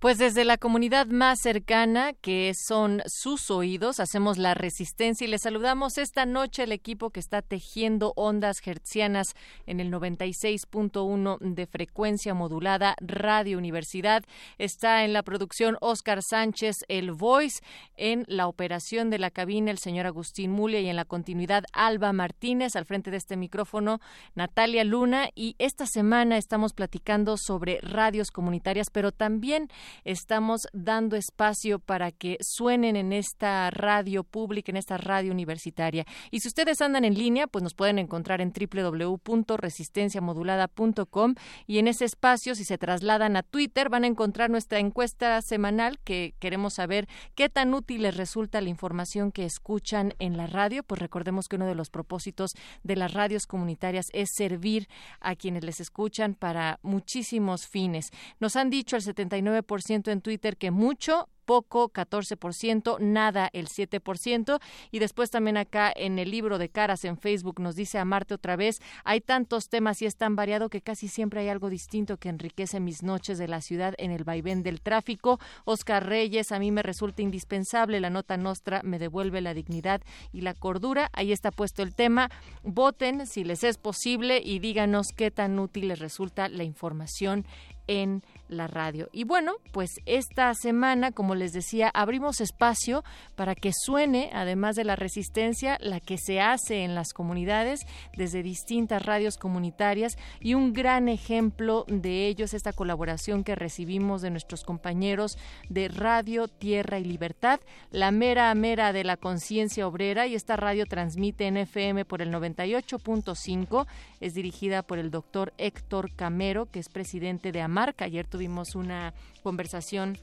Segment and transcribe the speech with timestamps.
[0.00, 5.42] Pues desde la comunidad más cercana, que son sus oídos, hacemos la resistencia y les
[5.42, 9.34] saludamos esta noche al equipo que está tejiendo ondas hertzianas
[9.66, 14.24] en el 96.1 de frecuencia modulada Radio Universidad.
[14.56, 17.60] Está en la producción Oscar Sánchez, el Voice,
[17.94, 22.14] en la operación de la cabina el señor Agustín Mulia y en la continuidad Alba
[22.14, 24.00] Martínez, al frente de este micrófono
[24.34, 25.28] Natalia Luna.
[25.34, 29.68] Y esta semana estamos platicando sobre radios comunitarias, pero también
[30.04, 36.06] estamos dando espacio para que suenen en esta radio pública, en esta radio universitaria.
[36.30, 41.34] Y si ustedes andan en línea, pues nos pueden encontrar en www.resistenciamodulada.com
[41.66, 45.98] y en ese espacio, si se trasladan a Twitter, van a encontrar nuestra encuesta semanal
[46.04, 50.82] que queremos saber qué tan útil les resulta la información que escuchan en la radio.
[50.82, 54.88] Pues recordemos que uno de los propósitos de las radios comunitarias es servir
[55.20, 58.10] a quienes les escuchan para muchísimos fines.
[58.38, 64.60] Nos han dicho el 79% en Twitter que mucho, poco 14%, nada el 7%.
[64.92, 68.34] Y después también acá en el libro de caras en Facebook nos dice a Marte
[68.34, 72.18] otra vez, hay tantos temas y es tan variado que casi siempre hay algo distinto
[72.18, 75.40] que enriquece mis noches de la ciudad en el vaivén del tráfico.
[75.64, 80.02] Oscar Reyes, a mí me resulta indispensable, la nota nostra me devuelve la dignidad
[80.32, 81.10] y la cordura.
[81.12, 82.30] Ahí está puesto el tema.
[82.62, 87.44] Voten si les es posible y díganos qué tan útil les resulta la información
[87.88, 89.08] en la radio.
[89.12, 93.02] Y bueno, pues esta semana, como les decía, abrimos espacio
[93.36, 97.80] para que suene, además de la resistencia, la que se hace en las comunidades
[98.16, 104.30] desde distintas radios comunitarias y un gran ejemplo de ellos, esta colaboración que recibimos de
[104.30, 105.38] nuestros compañeros
[105.68, 110.86] de Radio, Tierra y Libertad, la mera mera de la conciencia obrera y esta radio
[110.86, 113.86] transmite en FM por el 98.5,
[114.20, 118.02] es dirigida por el doctor Héctor Camero, que es presidente de AMARC.
[118.02, 119.12] Ayer tuvimos una
[119.42, 120.16] conversación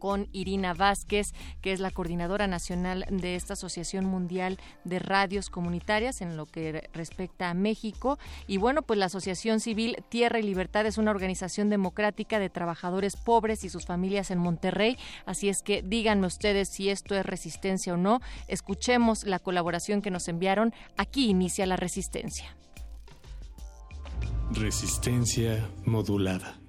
[0.00, 6.20] con Irina Vázquez, que es la coordinadora nacional de esta Asociación Mundial de Radios Comunitarias
[6.20, 8.18] en lo que respecta a México.
[8.48, 13.14] Y bueno, pues la Asociación Civil Tierra y Libertad es una organización democrática de trabajadores
[13.14, 14.98] pobres y sus familias en Monterrey.
[15.24, 18.20] Así es que díganme ustedes si esto es resistencia o no.
[18.48, 20.74] Escuchemos la colaboración que nos enviaron.
[20.96, 22.56] Aquí inicia la resistencia.
[24.50, 26.63] Resistencia modulada.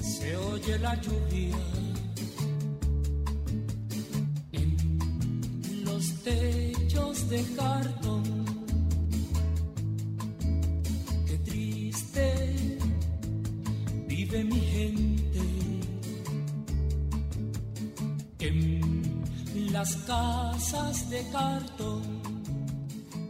[0.00, 1.56] Se oye la lluvia
[4.52, 8.24] en los techos de cartón.
[11.26, 12.56] Qué triste
[14.08, 15.40] vive mi gente
[18.40, 22.25] en las casas de cartón.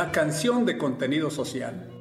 [0.00, 1.99] La canción de contenido social.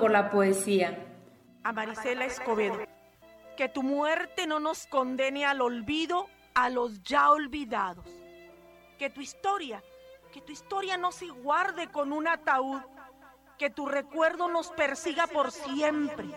[0.00, 1.06] Por la poesía.
[1.62, 2.78] A Marisela Escobedo.
[3.56, 8.06] Que tu muerte no nos condene al olvido a los ya olvidados.
[8.98, 9.82] Que tu historia,
[10.32, 12.80] que tu historia no se guarde con un ataúd.
[13.58, 16.28] Que tu recuerdo nos persiga por siempre.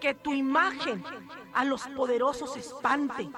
[0.00, 1.04] Que tu imagen
[1.52, 3.28] a los poderosos espante.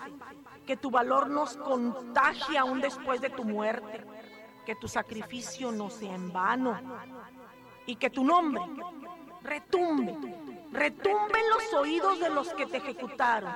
[0.65, 4.07] Que tu valor nos contagie aún después de tu muerte.
[4.65, 6.81] Que tu sacrificio no sea en vano.
[7.87, 8.63] Y que tu nombre
[9.43, 10.15] retumbe,
[10.73, 13.53] retumbe en los oídos de los que te ejecutaron.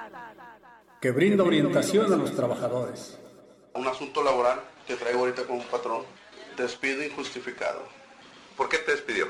[1.00, 3.18] Que brinda orientación a los trabajadores.
[3.74, 6.02] Un asunto laboral que traigo ahorita con un patrón.
[6.56, 7.82] Despido injustificado.
[8.56, 9.28] ¿Por qué te despidió?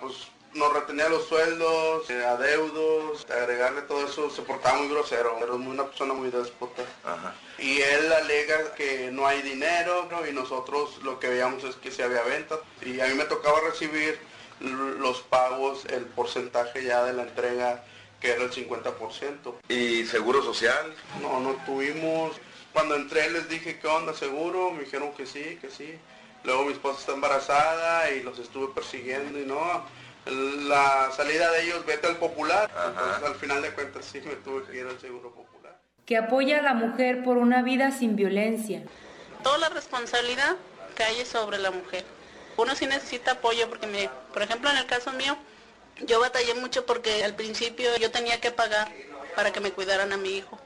[0.00, 5.52] Pues nos retenía los sueldos, eh, adeudos, agregarle todo eso, se portaba muy grosero, era
[5.52, 6.82] una persona muy déspota.
[7.04, 7.34] Ajá.
[7.58, 10.26] Y él alega que no hay dinero ¿no?
[10.26, 12.58] y nosotros lo que veíamos es que se había venta.
[12.82, 14.18] Y a mí me tocaba recibir
[14.60, 17.84] los pagos, el porcentaje ya de la entrega
[18.20, 19.54] que era el 50%.
[19.68, 20.94] ¿Y seguro social?
[21.20, 22.32] No, no tuvimos.
[22.72, 24.70] Cuando entré les dije, ¿qué onda, seguro?
[24.70, 25.94] Me dijeron que sí, que sí.
[26.42, 29.84] Luego mi esposa está embarazada y los estuve persiguiendo y no.
[30.26, 32.70] La salida de ellos, vete al popular.
[32.88, 35.78] Entonces al final de cuentas sí me tuve que ir al seguro popular.
[36.06, 38.82] Que apoya a la mujer por una vida sin violencia.
[39.42, 40.56] Toda la responsabilidad
[40.94, 42.04] cae sobre la mujer
[42.56, 45.36] uno sí necesita apoyo porque, me, por ejemplo, en el caso mío,
[46.00, 48.92] yo batallé mucho porque al principio yo tenía que pagar
[49.34, 50.58] para que me cuidaran a mi hijo.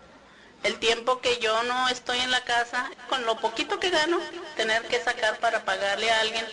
[0.62, 4.18] El tiempo que yo no estoy en la casa, con lo poquito que gano,
[4.56, 6.44] tener que sacar para pagarle a alguien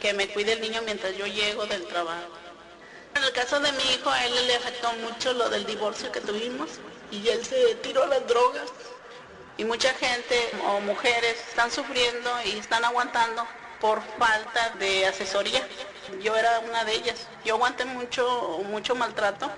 [0.00, 2.28] que me cuide el niño mientras yo llego del trabajo.
[3.14, 6.20] En el caso de mi hijo, a él le afectó mucho lo del divorcio que
[6.20, 6.70] tuvimos
[7.10, 8.70] y él se tiró a las drogas.
[9.58, 13.46] Y mucha gente o mujeres están sufriendo y están aguantando
[13.80, 15.66] por falta de asesoría.
[16.22, 17.26] Yo era una de ellas.
[17.44, 19.50] Yo aguanté mucho, mucho maltrato.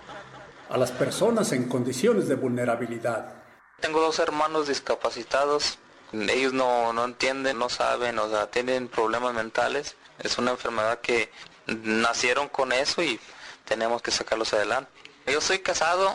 [0.69, 3.35] A las personas en condiciones de vulnerabilidad.
[3.81, 5.79] Tengo dos hermanos discapacitados.
[6.13, 9.97] Ellos no, no entienden, no saben, o sea, tienen problemas mentales.
[10.19, 11.31] Es una enfermedad que
[11.67, 13.19] nacieron con eso y
[13.65, 14.91] tenemos que sacarlos adelante.
[15.27, 16.15] Yo soy casado,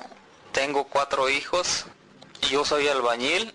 [0.51, 1.85] tengo cuatro hijos,
[2.51, 3.53] yo soy albañil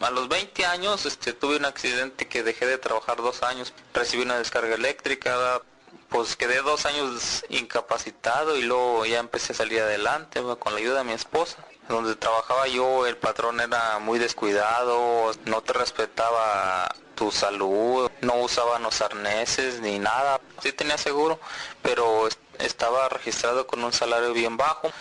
[0.00, 4.22] a los 20 años este, tuve un accidente que dejé de trabajar dos años, recibí
[4.22, 5.62] una descarga eléctrica,
[6.08, 10.98] pues quedé dos años incapacitado y luego ya empecé a salir adelante con la ayuda
[10.98, 11.58] de mi esposa.
[11.88, 18.82] Donde trabajaba yo el patrón era muy descuidado, no te respetaba tu salud, no usaban
[18.82, 20.40] los arneses ni nada.
[20.62, 21.40] Sí tenía seguro,
[21.82, 22.28] pero
[22.58, 24.92] estaba registrado con un salario bien bajo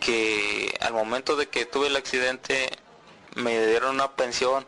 [0.00, 2.70] que al momento de que tuve el accidente
[3.36, 4.64] me dieron una pensión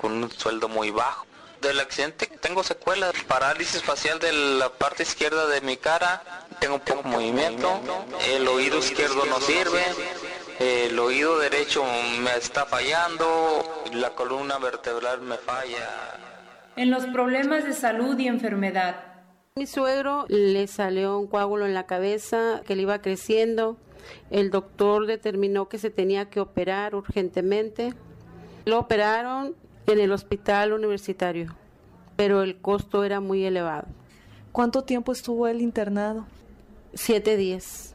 [0.00, 1.26] con un sueldo muy bajo.
[1.60, 6.22] Del accidente tengo secuelas, parálisis facial de la parte izquierda de mi cara,
[6.60, 7.80] tengo poco movimiento,
[8.28, 9.82] el oído izquierdo no sirve,
[10.58, 11.82] el oído derecho
[12.20, 15.88] me está fallando, la columna vertebral me falla.
[16.76, 18.96] En los problemas de salud y enfermedad.
[19.56, 23.78] Mi suegro le salió un coágulo en la cabeza que le iba creciendo
[24.30, 27.94] El doctor determinó que se tenía que operar urgentemente.
[28.64, 29.54] Lo operaron
[29.86, 31.54] en el hospital universitario,
[32.16, 33.86] pero el costo era muy elevado.
[34.52, 36.26] ¿Cuánto tiempo estuvo él internado?
[36.94, 37.94] Siete días.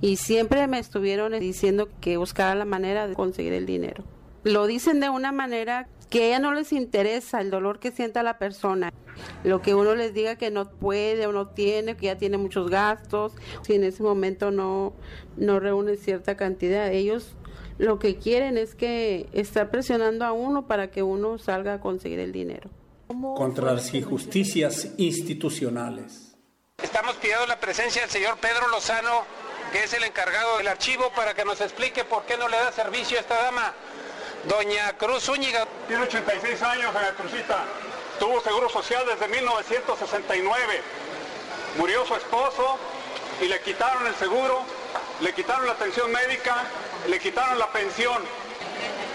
[0.00, 4.02] Y siempre me estuvieron diciendo que buscara la manera de conseguir el dinero.
[4.42, 8.22] Lo dicen de una manera que a ella no les interesa el dolor que sienta
[8.22, 8.92] la persona.
[9.44, 12.68] Lo que uno les diga que no puede o no tiene, que ya tiene muchos
[12.68, 14.92] gastos, si en ese momento no,
[15.36, 16.92] no reúne cierta cantidad.
[16.92, 17.36] Ellos
[17.78, 22.18] lo que quieren es que está presionando a uno para que uno salga a conseguir
[22.18, 22.68] el dinero.
[23.36, 26.36] Contra las injusticias institucionales.
[26.82, 29.22] Estamos pidiendo la presencia del señor Pedro Lozano,
[29.72, 32.72] que es el encargado del archivo, para que nos explique por qué no le da
[32.72, 33.74] servicio a esta dama.
[34.44, 35.66] Doña Cruz Zúñiga.
[35.86, 37.58] Tiene 86 años, doña Cruzita.
[38.18, 40.82] Tuvo seguro social desde 1969.
[41.76, 42.78] Murió su esposo
[43.40, 44.62] y le quitaron el seguro,
[45.20, 46.56] le quitaron la atención médica,
[47.06, 48.22] le quitaron la pensión.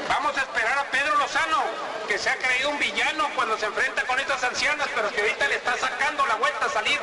[0.08, 1.64] Vamos a esperar a Pedro Lozano,
[2.08, 5.48] que se ha creído un villano cuando se enfrenta con estas ancianas, pero que ahorita
[5.48, 7.00] le está sacando la vuelta a salir.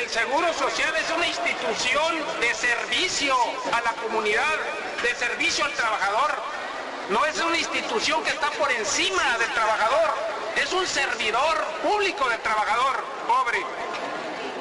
[0.00, 3.36] El Seguro Social es una institución de servicio
[3.72, 4.56] a la comunidad,
[5.02, 6.63] de servicio al trabajador.
[7.10, 10.14] No es una institución que está por encima del trabajador,
[10.56, 13.58] es un servidor público del trabajador, pobre.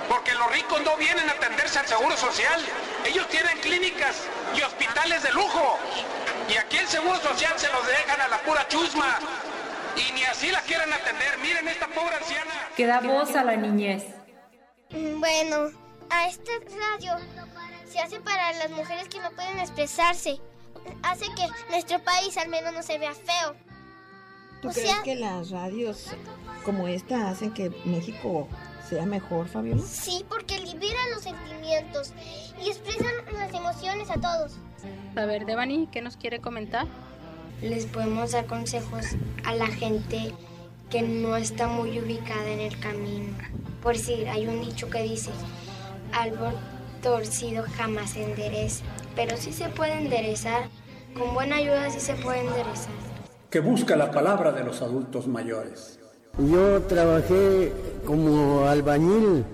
[0.09, 2.59] Porque los ricos no vienen a atenderse al seguro social,
[3.05, 4.23] ellos tienen clínicas
[4.57, 5.79] y hospitales de lujo.
[6.50, 9.19] Y aquí el seguro social se los dejan a la pura chusma.
[9.95, 11.38] Y ni así la quieren atender.
[11.38, 12.51] Miren esta pobre anciana.
[12.75, 14.03] Que da voz a la niñez.
[14.89, 15.69] Bueno,
[16.09, 16.51] a esta
[16.91, 17.15] radio
[17.89, 20.41] se hace para las mujeres que no pueden expresarse
[21.03, 23.55] hace que nuestro país al menos no se vea feo.
[24.61, 26.07] ¿Tú crees que las radios
[26.63, 28.47] como esta hacen que México
[28.89, 29.81] sea mejor, Fabiola?
[29.81, 32.13] Sí, porque liberan los sentimientos
[32.63, 34.53] y expresan las emociones a todos.
[35.15, 36.87] A ver, Devani, ¿qué nos quiere comentar?
[37.61, 39.05] Les podemos dar consejos
[39.43, 40.33] a la gente
[40.89, 43.33] que no está muy ubicada en el camino.
[43.81, 45.31] Por si hay un dicho que dice,
[46.13, 46.53] árbol
[47.03, 48.83] torcido jamás se endereza
[49.15, 50.63] pero sí se puede enderezar.
[51.17, 52.93] Con buena ayuda sí se puede enderezar.
[53.50, 56.00] Que busca la palabra de los adultos mayores.
[56.39, 57.72] Yo trabajé
[58.05, 59.45] como albañil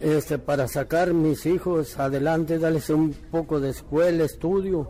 [0.00, 4.88] este, para sacar mis hijos adelante, darles un poco de escuela, estudio.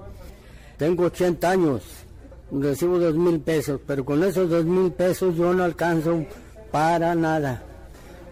[0.76, 1.82] Tengo 80 años,
[2.50, 6.26] recibo dos mil pesos, pero con esos dos mil pesos yo no alcanzo
[6.71, 7.62] para nada.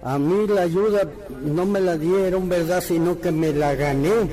[0.02, 1.02] A mí la ayuda
[1.44, 2.82] no me la dieron, ¿verdad?
[2.82, 4.30] Sino que me la gané.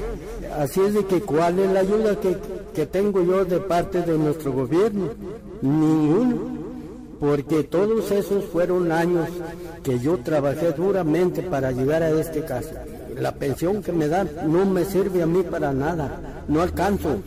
[0.58, 2.38] Así es de que cuál es la ayuda que,
[2.74, 5.10] que tengo yo de parte de nuestro gobierno.
[5.62, 6.58] Ninguno.
[7.20, 9.28] Porque todos esos fueron años
[9.84, 12.72] que yo trabajé duramente para llegar a este caso.
[13.20, 16.44] La pensión que me dan no me sirve a mí para nada.
[16.48, 17.18] No alcanzo.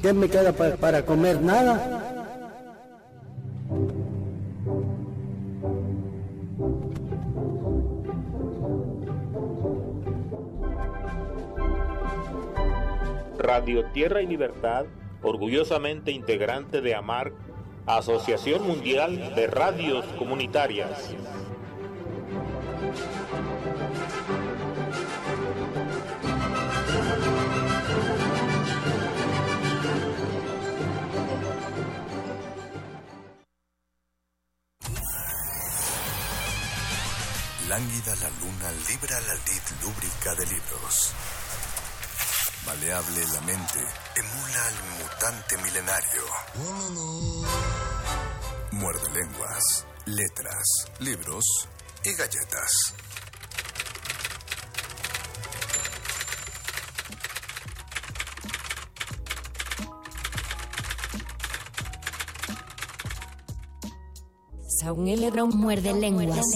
[0.00, 1.42] ¿Qué me queda para, para comer?
[1.42, 2.14] Nada.
[13.46, 14.86] Radio Tierra y Libertad,
[15.22, 17.32] orgullosamente integrante de AMAR,
[17.86, 21.14] Asociación Mundial de Radios Comunitarias.
[37.68, 41.14] Lánguida la luna libra la lid lúbrica de libros.
[42.66, 43.78] Maleable la mente,
[44.16, 46.22] emula al mutante milenario.
[48.72, 50.66] Muerde lenguas, letras,
[50.98, 51.44] libros
[52.02, 52.94] y galletas.
[64.80, 66.46] Saúl Lebron muerde lenguas.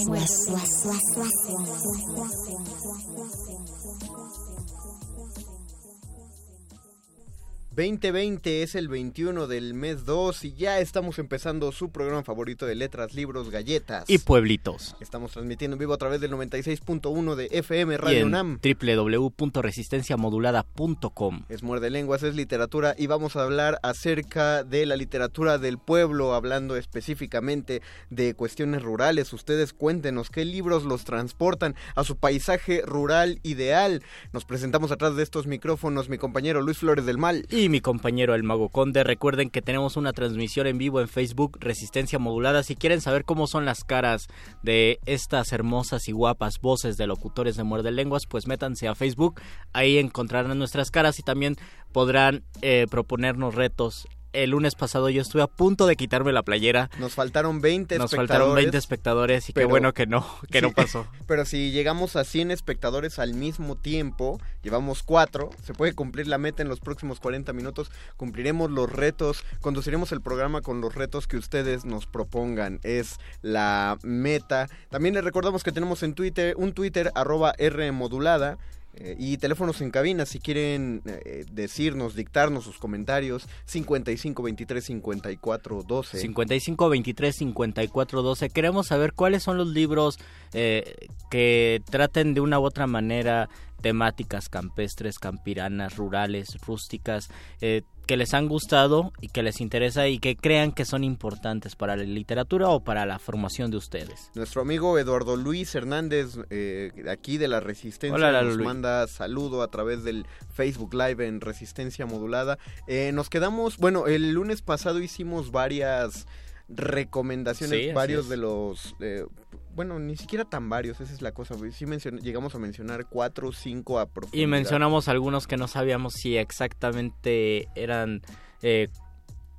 [7.72, 12.74] 2020 es el 21 del mes 2 y ya estamos empezando su programa favorito de
[12.74, 14.10] letras, libros, galletas.
[14.10, 14.96] Y pueblitos.
[14.98, 18.58] Estamos transmitiendo en vivo a través del 96.1 de FM Radio UNAM.
[18.60, 21.44] www.resistenciamodulada.com.
[21.48, 26.34] Es Muerde Lenguas, es literatura y vamos a hablar acerca de la literatura del pueblo,
[26.34, 29.32] hablando específicamente de cuestiones rurales.
[29.32, 34.02] Ustedes cuéntenos qué libros los transportan a su paisaje rural ideal.
[34.32, 37.80] Nos presentamos atrás de estos micrófonos mi compañero Luis Flores del Mal y y mi
[37.80, 39.04] compañero el Mago Conde.
[39.04, 42.62] Recuerden que tenemos una transmisión en vivo en Facebook, Resistencia Modulada.
[42.62, 44.28] Si quieren saber cómo son las caras
[44.62, 49.40] de estas hermosas y guapas voces de locutores de Muerde Lenguas, pues métanse a Facebook.
[49.72, 51.56] Ahí encontrarán nuestras caras y también
[51.92, 56.90] podrán eh, proponernos retos el lunes pasado yo estuve a punto de quitarme la playera.
[56.98, 58.28] Nos faltaron 20 Nos espectadores.
[58.28, 61.06] faltaron 20 espectadores y qué bueno que no, que no pasó.
[61.26, 66.38] Pero si llegamos a 100 espectadores al mismo tiempo, llevamos 4, se puede cumplir la
[66.38, 71.26] meta en los próximos 40 minutos, cumpliremos los retos, conduciremos el programa con los retos
[71.26, 72.80] que ustedes nos propongan.
[72.82, 74.68] Es la meta.
[74.90, 78.58] También les recordamos que tenemos en Twitter un Twitter arroba R modulada.
[78.94, 85.82] Eh, y teléfonos en cabina si quieren eh, decirnos, dictarnos sus comentarios 55 23 54
[85.86, 90.18] 12 55 23 54 12 queremos saber cuáles son los libros
[90.54, 93.48] eh, que traten de una u otra manera
[93.80, 97.28] temáticas campestres, campiranas, rurales, rústicas,
[97.60, 101.76] eh, que les han gustado y que les interesa y que crean que son importantes
[101.76, 104.32] para la literatura o para la formación de ustedes.
[104.34, 108.66] Nuestro amigo Eduardo Luis Hernández, eh, aquí de la Resistencia, Hola, nos Luis.
[108.66, 112.58] manda saludo a través del Facebook Live en Resistencia Modulada.
[112.88, 116.26] Eh, nos quedamos, bueno, el lunes pasado hicimos varias
[116.70, 118.94] recomendaciones, Sí, varios de los...
[119.00, 119.26] eh,
[119.74, 121.54] bueno, ni siquiera tan varios, esa es la cosa.
[121.72, 121.86] Sí
[122.22, 124.42] llegamos a mencionar cuatro o cinco a profundidad.
[124.42, 128.22] Y mencionamos algunos que no sabíamos si exactamente eran...
[128.62, 128.88] eh,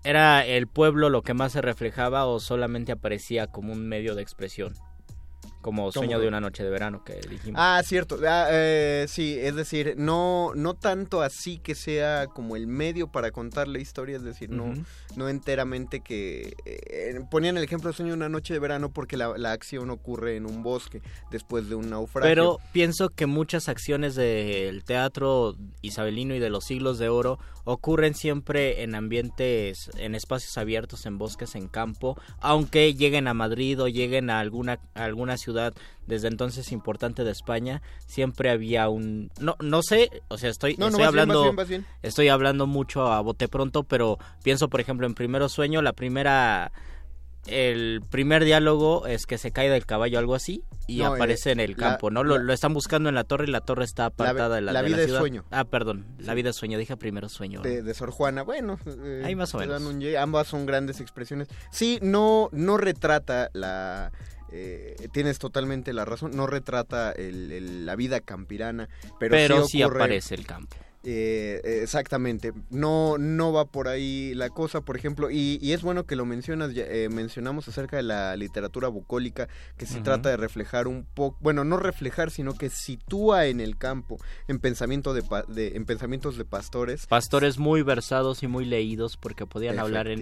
[0.03, 4.23] ¿Era el pueblo lo que más se reflejaba o solamente aparecía como un medio de
[4.23, 4.73] expresión?
[5.61, 7.59] Como Sueño de una noche de verano que dijimos.
[7.63, 8.17] Ah, cierto.
[8.27, 13.31] Ah, eh, sí, es decir, no, no tanto así que sea como el medio para
[13.31, 14.73] contar la historia, es decir, no,
[15.15, 16.53] no enteramente que...
[16.65, 19.89] eh, ponían el ejemplo de Sueño de una noche de verano porque la, la acción
[19.89, 22.29] ocurre en un bosque después de un naufragio.
[22.29, 28.15] Pero pienso que muchas acciones del teatro isabelino y de los siglos de oro ocurren
[28.15, 33.87] siempre en ambientes, en espacios abiertos, en bosques, en campo, aunque lleguen a Madrid o
[33.87, 35.50] lleguen a alguna, a alguna ciudad
[36.07, 39.29] desde entonces importante de España, siempre había un...
[39.39, 41.53] No, no sé, o sea, estoy, No, estoy hablando...
[41.53, 41.85] bien, bien.
[42.01, 46.71] Estoy hablando mucho a bote pronto, pero pienso, por ejemplo, en Primero Sueño, la primera...
[47.47, 51.53] El primer diálogo es que se cae del caballo, algo así, y No, aparece eh,
[51.53, 52.23] en el la- campo, ¿no?
[52.23, 54.71] Lo, la- lo están buscando en la torre y la torre está apartada de la,
[54.73, 55.19] la de vida es ciudad.
[55.21, 55.43] sueño.
[55.49, 57.63] Ah, perdón, la vida es sueño, dije primero sueño.
[57.63, 58.43] de, de Sor Juana.
[58.43, 59.81] Bueno, eh, Ahí más o menos.
[59.81, 61.47] un ambas son grandes expresiones.
[61.71, 64.11] Sí, no, no retrata la...
[64.51, 69.81] eh, tienes totalmente la razón, no retrata el- el- la vida campirana, pero, Pero sí,
[69.81, 70.75] aparece el campo.
[71.03, 76.05] Eh, exactamente, no, no va por ahí la cosa, por ejemplo, y, y es bueno
[76.05, 80.87] que lo mencionas, eh, mencionamos acerca de la literatura bucólica, que se trata de reflejar
[80.87, 85.43] un poco, bueno, no reflejar, sino que sitúa en el campo, en, pensamiento de, pa-
[85.47, 90.19] de- en pensamientos de pastores, Pastores muy versados y muy leídos porque podían hablar en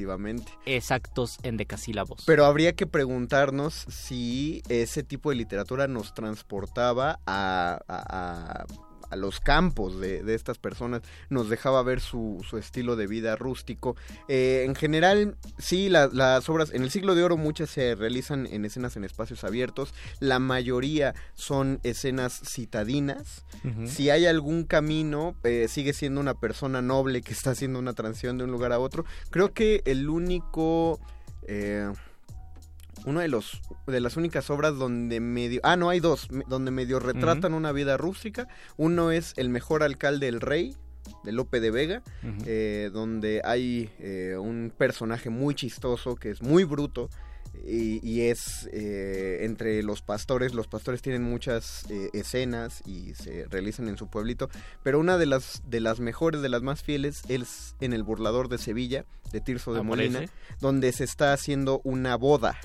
[0.66, 2.24] exactos en decasílabos.
[2.26, 8.66] Pero habría que preguntarnos si ese tipo de literatura nos transportaba a, a- a-
[9.10, 13.36] a los campos de, de estas personas, nos dejaba ver su, su estilo de vida
[13.36, 13.96] rústico.
[14.28, 18.46] Eh, en general, sí, la- las obras, en el siglo de oro muchas se realizan
[18.48, 23.46] en escenas en espacios abiertos, la mayoría son escenas citadinas.
[23.88, 28.38] Si hay algún camino, eh, sigue siendo una persona noble que está haciendo una transición
[28.38, 29.06] de un lugar a otro.
[29.32, 31.00] Creo que el único...
[31.44, 31.92] eh,
[33.06, 37.00] uno de los de las únicas obras donde medio ah no hay dos donde medio
[37.00, 40.76] retratan una vida rústica uno es el mejor alcalde del rey
[41.24, 42.04] de Lope de Vega
[42.46, 47.10] eh, donde hay eh, un personaje muy chistoso que es muy bruto
[47.66, 53.46] y, y es eh, entre los pastores, los pastores tienen muchas eh, escenas y se
[53.50, 54.50] realizan en su pueblito,
[54.84, 58.50] pero una de las, de las mejores, de las más fieles, es en el burlador
[58.50, 59.82] de Sevilla, de Tirso de.
[59.82, 60.26] Molina,
[60.60, 62.58] donde se está haciendo una boda.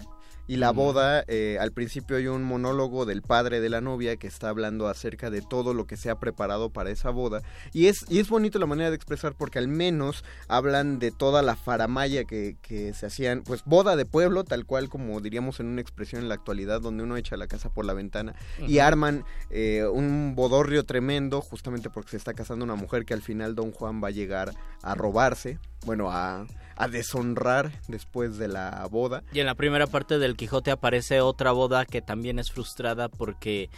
[0.47, 4.27] Y la boda, eh, al principio hay un monólogo del padre de la novia que
[4.27, 7.41] está hablando acerca de todo lo que se ha preparado para esa boda.
[7.73, 11.43] Y es, y es bonito la manera de expresar porque al menos hablan de toda
[11.43, 15.67] la faramaya que, que se hacían, pues boda de pueblo, tal cual como diríamos en
[15.67, 18.35] una expresión en la actualidad, donde uno echa la casa por la ventana
[18.67, 23.23] y arman eh, un bodorrio tremendo justamente porque se está casando una mujer que al
[23.23, 24.53] final don Juan va a llegar
[24.83, 29.23] a robarse, bueno, a, a deshonrar después de la boda.
[29.33, 33.71] Y en la primera parte del Quijote aparece otra boda que también es frustrada porque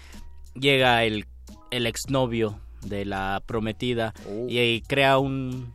[0.55, 1.27] llega el,
[1.71, 4.47] el exnovio de la prometida Oh.
[4.49, 5.75] y, y crea un,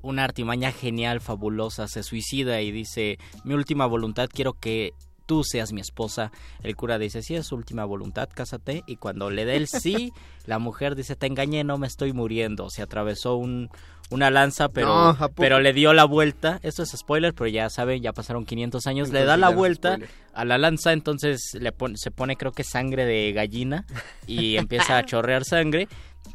[0.00, 4.92] una artimaña genial, fabulosa, se suicida y dice, mi última voluntad quiero que
[5.24, 6.32] tú seas mi esposa.
[6.62, 8.82] El cura dice, sí, es su última voluntad, cásate.
[8.86, 10.12] Y cuando le dé el sí,
[10.46, 12.70] la mujer dice, te engañé, no me estoy muriendo.
[12.70, 13.70] Se atravesó un,
[14.10, 16.60] una lanza, pero, pero le dio la vuelta.
[16.62, 19.10] Esto es spoiler, pero ya saben, ya pasaron 500 años.
[19.10, 20.10] le da la vuelta spoiler.
[20.34, 23.86] a la lanza, entonces le se pone creo que sangre de gallina
[24.26, 25.88] y empieza a chorrear sangre.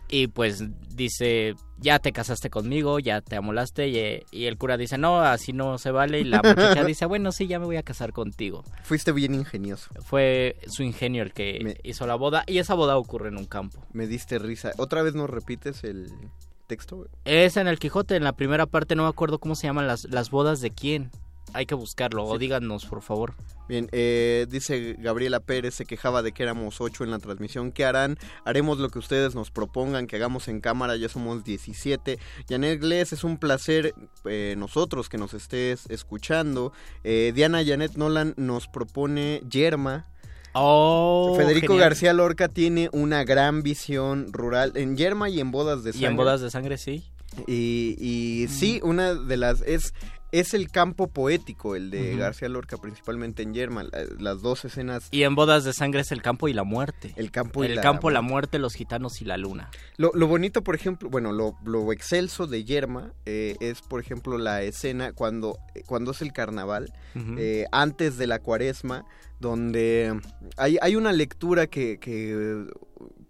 [0.10, 0.64] Y pues
[0.96, 3.90] dice, ya te casaste conmigo, ya te amolaste.
[3.90, 6.22] Y, y el cura dice, no, así no se vale.
[6.22, 8.64] Y la muchacha dice, bueno, sí, ya me voy a casar contigo.
[8.84, 9.90] Fuiste bien ingenioso.
[10.04, 12.44] Fue su ingenio el que hizo la boda.
[12.48, 13.86] Y esa boda ocurre en un campo.
[13.94, 14.72] Me diste risa.
[14.78, 16.10] ¿Otra vez nos repites el
[16.68, 17.08] texto?
[17.26, 20.06] Es en el Quijote, en la primera parte, no me acuerdo cómo se llaman las,
[20.06, 21.12] las bodas de quién.
[21.54, 23.34] Hay que buscarlo, o díganos, por favor.
[23.70, 27.72] Bien, eh, dice Gabriela Pérez, se quejaba de que éramos ocho en la transmisión.
[27.72, 28.18] ¿Qué harán?
[28.46, 32.20] Haremos lo que ustedes nos propongan, que hagamos en cámara, ya somos 17.
[32.50, 33.94] Janet Glés, es un placer
[34.26, 36.74] eh, nosotros que nos estés escuchando.
[37.04, 40.06] Eh, Diana Janet Nolan nos propone Yerma.
[40.54, 41.90] Oh, Federico genial.
[41.90, 46.08] García Lorca tiene una gran visión rural en Yerma y en Bodas de Y Sangre.
[46.08, 47.04] en bodas de sangre, sí.
[47.46, 49.94] Y, y sí, una de las es
[50.32, 52.16] es el campo poético el de.
[52.18, 56.12] García Lorca principalmente en Yerma, la- las dos escenas Y en bodas de sangre es
[56.12, 57.14] el campo y la muerte.
[57.16, 59.70] El campo y el la campo, la muerte, los gitanos y la luna.
[59.98, 64.38] Lo, lo bonito, por ejemplo, bueno, lo, lo excelso de Yerma eh, es, por ejemplo,
[64.38, 66.92] la escena cuando, eh, cuando es el carnaval,
[67.38, 69.06] eh, antes de la cuaresma,
[69.40, 70.20] donde
[70.58, 72.66] hay, hay una lectura que, que,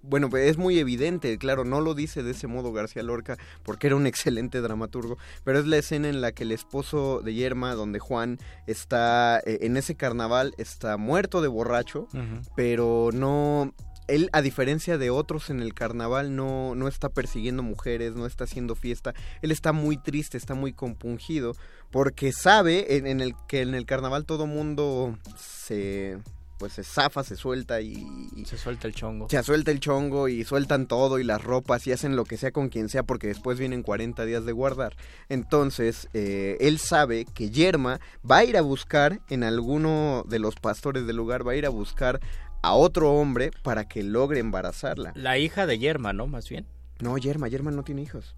[0.08, 3.96] bueno, es muy evidente, claro, no lo dice de ese modo García Lorca, porque era
[3.96, 8.00] un excelente dramaturgo, pero es la escena en la que el esposo de Yerma, donde
[8.00, 12.08] Juan está eh, en ese carnaval, está muerto de borracho,
[12.56, 13.74] pero no
[14.08, 18.46] él a diferencia de otros en el carnaval no no está persiguiendo mujeres no está
[18.46, 21.56] haciendo fiesta él está muy triste está muy compungido
[21.92, 26.20] porque sabe en, en el que en el carnaval todo mundo se
[26.58, 28.06] pues se zafa se suelta y
[28.46, 29.28] Se suelta el chongo.
[29.30, 32.52] se suelta el chongo y sueltan todo y las ropas y hacen lo que sea
[32.52, 34.96] con quien sea porque después vienen 40 días de guardar.
[35.30, 40.56] Entonces, eh, él sabe que Yerma va a ir a buscar en alguno de los
[40.56, 42.20] pastores del lugar, va a ir a buscar
[42.64, 45.12] a otro hombre para que logre embarazarla.
[45.16, 46.28] La hija de Yerma, ¿no?
[46.28, 46.66] Más bien.
[47.00, 48.36] No, Yerma, Yerma no tiene hijos.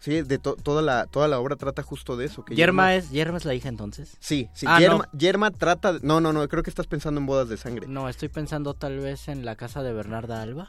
[0.00, 2.42] Sí, de to- toda la toda la obra trata justo de eso.
[2.44, 4.16] Que Yerma es, Yerma es la hija entonces.
[4.18, 4.64] Sí, sí.
[4.68, 5.98] Ah, Yerma, Yerma trata...
[6.02, 7.86] No, no, no, creo que estás pensando en bodas de sangre.
[7.86, 10.68] No, estoy pensando tal vez en la casa de Bernarda Alba.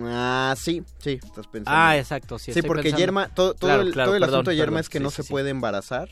[0.00, 1.70] Ah, sí, sí, estás pensando.
[1.78, 4.34] Ah, exacto, sí, Sí, porque pensando- Yerma, todo, todo Claro, el, claro, todo el perdón,
[4.34, 5.30] asunto de Yerma perdón, es que sí, no sí, se sí.
[5.30, 6.08] puede embarazar.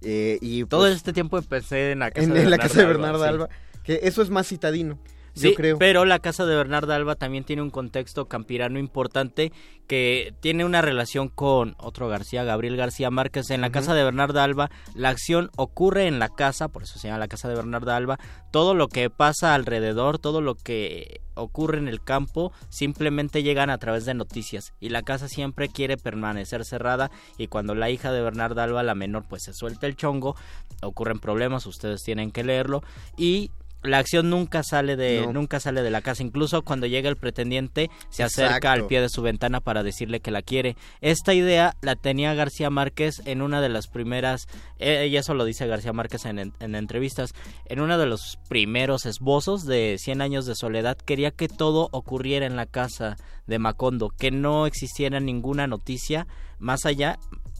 [0.00, 2.68] eh, y Todo pues, este tiempo empecé en la casa en, de en la Bernarda
[2.68, 3.28] casa de Alba, Bernarda sí.
[3.34, 3.48] Alba.
[3.82, 4.98] Que eso es más citadino,
[5.38, 5.78] Sí, yo creo.
[5.78, 9.52] pero la casa de Bernarda Alba también tiene un contexto campirano importante
[9.88, 13.50] que tiene una relación con otro García, Gabriel García Márquez.
[13.50, 17.08] En la casa de Bernarda Alba, la acción ocurre en la casa, por eso se
[17.08, 18.18] llama la casa de Bernarda Alba.
[18.52, 23.78] Todo lo que pasa alrededor, todo lo que ocurre en el campo, simplemente llegan a
[23.78, 24.74] través de noticias.
[24.78, 27.10] Y la casa siempre quiere permanecer cerrada.
[27.38, 30.36] Y cuando la hija de Bernarda Alba, la menor, pues se suelta el chongo,
[30.82, 32.82] ocurren problemas, ustedes tienen que leerlo.
[33.16, 33.50] Y
[33.82, 35.32] la acción nunca sale de No.
[35.32, 38.68] nunca sale de la casa incluso cuando llega el pretendiente se acerca Exacto.
[38.70, 42.70] al pie de su ventana para decirle que la quiere esta idea la tenía García
[42.70, 46.52] Márquez en una de las primeras eh, y eso lo dice García Márquez en, en-
[46.58, 47.34] en entrevistas
[47.66, 52.46] en uno de los primeros esbozos de Cien años de soledad quería que todo ocurriera
[52.46, 56.26] en la casa de Macondo que no existiera ninguna noticia
[56.58, 57.18] más allá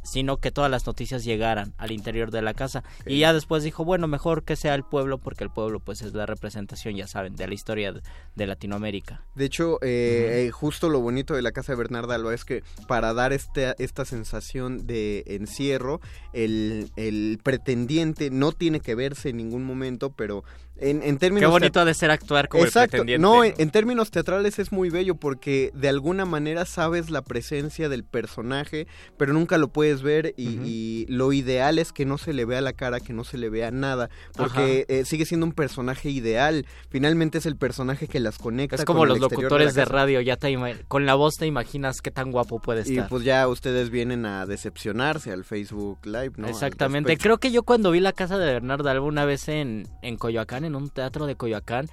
[0.08, 2.82] sino que todas las noticias llegaran al interior de la casa.
[3.06, 6.14] Y ya después dijo, bueno, mejor que sea el pueblo, porque el pueblo pues es
[6.14, 8.02] la representación, ya saben, de la historia de,
[8.34, 9.22] de Latinoamérica.
[9.34, 12.62] De hecho, eh, eh, justo lo bonito de la casa de Bernarda Alba es que
[12.86, 16.00] para dar este, esta sensación de encierro,
[16.32, 20.42] el, el pretendiente no tiene que verse en ningún momento, pero
[20.80, 21.48] en, en términos...
[21.48, 22.96] Qué bonito ha de ser actuar como Exacto.
[22.96, 23.22] el pretendiente.
[23.22, 27.88] No, en, en términos teatrales es muy bello porque de alguna manera sabes la presencia
[27.88, 28.86] del personaje,
[29.16, 32.60] pero nunca lo puedes ver y, y lo ideal es que no se le vea
[32.60, 36.66] la cara, que no se le vea nada, porque eh, sigue siendo un personaje ideal.
[36.88, 38.76] Finalmente es el personaje que las conecta.
[38.76, 39.92] Es como con los locutores la de, casa.
[39.92, 40.48] radio, ya te
[40.88, 43.08] con la voz te imaginas qué tan guapo puede Y estar.
[43.08, 46.48] pues ya ustedes vienen a decepcionarse al Facebook Live, ¿no?
[46.48, 47.16] Exactamente.
[47.16, 50.64] Creo que yo cuando vi la casa de Bernardo Alba una vez en, en Coyoacán,
[50.68, 51.88] en un teatro de Coyoacán,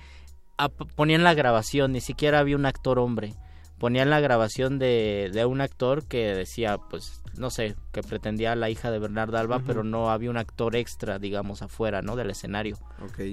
[0.57, 3.33] a- ponían la grabación, ni siquiera había un actor hombre.
[3.79, 8.69] Ponían la grabación de, de un actor que decía, pues, no sé, que pretendía la
[8.69, 12.15] hija de Bernardo Alba, pero no había un actor extra, digamos, afuera, ¿no?
[12.15, 12.77] Del escenario.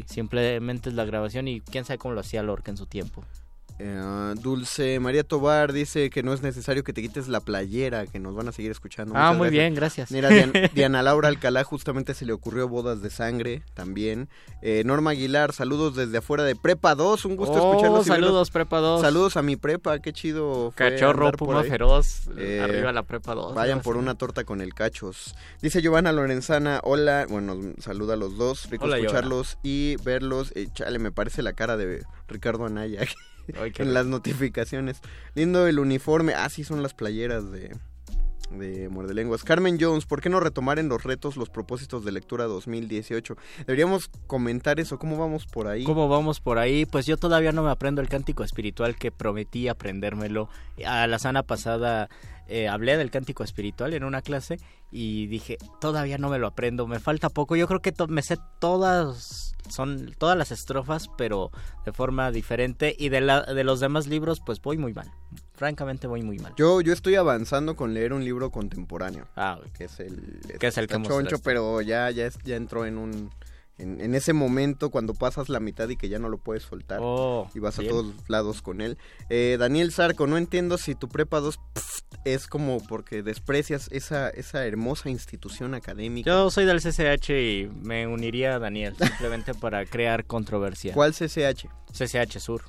[0.09, 3.23] Simplemente es la grabación y quién sabe cómo lo hacía Lorca en su tiempo.
[3.79, 8.19] Eh, Dulce María Tobar dice que no es necesario que te quites la playera, que
[8.21, 9.15] nos van a seguir escuchando.
[9.17, 10.11] Ah, Muchas muy bien, gracias.
[10.13, 14.29] Mira, Dian- Diana Laura Alcalá justamente se le ocurrió bodas de sangre también.
[14.63, 18.07] Eh, Norma Aguilar, saludos desde afuera de Prepa 2, un gusto Oh, escucharlos.
[18.07, 19.01] saludos, Prepa 2.
[19.01, 20.73] Saludos a mi prepa, qué chido.
[20.77, 21.63] fue Cachorro, Puma.
[21.65, 23.55] Feroz, Eh, arriba la Prepa 2.
[23.55, 25.35] Vayan por una torta con el cachos.
[25.61, 30.53] Dice Giovanna Lorenzana, hola, bueno, saluda a los dos, rico Hola, escucharlos y verlos.
[30.55, 33.01] Eh, chale, me parece la cara de Ricardo Anaya
[33.61, 35.01] Ay, en las notificaciones.
[35.35, 37.77] Lindo el uniforme, ah, sí, son las playeras de,
[38.59, 39.45] de Muerde Lenguas.
[39.45, 43.37] Carmen Jones, ¿por qué no retomar en los retos los propósitos de lectura 2018?
[43.67, 45.85] Deberíamos comentar eso, ¿cómo vamos por ahí?
[45.85, 46.87] ¿Cómo vamos por ahí?
[46.87, 50.49] Pues yo todavía no me aprendo el cántico espiritual que prometí aprendérmelo.
[50.87, 52.09] A la semana pasada
[52.53, 54.59] eh, hablé del cántico espiritual en una clase
[54.91, 57.57] y dije, todavía no me lo aprendo, me falta poco.
[57.57, 61.51] Yo creo que me sé todas, son todas las estrofas, pero
[61.85, 62.95] de forma diferente.
[62.99, 65.11] Y de, la, de los demás libros, pues voy muy mal.
[65.55, 66.53] Francamente voy muy mal.
[66.57, 69.29] Yo, yo estoy avanzando con leer un libro contemporáneo.
[69.37, 72.85] Ah, que es el, Que es el que choncho, pero ya, ya, es- ya entró
[72.85, 73.31] en un
[73.79, 76.99] en, en ese momento cuando pasas la mitad y que ya no lo puedes soltar
[77.03, 77.91] Oh, y vas bien.
[77.91, 78.99] a todos lados con él.
[79.31, 84.29] Eh, Daniel Zarco, no entiendo si tu prepa 2 pf, es como porque desprecias esa,
[84.31, 86.31] esa hermosa institución académica.
[86.31, 90.93] Yo soy del CCH y me uniría a Daniel simplemente para crear controversia.
[90.95, 91.67] ¿Cuál CCH?
[91.93, 92.63] CCH Sur,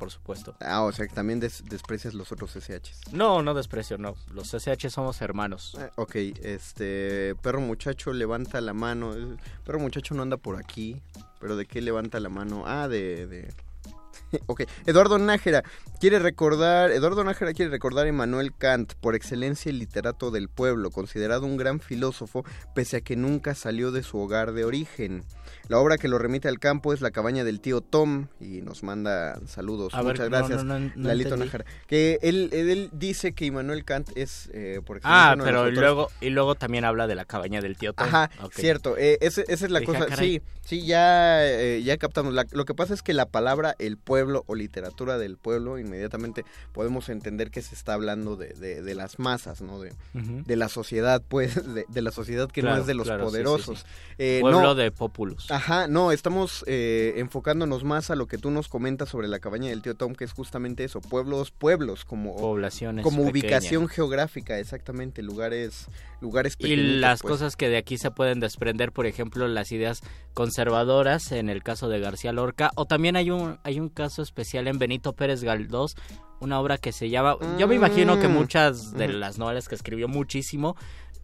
[0.00, 0.56] por supuesto.
[0.60, 3.12] Ah, o sea que también des- desprecias los otros CCHs.
[3.12, 4.16] No, no desprecio, no.
[4.34, 5.76] Los CCH somos hermanos.
[5.78, 9.14] Ah, Ok, este, perro muchacho levanta la mano.
[9.14, 11.00] Eh, Perro muchacho no anda por aquí,
[11.38, 12.64] pero ¿de qué levanta la mano?
[12.66, 13.26] Ah, de...
[13.28, 13.54] de...
[14.46, 15.62] ok, Eduardo Nájera
[16.00, 20.90] quiere recordar, Eduardo Nájera quiere recordar a Immanuel Kant, por excelencia el literato del pueblo,
[20.90, 25.24] considerado un gran filósofo, pese a que nunca salió de su hogar de origen.
[25.68, 28.82] La obra que lo remite al campo es La cabaña del tío Tom y nos
[28.82, 29.94] manda saludos.
[29.94, 31.36] A ver, Muchas no, gracias, no, no, no Lalito.
[31.36, 31.64] Nájera.
[31.86, 35.64] Que él, él dice que Immanuel Kant es, eh, por excelencia, Ah, uno de pero
[35.64, 38.06] los y autores- luego, y luego también habla de la cabaña del tío Tom.
[38.08, 38.52] Ajá, Ok.
[38.54, 38.96] cierto.
[38.96, 40.06] eh, ese- esa es la Dije, ah, cosa.
[40.10, 40.28] caray.
[40.28, 40.42] Sí,
[40.80, 42.32] sí, ya, eh, ya captamos.
[42.34, 46.44] La- lo que pasa es que la palabra el pueblo o literatura del pueblo, inmediatamente
[46.72, 49.80] podemos entender que se está hablando de, de- de las masas, ¿no?
[49.80, 53.26] De, la sociedad, pues, de, de la sociedad que no es de los claro, sí,
[53.26, 53.78] sí, poderosos.
[53.80, 53.84] sí.
[54.18, 55.50] Eh, Pueblo no, de Populus.
[55.50, 59.70] Ajá, no, estamos eh, enfocándonos más a lo que tú nos comentas sobre la cabaña
[59.70, 63.32] del tío Tom, que es justamente eso, pueblos, pueblos, como Poblaciones como pequeñas.
[63.32, 65.86] ubicación geográfica, exactamente, lugares,
[66.20, 67.32] lugares Y pequeñitos, las pues.
[67.32, 70.00] cosas que de aquí se pueden desprender, por ejemplo, las ideas
[70.50, 74.66] conservadoras en el caso de García Lorca, o también hay un hay un caso especial
[74.68, 75.94] en Benito Pérez Galdós,
[76.40, 78.32] una obra que se llama, yo me imagino que Mm.
[78.32, 80.76] muchas de las novelas que escribió muchísimo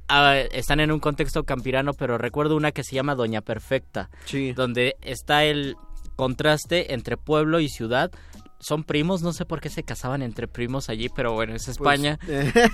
[0.09, 4.09] ah, están en un contexto campirano, pero recuerdo una que se llama Doña Perfecta,
[4.55, 5.75] donde está el
[6.15, 8.11] contraste entre pueblo y ciudad.
[8.61, 11.77] Son primos, no sé por qué se casaban entre primos allí, pero bueno, es Pues,
[11.77, 12.19] España.
[12.29, 12.53] eh,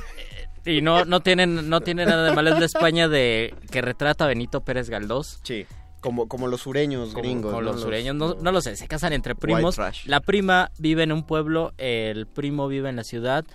[0.64, 4.24] Y no, no tienen, no tiene nada de malo, es la España de que retrata
[4.26, 5.40] a Benito Pérez Galdós.
[5.42, 5.66] Sí.
[6.02, 7.52] Como, como los sureños Como, gringos.
[7.52, 7.72] como ¿no?
[7.72, 9.78] los sureños, no, no lo sé, se casan entre primos.
[10.04, 13.46] La prima vive en un pueblo, el primo vive en la ciudad.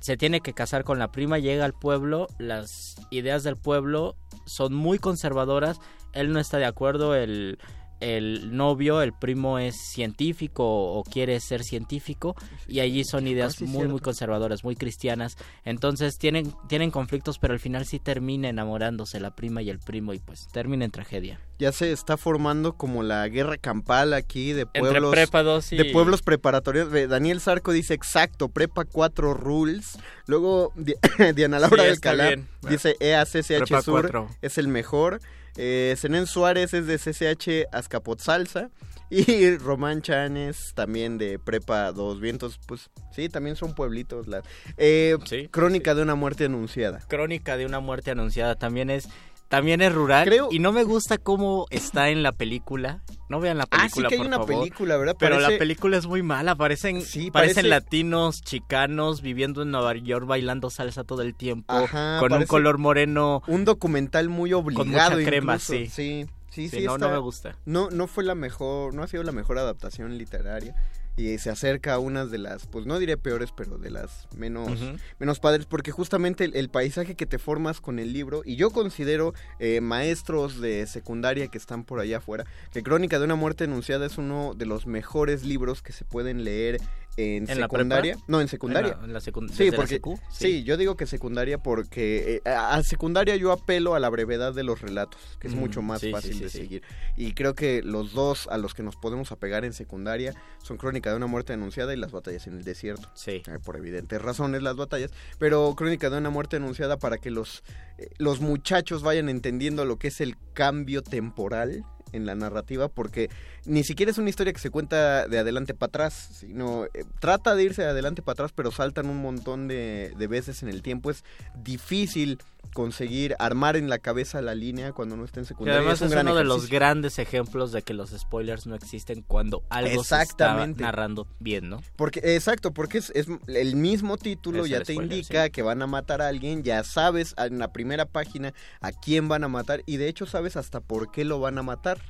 [0.00, 4.16] Se tiene que casar con la prima, llega al pueblo, las ideas del pueblo
[4.46, 5.80] son muy conservadoras.
[6.12, 7.58] Él no está de acuerdo, el,
[8.02, 12.34] el novio, el primo es científico o quiere ser científico
[12.68, 13.90] y allí son ideas Ah, muy cierto.
[13.90, 15.36] muy conservadoras, muy cristianas.
[15.64, 20.12] Entonces tienen tienen conflictos, pero al final sí termina enamorándose la prima y el primo
[20.14, 21.40] y pues termina en tragedia.
[21.58, 25.10] Ya se está formando como la guerra campal aquí de Entre pueblos.
[25.12, 26.90] prepa 2 y- De pueblos preparatorios.
[27.08, 29.96] Daniel Zarco dice exacto, prepa 4 rules.
[30.26, 30.94] Luego Di-
[31.36, 34.28] Diana Laura Sí, del dice EACCH Prepa Sur 4.
[34.42, 35.20] es el mejor.
[35.56, 38.70] Eh, Zenén Suárez es de CCH Azcapotzalza.
[39.14, 42.58] Y Román Chanes también de Prepa 2 Vientos.
[42.66, 44.26] Pues sí, también son pueblitos.
[44.26, 44.42] La...
[44.78, 47.00] Eh, Sí, Crónica de una muerte anunciada.
[47.08, 49.10] Crónica de una muerte anunciada también es
[49.52, 53.02] también es rural y no me gusta cómo está en la película.
[53.28, 54.58] No vean la Ah, sí película, que hay por una favor.
[54.60, 55.16] película, ¿verdad?
[55.18, 59.94] Pero Parece- la película es muy mala, parecen parece- parecen latinos, chicanos viviendo en Nueva
[59.94, 63.42] York bailando salsa todo el tiempo Ajá, con un color moreno.
[63.46, 64.86] Un documental muy obligado.
[64.86, 65.86] mucha crema, sí.
[65.88, 67.54] Sí, sí, Sí, sí, no, no me gusta.
[67.66, 70.74] No, no fue la mejor, no ha sido la mejor adaptación literaria.
[71.16, 74.80] Y se acerca a unas de las, pues no diré peores, pero de las menos,
[75.18, 78.70] menos padres, porque justamente el, el paisaje que te formas con el libro, y yo
[78.70, 83.64] considero eh, maestros de secundaria que están por allá afuera, que Crónica de una muerte
[83.64, 86.80] anunciada es uno de los mejores libros que se pueden leer
[87.16, 88.16] en, ¿En la secundaria.
[88.26, 88.92] no, en secundaria.
[88.92, 90.46] En la- en la secund- sí, la porque secu, sí.
[90.46, 90.64] sí.
[90.64, 94.62] yo digo que secundaria porque eh, a, a secundaria yo apelo a la brevedad de
[94.62, 96.82] los relatos, que es Mm, mucho más sí, sí, fácil sí, de seguir.
[97.16, 101.10] Y creo que los dos a los que nos podemos apegar en secundaria son Crónica
[101.10, 103.10] de una muerte anunciada y Las batallas en el desierto.
[103.14, 103.42] Sí.
[103.46, 107.62] Eh, por evidentes razones las batallas, pero Crónica de una muerte anunciada para que los
[107.98, 113.30] eh, los muchachos vayan entendiendo lo que es el cambio temporal en la narrativa porque
[113.64, 117.54] ni siquiera es una historia que se cuenta de adelante para atrás, sino eh, trata
[117.54, 120.82] de irse de adelante para atrás, pero saltan un montón de, de veces en el
[120.82, 121.10] tiempo.
[121.10, 122.38] Es difícil
[122.72, 125.80] conseguir armar en la cabeza la línea cuando no está en secundaria.
[125.80, 129.22] además un es, gran uno de los grandes ejemplos de que los spoilers no existen
[129.22, 131.82] cuando algo se está narrando bien, ¿no?
[131.96, 135.50] Porque, exacto, porque es, es el mismo título Es ya te spoiler, indica sí.
[135.50, 139.44] que van a matar a alguien, ya sabes en la primera página a quién van
[139.44, 142.00] a matar y de hecho sabes hasta por qué lo van a matar.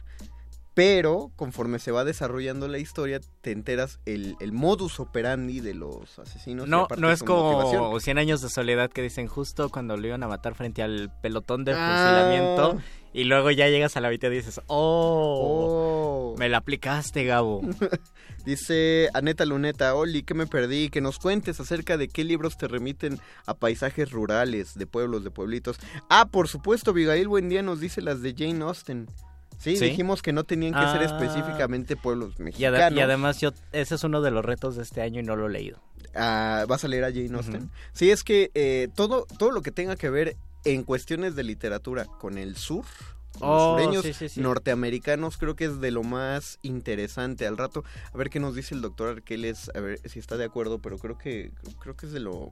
[0.75, 6.19] Pero conforme se va desarrollando la historia, te enteras el, el modus operandi de los
[6.19, 6.67] asesinos.
[6.67, 8.01] No, no es como motivación.
[8.01, 11.65] 100 años de soledad que dicen justo cuando lo iban a matar frente al pelotón
[11.65, 12.23] de Ah.
[12.25, 12.79] fusilamiento
[13.13, 16.39] y luego ya llegas a la mitad y dices, oh, Oh.
[16.39, 17.61] me la aplicaste, Gabo.
[18.47, 22.67] Dice Aneta Luneta, Oli, que me perdí, que nos cuentes acerca de qué libros te
[22.67, 25.79] remiten a paisajes rurales, de pueblos, de pueblitos.
[26.09, 29.07] Ah, por supuesto, Abigail Buendía nos dice las de Jane Austen.
[29.62, 29.85] Sí, ¿Sí?
[29.87, 31.05] dijimos que no tenían que ser Ah.
[31.05, 32.92] específicamente pueblos Y, mexicanos.
[32.98, 35.46] y además yo, ese es uno de los retos de este año y no lo
[35.46, 35.81] he leído.
[36.14, 37.70] Ah, ¿Vas a leer a Jane Austen?
[37.92, 42.05] Sí, es que eh, todo, todo lo que tenga que ver en cuestiones de literatura
[42.07, 42.85] con el sur,
[43.38, 44.40] con Oh, los sureños sí, sí, sí.
[44.40, 47.83] norteamericanos, creo que es de lo más interesante al rato.
[48.12, 50.98] A ver qué nos dice el doctor Arqueles, a ver si está de acuerdo, pero
[50.98, 52.51] creo que creo que es de lo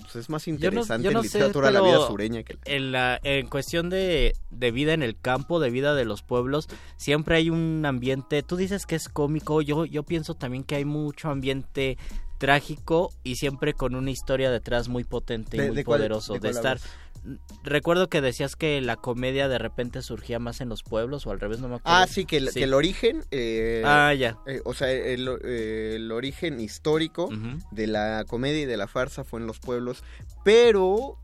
[0.00, 2.60] pues es más Yo no, interesante yo no sé, literatura la vida sureña que la-
[2.64, 6.68] en, la, en cuestión de, de vida en el campo, de vida de los pueblos,
[6.96, 10.84] siempre hay un ambiente, tú dices que es cómico, yo, yo pienso también que hay
[10.84, 11.98] mucho ambiente
[12.38, 16.38] trágico y siempre con una historia detrás muy potente y ¿De- muy de poderoso.
[16.38, 16.78] de estar...
[17.64, 21.40] Recuerdo que decías que la comedia de repente surgía más en los pueblos o al
[21.40, 21.98] revés, no me acuerdo.
[21.98, 23.24] Ah, sí, que el, que el origen...
[23.30, 24.38] eh, Ah, ya.
[24.46, 27.28] eh, o sea, el, eh, el origen histórico
[27.70, 30.02] de la comedia y de la farsa fue en los pueblos,
[30.44, 31.18] pero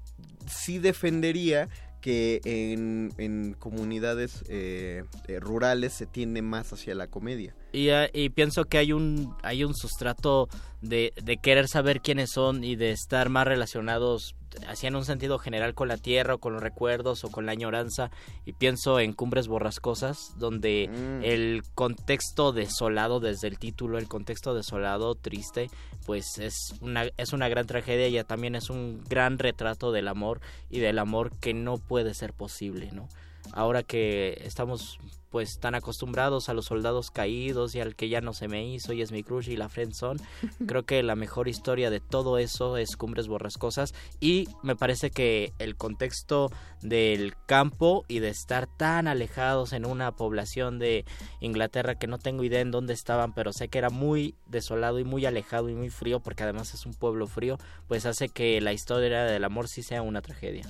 [0.46, 1.68] sí defendería
[2.00, 5.04] que en, en comunidades eh,
[5.40, 7.54] rurales se tiende más hacia la comedia.
[7.72, 10.48] Y, eh, y pienso que hay un hay un sustrato
[10.82, 14.34] de, de querer saber quiénes son y de estar más relacionados
[14.68, 17.52] así en un sentido general con la tierra o con los recuerdos o con la
[17.52, 18.10] añoranza
[18.44, 21.24] y pienso en Cumbres Borrascosas donde Mm.
[21.24, 25.70] el contexto desolado desde el título el contexto desolado triste
[26.06, 30.40] pues es una es una gran tragedia y también es un gran retrato del amor
[30.70, 33.08] y del amor que no puede ser posible no
[33.52, 34.98] ahora que estamos
[35.34, 38.92] pues tan acostumbrados a los soldados caídos y al que ya no se me hizo
[38.92, 40.22] y es mi crush y la friendzone
[40.68, 43.94] creo que la mejor historia de todo eso es Cumbres Borrascosas.
[44.20, 46.52] Y me parece que el contexto
[46.82, 51.04] del campo y de estar tan alejados en una población de
[51.40, 55.04] Inglaterra que no tengo idea en dónde estaban pero sé que era muy desolado y
[55.04, 58.72] muy alejado y muy frío porque además es un pueblo frío pues hace que la
[58.72, 60.64] historia del amor sí sea una tragedia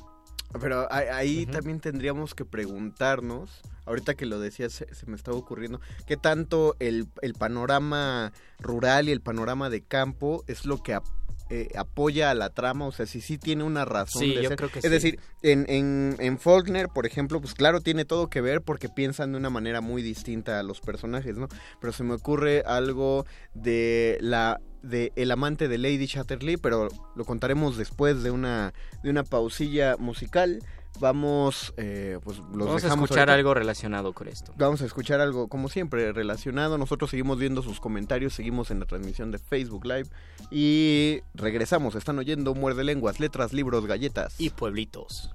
[0.60, 5.36] Pero ahí, ahí también tendríamos que preguntarnos, ahorita que lo decías se, se me estaba
[5.36, 10.94] ocurriendo, qué tanto el, el panorama rural y el panorama de campo es lo que
[10.94, 11.04] ap-
[11.50, 14.48] eh, apoya a la trama, o sea, si sí tiene una razón Sí, de yo
[14.48, 14.56] ser.
[14.56, 14.90] creo que es sí.
[14.90, 19.32] decir, en, en, en Faulkner, por ejemplo, pues claro, tiene todo que ver porque piensan
[19.32, 21.48] de una manera muy distinta a los personajes, ¿no?
[21.80, 27.24] Pero se me ocurre algo de la de El amante de Lady Chatterley, pero lo
[27.24, 30.60] contaremos después de una de una pausilla musical.
[31.00, 33.34] Vamos, eh, pues los vamos a escuchar ahorita.
[33.34, 36.78] algo relacionado con esto Vamos a escuchar algo, como siempre, relacionado.
[36.78, 40.08] Nosotros seguimos viendo sus comentarios, seguimos en la transmisión de Facebook Live
[40.52, 41.96] y regresamos.
[41.96, 44.36] Están oyendo Muerde Lenguas, letras, libros, galletas.
[44.38, 45.34] y pueblitos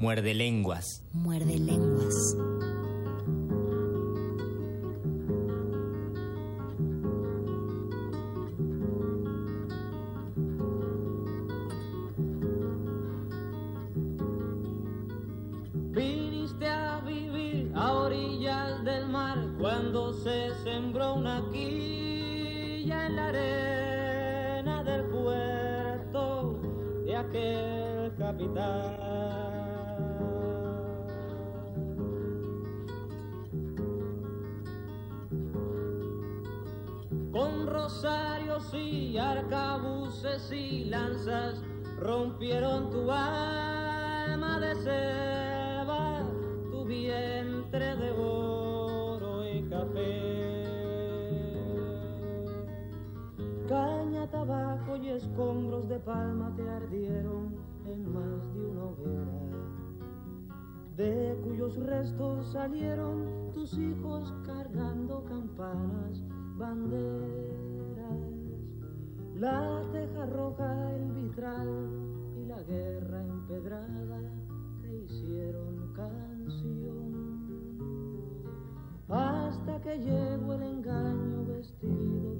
[0.00, 1.02] Muerde lenguas.
[1.12, 2.36] Muerde lenguas.
[15.92, 24.84] Viniste a vivir a orillas del mar cuando se sembró una quilla en la arena
[24.84, 26.60] del puerto
[27.04, 27.69] de aquel
[37.32, 41.60] Con rosarios y arcabuces y lanzas
[41.98, 46.22] rompieron tu alma de selva,
[46.70, 50.62] tu vientre de oro y café.
[53.68, 59.40] Caña, tabaco y escombros de palma te ardieron en más de una hoguera,
[60.96, 66.22] de cuyos restos salieron tus hijos cargando campanas,
[66.58, 67.60] banderas,
[69.36, 71.88] la teja roja, el vitral
[72.36, 74.20] y la guerra empedrada
[74.82, 77.30] te hicieron canción.
[79.08, 82.39] Hasta que llegó el engaño vestido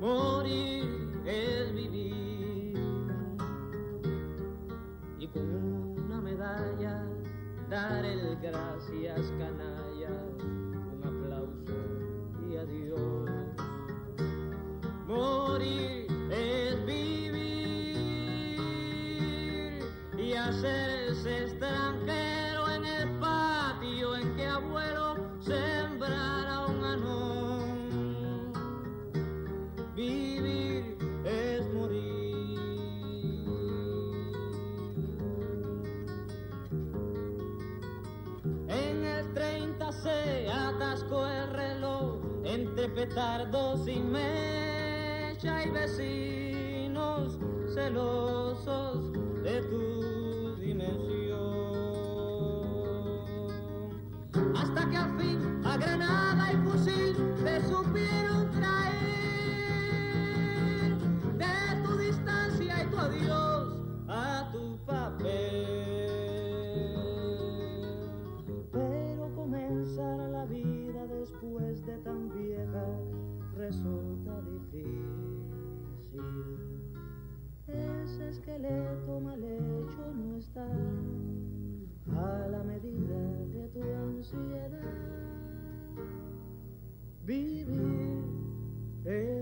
[0.00, 2.74] Morir es vivir.
[5.18, 5.54] Y con
[6.06, 7.04] una medalla
[7.68, 11.76] dar el gracias canalla, un aplauso
[12.48, 13.30] y adiós.
[15.06, 17.98] Morir es vivir
[20.16, 27.29] y hacerse extranjero en el patio en que abuelo sembrara un anón.
[30.00, 30.96] Vivir
[31.26, 31.98] es morir.
[38.68, 47.38] En el 30 se atascó el reloj entre petardos y mecha y vecinos
[47.74, 49.12] celosos
[49.44, 51.40] de tu dimensión.
[54.56, 58.39] Hasta que al fin a granada y fusil te supieron
[63.00, 63.78] adiós
[64.08, 65.30] a tu papel.
[68.72, 72.86] Pero comenzar la vida después de tan vieja
[73.56, 75.00] resulta difícil.
[77.66, 80.66] Ese esqueleto mal hecho no está
[82.16, 83.18] a la medida
[83.54, 84.70] de tu ansiedad.
[87.24, 88.24] Vivir
[89.04, 89.39] es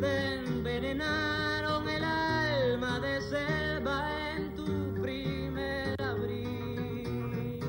[0.00, 7.60] te envenenaron el alma de selva en tu primer abril.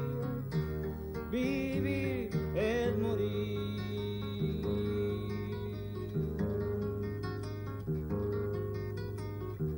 [1.31, 3.47] Vivir es morir.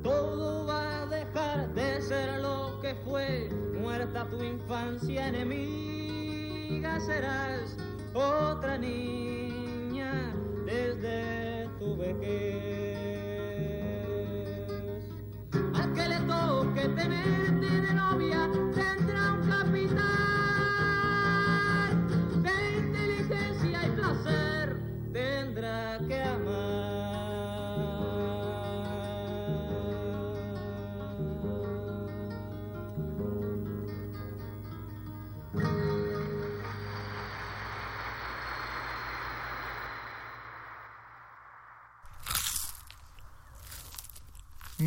[0.04, 7.78] Todo va a dejar de ser lo que fue, muerta tu infancia enemiga serás
[8.14, 10.34] otra niña
[10.66, 13.00] desde tu vejez.
[15.74, 18.50] Al que toque tenerte de novia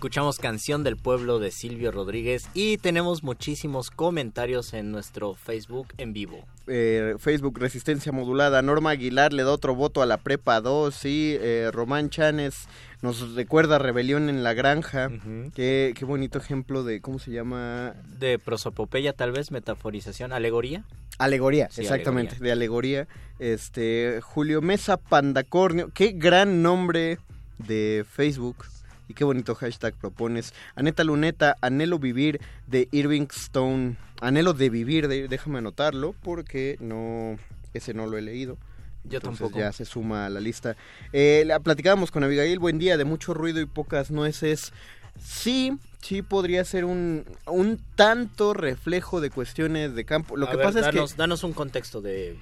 [0.00, 6.14] Escuchamos Canción del Pueblo de Silvio Rodríguez y tenemos muchísimos comentarios en nuestro Facebook en
[6.14, 6.42] vivo.
[6.68, 8.62] Eh, Facebook Resistencia Modulada.
[8.62, 11.04] Norma Aguilar le da otro voto a la Prepa 2.
[11.04, 12.66] Y eh, Román Chanes
[13.02, 15.10] nos recuerda Rebelión en la Granja.
[15.54, 17.92] qué, qué bonito ejemplo de, ¿cómo se llama?
[18.18, 20.82] De prosopopeya, tal vez, metaforización, alegoría.
[21.18, 23.06] Alegoría, Sí, exactamente, de alegoría.
[23.38, 27.18] Este, Julio Mesa Pandacornio, qué gran nombre
[27.58, 28.64] de Facebook.
[29.10, 30.54] Y qué bonito hashtag propones.
[30.76, 33.96] Aneta Luneta, Anhelo Vivir de Irving Stone.
[34.20, 37.36] Anhelo de Vivir, de- déjame anotarlo porque no,
[37.74, 38.56] ese no lo he leído.
[39.02, 39.58] Yo Entonces tampoco.
[39.58, 40.76] Ya se suma a la lista.
[41.12, 44.72] Eh, la platicábamos con Abigail, buen día, de mucho ruido y pocas nueces.
[45.20, 50.36] Sí, sí podría ser un, un tanto reflejo de cuestiones de campo.
[50.36, 52.38] Lo A que ver, pasa danos, es que danos un contexto de,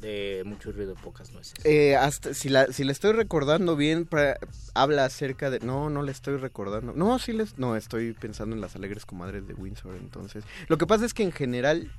[0.00, 1.54] de mucho ruido, pocas nueces.
[1.64, 4.38] eh, hasta si la si le estoy recordando bien pra-
[4.74, 6.92] habla acerca de no no le estoy recordando.
[6.94, 10.44] No sí les no estoy pensando en las alegres comadres de Windsor entonces.
[10.68, 11.90] Lo que pasa es que en general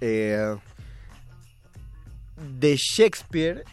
[0.00, 0.56] eh,
[2.60, 3.64] de Shakespeare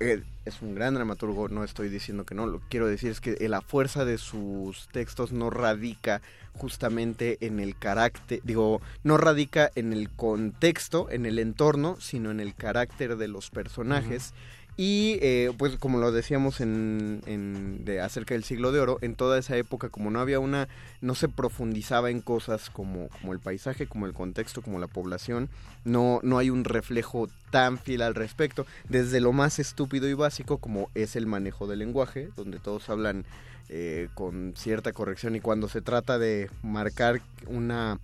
[0.00, 3.20] eh, es un gran dramaturgo, no estoy diciendo que no, lo que quiero decir es
[3.20, 6.20] que eh, la fuerza de sus textos no radica
[6.54, 12.40] justamente en el carácter, digo, no radica en el contexto, en el entorno, sino en
[12.40, 14.32] el carácter de los personajes.
[14.76, 19.14] Y eh, pues como lo decíamos en, en- de acerca del siglo de oro, en
[19.14, 20.66] toda esa época como no había una,
[21.00, 25.48] no se profundizaba en cosas como, como el paisaje, como el contexto, como la población,
[25.84, 30.58] no, no hay un reflejo tan fiel al respecto, desde lo más estúpido y básico
[30.58, 33.24] como es el manejo del lenguaje, donde todos hablan
[33.68, 37.98] eh, con cierta corrección y cuando se trata de marcar una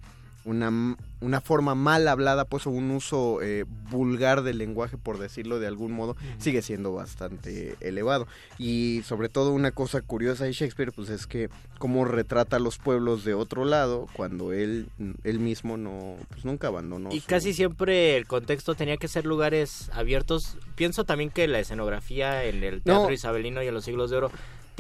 [0.47, 5.61] una, una forma mal hablada, pues o un uso eh, vulgar del lenguaje, por decirlo
[5.61, 8.27] de algún modo, sigue siendo bastante elevado.
[8.59, 12.79] Y sobre todo una cosa curiosa de Shakespeare, pues es que cómo retrata a los
[12.79, 14.89] pueblos de otro lado cuando él,
[15.25, 17.11] él mismo no, pues nunca abandonó.
[17.13, 20.57] Y su- casi siempre el contexto tenía que ser lugares abiertos.
[20.75, 23.13] Pienso también que la escenografía en el teatro No.
[23.13, 24.31] isabelino y en los siglos de oro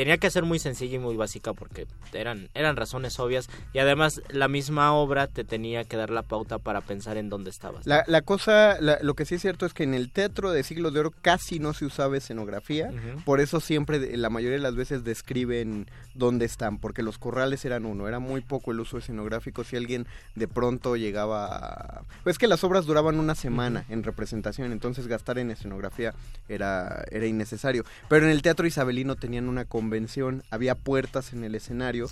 [0.00, 4.22] tenía que ser muy sencilla y muy básica porque eran, eran razones obvias y además
[4.30, 7.86] la misma obra te tenía que dar la pauta para pensar en dónde estabas.
[7.86, 10.62] La, la cosa, la- lo que sí es cierto es que en el teatro de
[10.62, 13.22] siglo de oro casi no se usaba escenografía, Ujú.
[13.26, 17.84] por eso siempre, la mayoría de las veces describen dónde están, porque los corrales eran
[17.84, 22.02] uno, era muy poco el uso escenográfico, si alguien de pronto llegaba a...
[22.24, 26.14] Pues que las obras duraban una semana en representación, entonces gastar en escenografía
[26.48, 31.56] era, era innecesario, pero en el teatro isabelino tenían una convención, había puertas en el
[31.56, 32.06] escenario,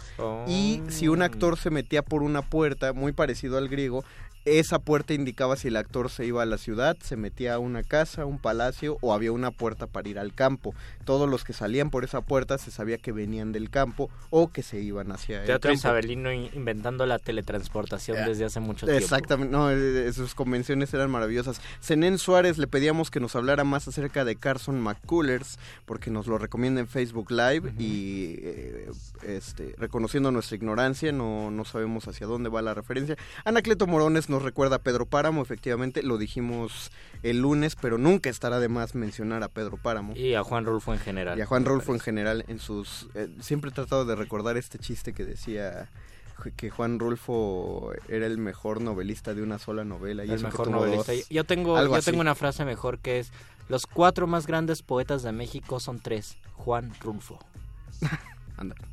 [0.48, 4.04] y si un actor se metía por una puerta, muy parecido al griego,
[4.58, 7.82] esa puerta indicaba si el actor se iba a la ciudad, se metía a una
[7.82, 10.74] casa, un palacio o había una puerta para ir al campo.
[11.04, 14.62] Todos los que salían por esa puerta se sabía que venían del campo o que
[14.62, 15.78] se iban hacia el Teatro campo.
[15.78, 19.02] isabelino in- inventando la teletransportación desde hace mucho tiempo.
[19.02, 21.60] Exactamente, no, eh, sus convenciones eran maravillosas.
[21.82, 26.38] Zenén Suárez le pedíamos que nos hablara más acerca de Carson McCullers, porque nos lo
[26.38, 28.90] recomienda en Facebook Live y eh,
[29.26, 33.16] este, reconociendo nuestra ignorancia, no, no sabemos hacia dónde va la referencia.
[33.44, 36.90] Anacleto Morones nos recuerda a Pedro Páramo, efectivamente, lo dijimos
[37.22, 40.14] el lunes, pero nunca estará de más mencionar a Pedro Páramo.
[40.16, 41.38] Y a Juan Rulfo en general.
[41.38, 43.08] Y a Juan Rulfo en general, en sus...
[43.14, 45.88] eh, siempre he tratado de recordar este chiste que decía
[46.56, 50.24] que Juan Rulfo era el mejor novelista de una sola novela.
[50.24, 51.12] Y el mejor novelista.
[51.12, 51.28] dos.
[51.28, 52.10] Yo tengo, yo así.
[52.10, 53.32] tengo una frase mejor que es
[53.68, 56.36] los cuatro más grandes poetas de México son tres.
[56.54, 57.38] Juan Rulfo.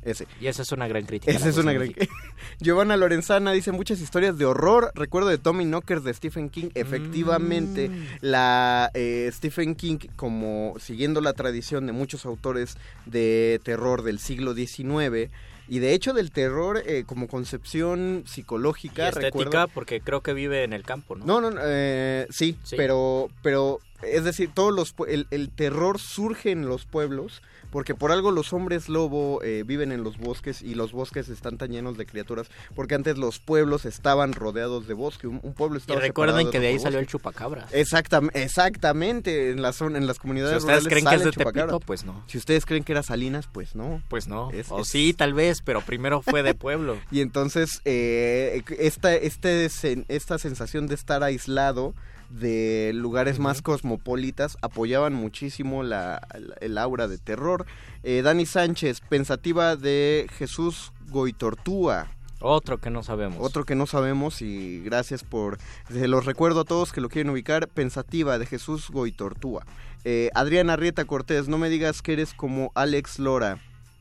[0.02, 0.26] Ese.
[0.40, 1.32] Y esa es una gran crítica.
[1.32, 1.92] Esa es una gran...
[2.60, 4.92] Giovanna Lorenzana dice muchas historias de horror.
[4.94, 6.68] Recuerdo de Tommy Knockers de Stephen King.
[6.74, 8.04] Efectivamente, Mm.
[8.20, 14.54] la eh, Stephen King, como siguiendo la tradición de muchos autores de terror del siglo
[14.54, 15.30] XIX,
[15.68, 20.32] y de hecho del terror eh, como concepción Y psicológica, estética recuerdo- porque creo que
[20.32, 21.24] vive en el campo, ¿no?
[21.26, 22.76] No, no, no, eh, sí, Sí.
[22.76, 28.12] pero, pero, es decir, todos los, el, el terror surge en los pueblos, porque por
[28.12, 31.96] algo los hombres lobo eh, viven en los bosques y los bosques están tan llenos
[31.98, 36.00] de criaturas, porque antes los pueblos estaban rodeados de bosque, un, un pueblo Y estaba
[36.00, 37.66] recuerden separado que de ahí salió el chupacabra.
[37.72, 41.44] Exactam- exactamente, en la zona, en las Si comunidades ustedes rurales creen que es de.
[41.44, 42.24] Tepito, pues no.
[42.26, 44.02] Si ustedes creen que era Salinas, pues no.
[44.08, 44.50] Pues no.
[44.52, 46.96] Es- o es- sí, tal vez, pero primero fue de pueblo.
[47.10, 49.68] Y entonces eh, esta, este,
[50.08, 51.94] esta sensación de estar aislado
[52.30, 57.66] de lugares más cosmopolitas apoyaban muchísimo la, la- el aura de terror.
[58.02, 62.08] Eh, Dani Sánchez, pensativa de Jesús Goitortúa.
[62.40, 63.38] Otro que no sabemos.
[63.40, 65.58] Otro que no sabemos y gracias por...
[65.90, 67.66] Se los recuerdo a todos que lo quieren ubicar.
[67.68, 69.64] Pensativa de Jesús Goitortúa.
[70.04, 73.58] Eh, Adriana Rieta Cortés, no me digas que eres como Alex Lora.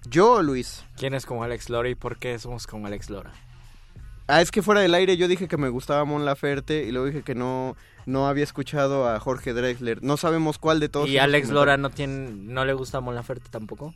[0.07, 0.83] Yo, Luis.
[0.97, 3.31] ¿Quién es como Alex Lora y por qué somos como Alex Lora?
[4.27, 7.05] Ah, es que fuera del aire yo dije que me gustaba Mon Laferte y luego
[7.07, 7.75] dije que no,
[8.07, 10.01] no había escuchado a Jorge Drexler.
[10.03, 11.07] No sabemos cuál de todos.
[11.09, 11.49] ¿Y Alex.
[11.49, 13.93] Lora no tiene, no le gusta Mon Laferte tampoco?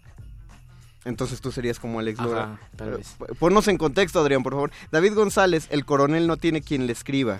[1.05, 2.59] Entonces tú serías como Alex Ajá, Lora.
[2.75, 3.15] tal Eh, vez.
[3.39, 4.71] Ponnos en contexto, Adrián, por favor.
[4.91, 7.39] David González, el coronel no tiene quien le escriba.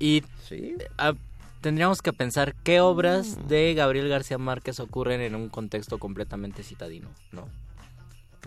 [0.00, 0.74] Y ¿Sí?
[0.98, 1.12] ah,
[1.60, 7.08] tendríamos que pensar qué obras de Gabriel García Márquez ocurren en un contexto completamente citadino,
[7.32, 7.48] ¿no?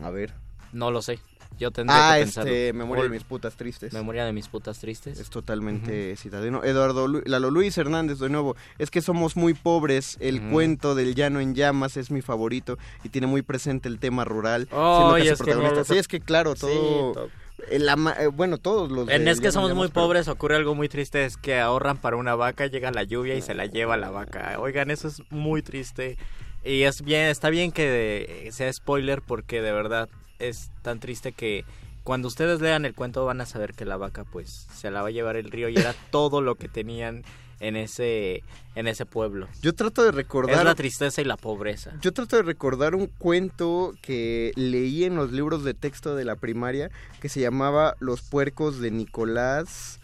[0.03, 0.33] A ver.
[0.73, 1.19] No lo sé.
[1.57, 2.51] Yo tendré Ah, que pensarlo.
[2.51, 3.91] este, Memoria de mis putas tristes.
[3.91, 5.19] Memoria de mis putas tristes.
[5.19, 6.63] Es totalmente citadino.
[6.63, 8.55] Eduardo Lu- Lalo Luis Hernández, de nuevo.
[8.77, 10.15] Es que somos muy pobres.
[10.21, 14.23] El cuento del llano en llamas es mi favorito y tiene muy presente el tema
[14.23, 14.69] rural.
[14.71, 15.83] Oh, y es genial.
[15.85, 17.29] Sí, es que claro, todo.
[17.69, 19.09] eh, la eh, bueno, todos los.
[19.09, 22.15] En Es que somos muy pero- pobres ocurre algo muy triste, es que ahorran para
[22.15, 24.55] una vaca, llega la lluvia y se la lleva la vaca.
[24.59, 26.17] Oigan, eso es muy triste.
[26.63, 30.07] Y es bien, está bien que sea spoiler porque de verdad
[30.39, 31.65] es tan triste que
[32.03, 35.09] cuando ustedes lean el cuento van a saber que la vaca pues se la va
[35.09, 37.23] a llevar el río y era todo lo que tenían
[37.59, 38.43] en ese
[38.75, 39.47] en ese pueblo.
[39.61, 40.59] Yo trato de recordar.
[40.59, 41.93] Es la tristeza y la pobreza.
[42.01, 46.35] Yo trato de recordar un cuento que leí en los libros de texto de la
[46.35, 46.89] primaria
[47.21, 49.99] que se llamaba Los puercos de Nicolás.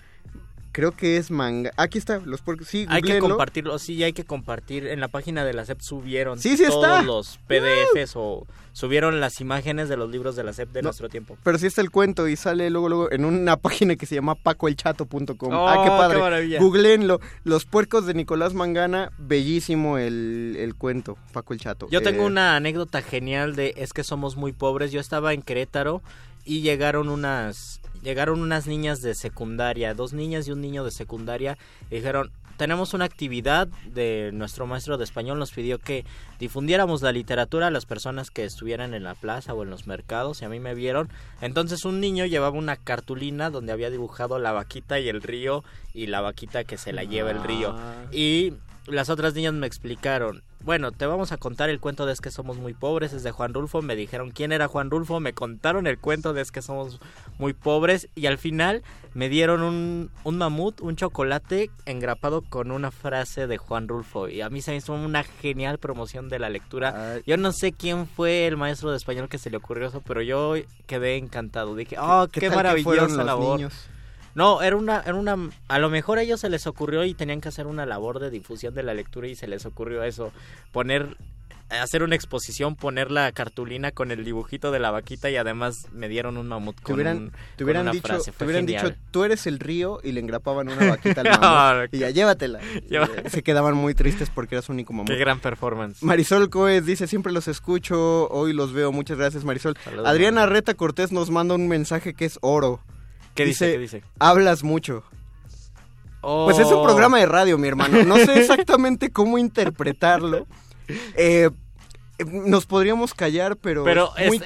[0.75, 1.71] Creo que es manga.
[1.77, 2.67] Aquí está, los puercos.
[2.67, 4.87] Sí, Hay que compartirlo, sí, hay que compartir.
[4.87, 7.01] En la página de la SEP subieron Sí, sí todos está.
[7.01, 11.07] los PDFs o subieron las imágenes de los libros de la SEP de No, nuestro
[11.07, 11.37] tiempo.
[11.43, 14.35] Pero sí está el cuento y sale luego luego en una página que se llama
[14.35, 15.53] pacoelchato.com.
[15.53, 16.15] Oh, ah, qué padre.
[16.17, 16.59] qué maravilla.
[16.59, 17.21] Googleenlo.
[17.45, 21.87] Los puercos de Nicolás Mangana, bellísimo el, el cuento, Paco el Chato.
[21.89, 24.91] Yo tengo Eh, una anécdota genial de es que somos muy pobres.
[24.91, 26.01] Yo estaba en Querétaro
[26.43, 31.57] y llegaron unas llegaron unas niñas de secundaria, dos niñas y un niño de secundaria
[31.89, 36.05] y dijeron, "Tenemos una actividad de nuestro maestro de español nos pidió que
[36.39, 40.41] difundiéramos la literatura a las personas que estuvieran en la plaza o en los mercados
[40.41, 41.09] y a mí me vieron.
[41.41, 46.05] Entonces un niño llevaba una cartulina donde había dibujado la vaquita y el río y
[46.07, 47.75] la vaquita que se la lleva el río.
[47.75, 48.05] Ah.
[48.11, 48.53] Y
[48.87, 52.31] las otras niñas me explicaron, bueno, te vamos a contar el cuento de Es que
[52.31, 55.85] somos muy pobres, es de Juan Rulfo, me dijeron quién era Juan Rulfo, me contaron
[55.85, 56.99] el cuento de Es que somos
[57.37, 58.81] muy pobres y al final
[59.13, 64.41] me dieron un, un mamut, un chocolate engrapado con una frase de Juan Rulfo y
[64.41, 67.19] a mí se me hizo una genial promoción de la lectura.
[67.27, 70.23] Yo no sé quién fue el maestro de español que se le ocurrió eso, pero
[70.23, 70.55] yo
[70.87, 73.57] quedé encantado, dije, oh, ¿Qué qué, maravillosa labor.
[73.57, 73.87] niños?
[74.35, 75.37] No, era una, era una,
[75.69, 78.29] a lo mejor a ellos se les ocurrió y tenían que hacer una labor de
[78.29, 80.31] difusión de la lectura y se les ocurrió eso,
[80.73, 81.15] poner,
[81.69, 86.09] hacer una exposición, poner la cartulina con el dibujito de la vaquita y además me
[86.09, 88.47] dieron un mamut Te con, hubieran, un- te con hubieran una dicho, frase, te fue
[88.47, 88.89] hubieran genial.
[88.89, 92.09] dicho, tú eres el río y le engrapaban una vaquita al No, mamut y ya
[92.09, 92.59] llévatela.
[92.91, 95.07] Eh, Se quedaban muy tristes porque eras único mamut.
[95.09, 96.03] Qué gran performance.
[96.03, 99.75] Marisol Coes dice, siempre los escucho, hoy los veo, muchas gracias Marisol.
[99.83, 102.81] Saludos, Adriana Reta Cortés nos manda un mensaje que es oro.
[103.35, 103.73] ¿Qué dice?
[103.73, 104.03] ¿Qué dice?
[104.19, 105.03] Hablas mucho.
[106.21, 106.45] Oh.
[106.45, 108.03] Pues es un programa de radio, mi hermano.
[108.03, 110.47] No sé exactamente cómo interpretarlo.
[111.15, 111.49] Eh,
[112.25, 114.43] nos podríamos callar, pero, Pero es muy es-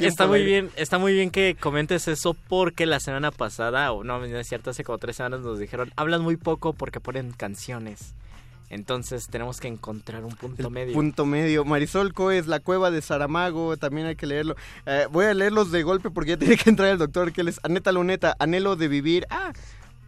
[0.00, 4.18] está, muy bien, está muy bien que comentes eso porque la semana pasada, o no,
[4.18, 8.14] no es cierto, hace como tres semanas nos dijeron, hablan muy poco porque ponen canciones.
[8.70, 10.94] Entonces tenemos que encontrar un punto medio.
[10.94, 11.64] Punto medio.
[11.64, 14.54] Marisol Coes, La Cueva de Saramago, también hay que leerlo.
[14.86, 17.48] Eh, voy a leerlos de golpe porque ya tiene que entrar el doctor, que él
[17.48, 19.26] es Aneta Luneta, Anhelo de Vivir.
[19.28, 19.52] Ah,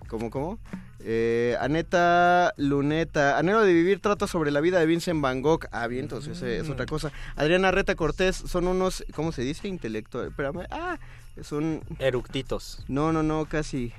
[0.06, 0.60] ¿cómo, cómo?
[1.00, 5.66] Eh, Aneta Luneta, Anhelo de Vivir trata sobre la vida de Vincent Van Gogh.
[5.72, 7.10] Ah, bien, entonces es otra cosa.
[7.34, 9.66] Adriana Reta Cortés, son unos, ¿cómo se dice?
[9.66, 10.30] Intelectuales.
[10.30, 10.66] Espérame.
[10.70, 11.00] Ah,
[11.42, 11.82] son...
[11.98, 12.84] Eructitos.
[12.86, 13.92] No, no, no, casi.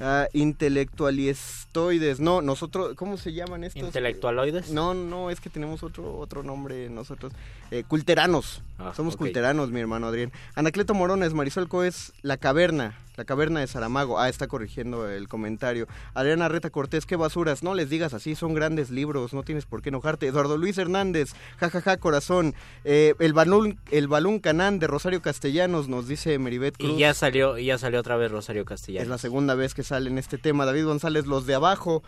[0.00, 2.20] Ah, intelectualistoides.
[2.20, 3.82] No, nosotros, ¿cómo se llaman estos?
[3.82, 4.70] ¿Intelectualoides?
[4.70, 7.32] No, no, es que tenemos otro otro nombre nosotros.
[7.70, 8.62] Eh, culteranos.
[8.78, 10.32] Ah, Somos culteranos, mi hermano Adrián.
[10.54, 12.98] Anacleto Morones, Marisol Coes, La Caverna.
[13.20, 14.18] La Caverna de Saramago.
[14.18, 15.86] Ah, está corrigiendo el comentario.
[16.14, 17.62] Adriana Reta Cortés, qué basuras.
[17.62, 20.26] No les digas así, son grandes libros, no tienes por qué enojarte.
[20.26, 22.54] Eduardo Luis Hernández, jajaja, corazón.
[22.84, 26.92] Eh, el balón el balón Canán de Rosario Castellanos, nos dice Meribet Cruz.
[26.92, 29.02] Y ya salió, y ya salió otra vez Rosario Castellanos.
[29.02, 30.64] Es la segunda vez que sale en este tema.
[30.64, 32.02] David González, los de abajo.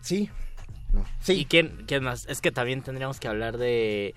[0.00, 0.30] Sí.
[1.20, 1.34] Sí.
[1.34, 2.24] ¿Y quién, quién más?
[2.24, 4.14] Es que también tendríamos que hablar de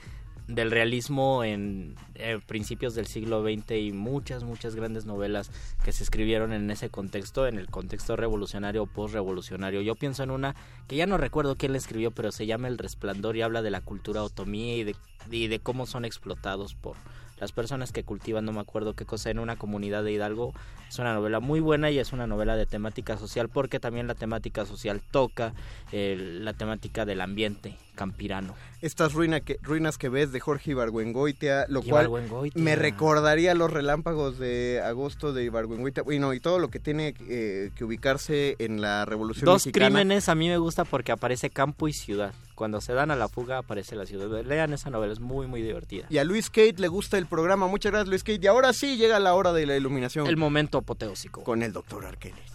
[0.50, 5.52] del realismo en eh, principios del siglo XX y muchas, muchas grandes novelas
[5.84, 9.82] que se escribieron en ese contexto, en el contexto revolucionario o postrevolucionario.
[9.82, 10.56] Yo pienso en una
[10.88, 13.70] que ya no recuerdo quién la escribió, pero se llama El Resplandor y habla de
[13.70, 14.96] la cultura otomí y de,
[15.30, 16.96] y de cómo son explotados por
[17.40, 20.54] las personas que cultivan, no me acuerdo qué cosa, en una comunidad de Hidalgo.
[20.88, 24.16] Es una novela muy buena y es una novela de temática social porque también la
[24.16, 25.54] temática social toca
[25.92, 28.56] eh, la temática del ambiente campirano.
[28.82, 32.10] Estas ruina que, ruinas que ves de Jorge Ibargüengoitia, lo cual
[32.56, 36.04] me recordaría los relámpagos de agosto de Ibargüengoitia.
[36.04, 39.88] Bueno, y todo lo que tiene eh, que ubicarse en la Revolución Dos Mexicana.
[39.88, 42.34] crímenes a mí me gusta porque aparece campo y ciudad.
[42.60, 44.44] Cuando se dan a la fuga aparece la ciudad.
[44.44, 46.08] Lean esa novela, es muy muy divertida.
[46.10, 47.68] Y a Luis Kate le gusta el programa.
[47.68, 48.42] Muchas gracias, Luis Kate.
[48.44, 50.28] Y ahora sí llega la hora de la iluminación.
[50.28, 51.42] El momento apoteósico.
[51.46, 52.52] Con el doctor Arqueles.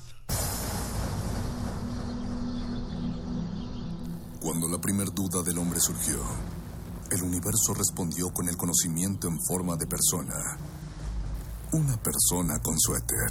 [4.43, 6.21] Cuando la primer duda del hombre surgió,
[7.11, 10.35] el universo respondió con el conocimiento en forma de persona.
[11.73, 13.31] una persona con suéter.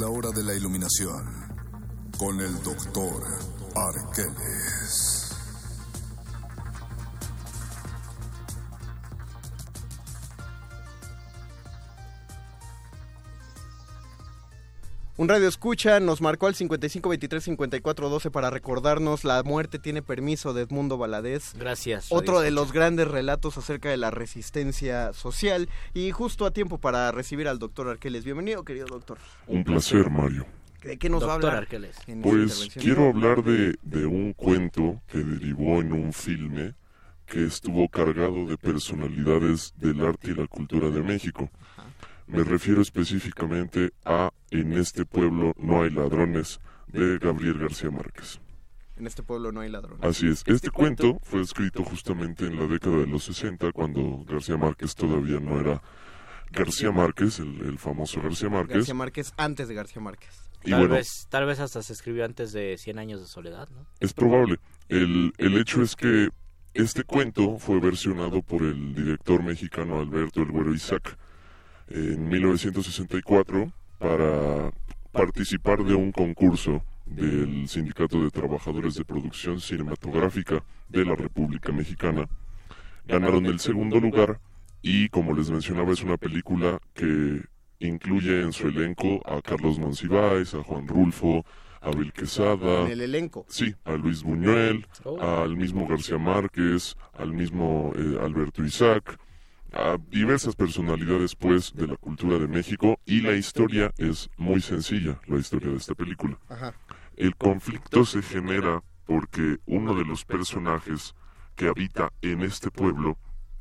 [0.00, 1.26] La hora de la iluminación
[2.16, 3.22] con el doctor
[3.74, 5.09] Arqueles.
[15.20, 20.00] Un radio escucha nos marcó al 55 23 54 12 para recordarnos La muerte tiene
[20.00, 21.52] permiso de Edmundo Valadez.
[21.58, 22.06] Gracias.
[22.08, 22.62] Otro de Escucha.
[22.62, 27.58] los grandes relatos acerca de la resistencia social y justo a tiempo para recibir al
[27.58, 28.24] doctor Arqueles.
[28.24, 29.18] Bienvenido, querido doctor.
[29.46, 30.46] Un placer, Mario.
[30.82, 31.62] ¿De qué nos va a Doctor hablar?
[31.64, 31.96] Arqueles.
[32.22, 36.72] Pues quiero hablar de, de un cuento que derivó en un filme
[37.26, 41.50] que estuvo cargado de personalidades del arte y la cultura de México.
[42.30, 48.40] Me refiero específicamente a En este pueblo no hay ladrones de Gabriel García Márquez.
[48.96, 50.04] En este pueblo no hay ladrones.
[50.04, 54.56] Así es, este cuento fue escrito justamente en la década de los 60 cuando García
[54.56, 55.82] Márquez todavía no era
[56.52, 58.76] García Márquez, el, el famoso García Márquez.
[58.76, 60.50] García Márquez antes de García Márquez.
[60.64, 63.68] Y tal, bueno, vez, tal vez hasta se escribió antes de 100 años de soledad,
[63.70, 63.86] ¿no?
[63.98, 64.58] Es probable.
[64.88, 66.28] El, el hecho es que
[66.74, 71.16] este cuento fue versionado por el director mexicano Alberto El Güero Isaac
[71.90, 74.70] en 1964 para
[75.12, 82.28] participar de un concurso del Sindicato de Trabajadores de Producción Cinematográfica de la República Mexicana.
[83.06, 84.38] Ganaron el segundo lugar
[84.82, 87.42] y, como les mencionaba, es una película que
[87.80, 91.44] incluye en su elenco a Carlos Monsiváis, a Juan Rulfo,
[91.80, 92.82] a Abel Quesada.
[92.82, 93.44] En el elenco.
[93.48, 95.20] Sí, a Luis Buñuel, Oh.
[95.20, 99.18] al mismo García Márquez, al mismo eh, Alberto Isaac,
[99.72, 105.20] a diversas personalidades pues de la cultura de México y la historia es muy sencilla,
[105.26, 106.38] la historia de esta película.
[106.48, 106.74] Ajá.
[107.16, 111.14] El conflicto se genera porque uno de los personajes
[111.56, 113.18] que habita en este pueblo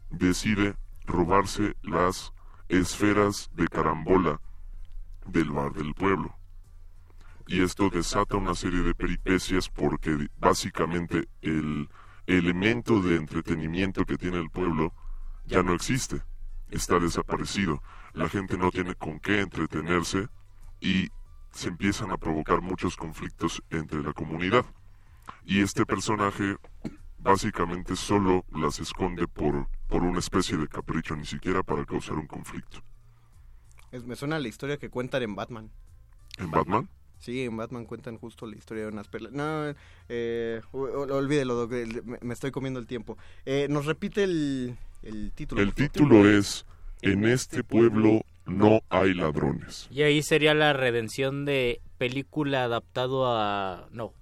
[0.09, 2.33] decide robarse las
[2.69, 4.39] esferas de carambola
[5.25, 6.35] del bar del pueblo.
[7.47, 11.89] Y esto desata una serie de peripecias porque básicamente el
[12.27, 14.93] elemento de entretenimiento que tiene el pueblo
[15.49, 16.21] ya no existe,
[16.69, 17.81] está desaparecido.
[18.13, 20.27] La gente no tiene con qué entretenerse
[20.79, 21.09] y
[21.51, 24.65] se empiezan a provocar muchos conflictos entre la comunidad.
[25.43, 26.55] Y este personaje
[27.17, 32.27] básicamente solo las esconde por, por una especie de capricho, ni siquiera para causar un
[32.27, 32.79] conflicto.
[33.91, 35.71] Es- me suena la historia que cuentan en Batman.
[36.37, 36.87] ¿En Batman?
[37.17, 39.33] Sí, en Batman cuentan justo la historia de unas perlas.
[39.33, 39.73] No,
[40.07, 41.71] eh, olvídelo, Doc,
[42.21, 43.17] me estoy comiendo el tiempo.
[43.45, 45.61] Eh, ¿Nos repite el, el título?
[46.25, 46.65] El es
[47.01, 49.87] En este pueblo no hay ladrones.
[49.91, 53.87] Y ahí sería la redención de película adaptado a...
[53.91, 54.13] No,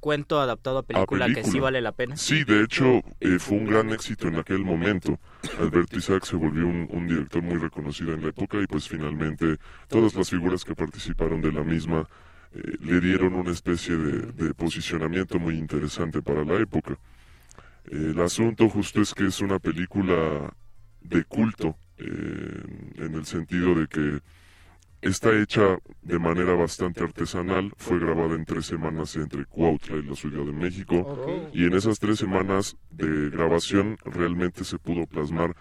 [0.00, 2.16] cuento adaptado a película, que sí vale la pena.
[2.16, 5.18] Sí, de hecho, eh, fue un gran éxito en aquel momento.
[5.60, 9.56] Alberto Isaac se volvió un, un director muy reconocido en la época y pues finalmente
[9.88, 12.08] todas las figuras que participaron de la misma
[12.54, 16.98] eh, le dieron una especie de, de posicionamiento muy interesante para la época.
[17.90, 20.52] El asunto justo es que es una película
[21.00, 22.62] de culto, eh,
[22.96, 24.20] en el sentido de que
[25.00, 30.16] Está hecha de manera bastante artesanal, fue grabada en tres semanas entre Cuautla y la
[30.16, 35.54] Ciudad de México y en esas tres semanas de grabación realmente se pudo plasmar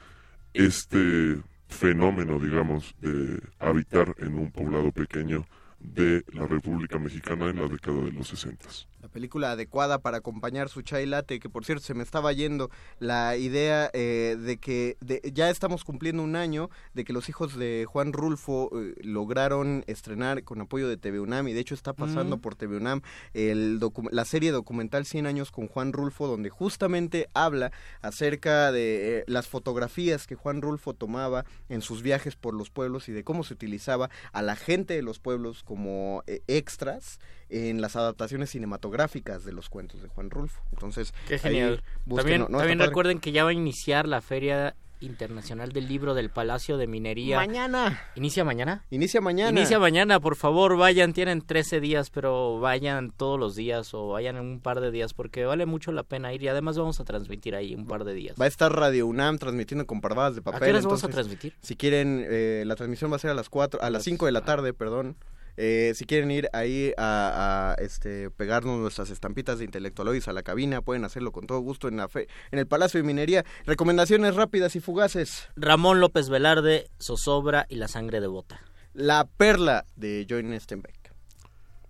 [0.55, 5.45] este fenómeno, digamos, de habitar en un poblado pequeño
[5.79, 8.67] de la República Mexicana en la década de los 60.
[9.07, 12.69] La película adecuada para acompañar su chai latte, que por cierto se me estaba yendo
[12.99, 17.55] la idea eh, de que de- ya estamos cumpliendo un año de que los hijos
[17.57, 21.93] de Juan Rulfo eh, lograron estrenar con apoyo de TV UNAM y de hecho está
[21.93, 22.41] pasando Mm.
[22.41, 23.01] por TV UNAM
[23.33, 23.79] el
[24.11, 29.47] la serie documental 100 años con Juan Rulfo donde justamente habla acerca de eh, las
[29.47, 33.53] fotografías que Juan Rulfo tomaba en sus viajes por los pueblos y de cómo se
[33.53, 39.69] utilizaba a la gente de los pueblos como extras en las adaptaciones cinematográficas de los
[39.69, 40.61] cuentos de Juan Rulfo.
[40.73, 41.83] Entonces, Qué genial.
[42.05, 42.47] busquen, también ¿no?
[42.49, 42.57] ¿No?
[42.57, 42.89] también Está padre.
[42.89, 47.37] recuerden que ya va a iniciar la Feria Internacional del Libro del Palacio de Minería.
[47.37, 48.01] Mañana.
[48.15, 48.83] ¿Inicia mañana?
[48.89, 49.51] Inicia mañana.
[49.51, 54.37] Inicia mañana, por favor, vayan, tienen 13 días, pero vayan todos los días o vayan
[54.37, 57.03] en un par de días porque vale mucho la pena ir y además vamos a
[57.05, 58.35] transmitir ahí un par de días.
[58.41, 60.61] Va a estar Radio UNAM transmitiendo con parvadas de papel.
[60.61, 61.53] qué horas vamos a transmitir?
[61.61, 64.31] Si quieren, eh, la transmisión va a ser a las 4, a las 5 de
[64.31, 65.15] la tarde, perdón.
[65.57, 70.43] Eh, si quieren ir ahí a, a, este pegarnos nuestras estampitas de intelectualoides a la
[70.43, 73.43] cabina, pueden hacerlo con todo gusto en la fe, en el Palacio de Minería.
[73.65, 75.49] Recomendaciones rápidas y fugaces.
[75.55, 78.61] Ramón López Velarde, Zozobra y La Sangre de Bota.
[78.93, 81.13] La perla de Joan Stenbeck.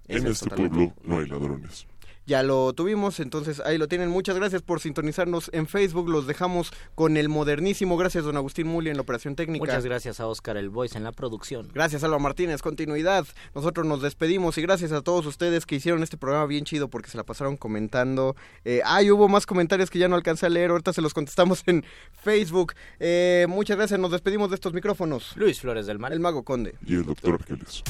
[0.08, 1.86] En este pueblo no hay ladrones.
[2.28, 4.10] Ya lo tuvimos, entonces ahí lo tienen.
[4.10, 7.96] Muchas gracias por sintonizarnos en Facebook, los dejamos con el modernísimo.
[7.96, 9.66] Gracias, don Agustín Muli, en la operación técnica.
[9.66, 11.70] Muchas gracias a Oscar El Voice en la producción.
[11.74, 13.26] Gracias, Álvaro Martínez, continuidad.
[13.56, 17.10] Nosotros nos despedimos y gracias a todos ustedes que hicieron este programa bien chido porque
[17.10, 18.36] se la pasaron comentando.
[18.66, 21.64] Eh, ay, hubo más comentarios que ya no alcancé a leer, ahorita se los contestamos
[21.66, 21.86] en
[22.22, 22.74] Facebook.
[23.00, 25.32] Eh, muchas gracias, nos despedimos de estos micrófonos.
[25.38, 26.12] Luis Flores del Mar.
[26.12, 26.76] El Mago Conde.
[26.86, 27.84] Y el doctor Argeles.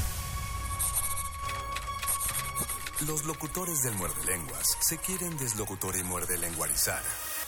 [3.06, 7.00] Los locutores del muerde lenguas se quieren deslocutor y muerde lenguarizar.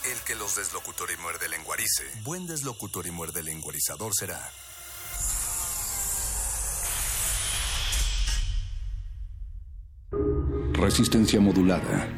[0.09, 4.41] El que los deslocutor y muerde lenguarice, buen deslocutor y muerde lenguarizador será.
[10.73, 12.09] Resistencia modulada.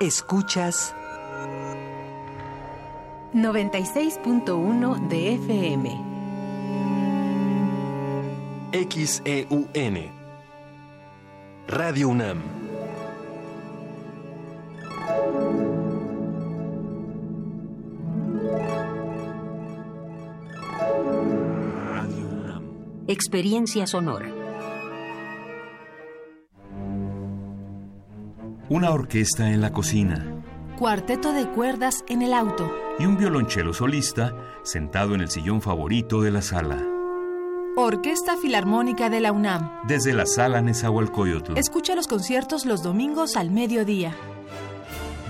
[0.00, 0.92] Escuchas
[3.32, 6.13] 96.1 de FM.
[8.74, 10.10] XEUN.
[11.68, 12.42] Radio UNAM.
[23.06, 24.26] Experiencia sonora.
[28.68, 30.42] Una orquesta en la cocina
[30.76, 32.68] Cuarteto de cuerdas en el auto.
[32.98, 36.93] y un violonchelo solista sentado en el sillón favorito de la sala.
[37.76, 39.80] Orquesta Filarmónica de la UNAM.
[39.86, 44.14] Desde la sala Nezahualcóyotl, Escucha los conciertos los domingos al mediodía.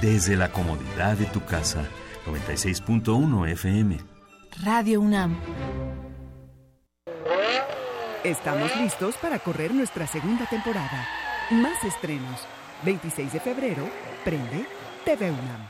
[0.02, 1.84] desde la comodidad de tu casa.
[2.26, 3.98] 96.1 FM.
[4.62, 5.36] Radio UNAM.
[8.22, 11.06] Estamos listos para correr nuestra segunda temporada.
[11.50, 12.40] Más estrenos.
[12.84, 13.88] 26 de febrero,
[14.24, 14.66] prende
[15.06, 15.68] TV UNAM.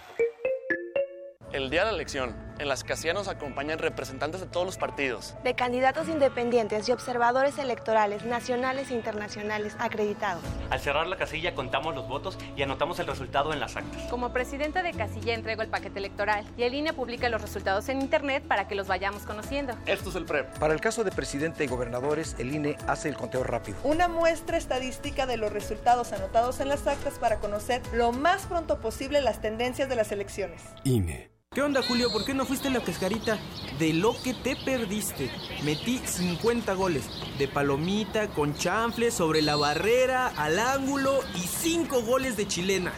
[1.53, 5.35] El día de la elección, en las casillas nos acompañan representantes de todos los partidos.
[5.43, 10.43] de candidatos independientes y observadores electorales nacionales e internacionales acreditados.
[10.71, 14.03] Al cerrar la casilla contamos los votos y anotamos el resultado en las actas.
[14.11, 18.01] Como presidente de casilla entrego el paquete electoral y el INE publica los resultados en
[18.01, 19.77] internet para que los vayamos conociendo.
[19.87, 20.59] Esto es el PREP.
[20.59, 23.79] Para el caso de presidente y gobernadores, el INE hace el conteo rápido.
[23.85, 28.81] Una muestra estadística de los resultados anotados en las actas para conocer lo más pronto
[28.81, 30.63] posible las tendencias de las elecciones.
[30.85, 31.31] INE.
[31.55, 32.11] ¿Qué onda, Julio?
[32.11, 33.39] ¿Por qué no fuiste en la cascarita?
[33.79, 35.31] De lo que te perdiste.
[35.63, 37.05] Metí 50 goles.
[37.39, 42.93] De palomita, con chanfle, sobre la barrera, al ángulo y 5 goles de chilena.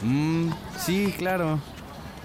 [0.00, 1.60] Mmm, sí, claro.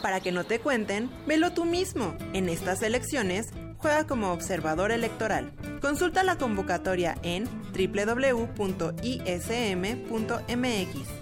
[0.02, 2.16] Para que no te cuenten, velo tú mismo.
[2.32, 3.50] En estas elecciones,
[3.84, 5.54] juega como observador electoral.
[5.82, 8.64] Consulta la convocatoria en www.ism.mx.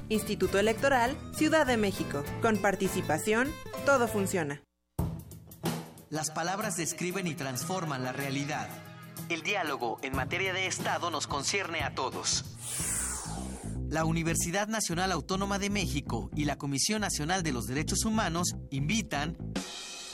[0.09, 2.23] Instituto Electoral, Ciudad de México.
[2.43, 3.51] Con participación,
[3.83, 4.61] todo funciona.
[6.11, 8.69] Las palabras describen y transforman la realidad.
[9.29, 12.45] El diálogo en materia de Estado nos concierne a todos.
[13.89, 19.35] La Universidad Nacional Autónoma de México y la Comisión Nacional de los Derechos Humanos invitan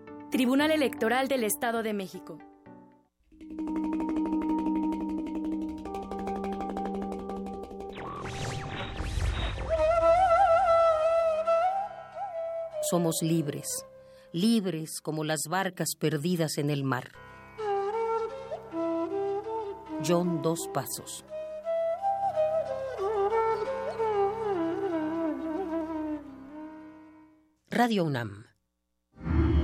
[0.31, 2.37] Tribunal Electoral del Estado de México.
[12.89, 13.67] Somos libres,
[14.31, 17.11] libres como las barcas perdidas en el mar.
[20.07, 21.25] John Dos Pasos.
[27.69, 28.50] Radio UNAM.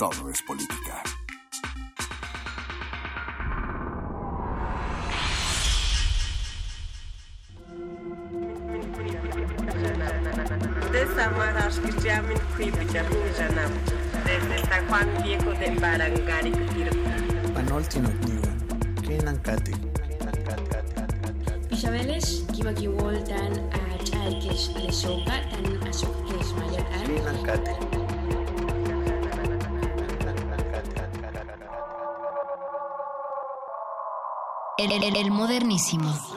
[0.00, 1.02] Todo es política.
[14.24, 15.66] Desde San Juan Viejo de
[35.98, 36.29] modernísimo.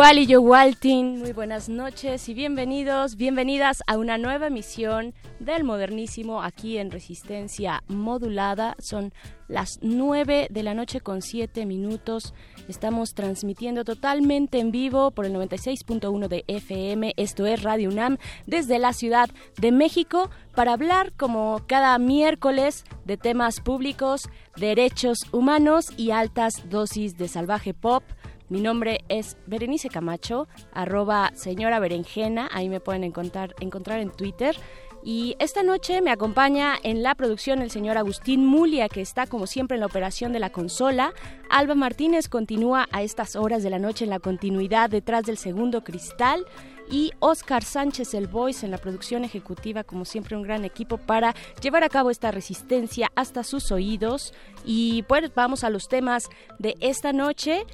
[0.00, 6.42] Kuali yo Waltin, muy buenas noches y bienvenidos, bienvenidas a una nueva emisión del Modernísimo
[6.42, 8.76] aquí en Resistencia Modulada.
[8.78, 9.12] Son
[9.46, 12.32] las 9 de la noche con 7 minutos.
[12.66, 17.12] Estamos transmitiendo totalmente en vivo por el 96.1 de FM.
[17.18, 19.28] Esto es Radio UNAM desde la Ciudad
[19.58, 27.18] de México para hablar como cada miércoles de temas públicos, derechos humanos y altas dosis
[27.18, 28.02] de salvaje pop.
[28.50, 34.56] Mi nombre es Berenice Camacho, arroba señora berenjena, ahí me pueden encontrar, encontrar en Twitter.
[35.04, 39.46] Y esta noche me acompaña en la producción el señor Agustín Mulia, que está como
[39.46, 41.14] siempre en la operación de la consola.
[41.48, 45.84] Alba Martínez continúa a estas horas de la noche en la continuidad detrás del segundo
[45.84, 46.44] cristal.
[46.90, 51.36] Y Oscar Sánchez, el voice, en la producción ejecutiva, como siempre un gran equipo para
[51.62, 54.34] llevar a cabo esta resistencia hasta sus oídos.
[54.64, 56.28] Y pues vamos a los temas
[56.58, 57.64] de esta noche.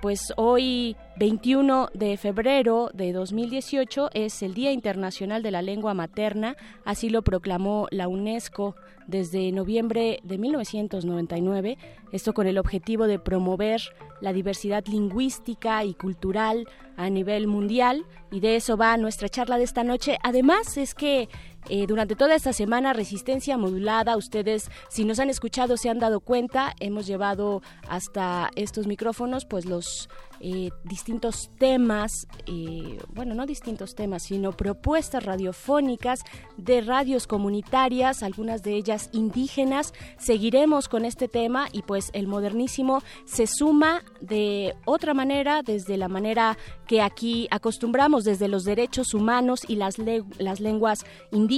[0.00, 6.56] Pues hoy 21 de febrero de 2018 es el Día Internacional de la Lengua Materna,
[6.86, 8.74] así lo proclamó la UNESCO
[9.06, 11.76] desde noviembre de 1999,
[12.10, 13.82] esto con el objetivo de promover
[14.22, 16.66] la diversidad lingüística y cultural
[16.96, 20.16] a nivel mundial y de eso va nuestra charla de esta noche.
[20.22, 21.28] Además es que
[21.68, 26.20] eh, durante toda esta semana Resistencia Modulada, ustedes si nos han escuchado se han dado
[26.20, 30.08] cuenta, hemos llevado hasta estos micrófonos pues los
[30.40, 36.20] eh, distintos temas, eh, bueno, no distintos temas, sino propuestas radiofónicas
[36.58, 39.94] de radios comunitarias, algunas de ellas indígenas.
[40.18, 46.08] Seguiremos con este tema y pues el modernísimo se suma de otra manera, desde la
[46.08, 49.96] manera que aquí acostumbramos, desde los derechos humanos y las,
[50.38, 51.55] las lenguas indígenas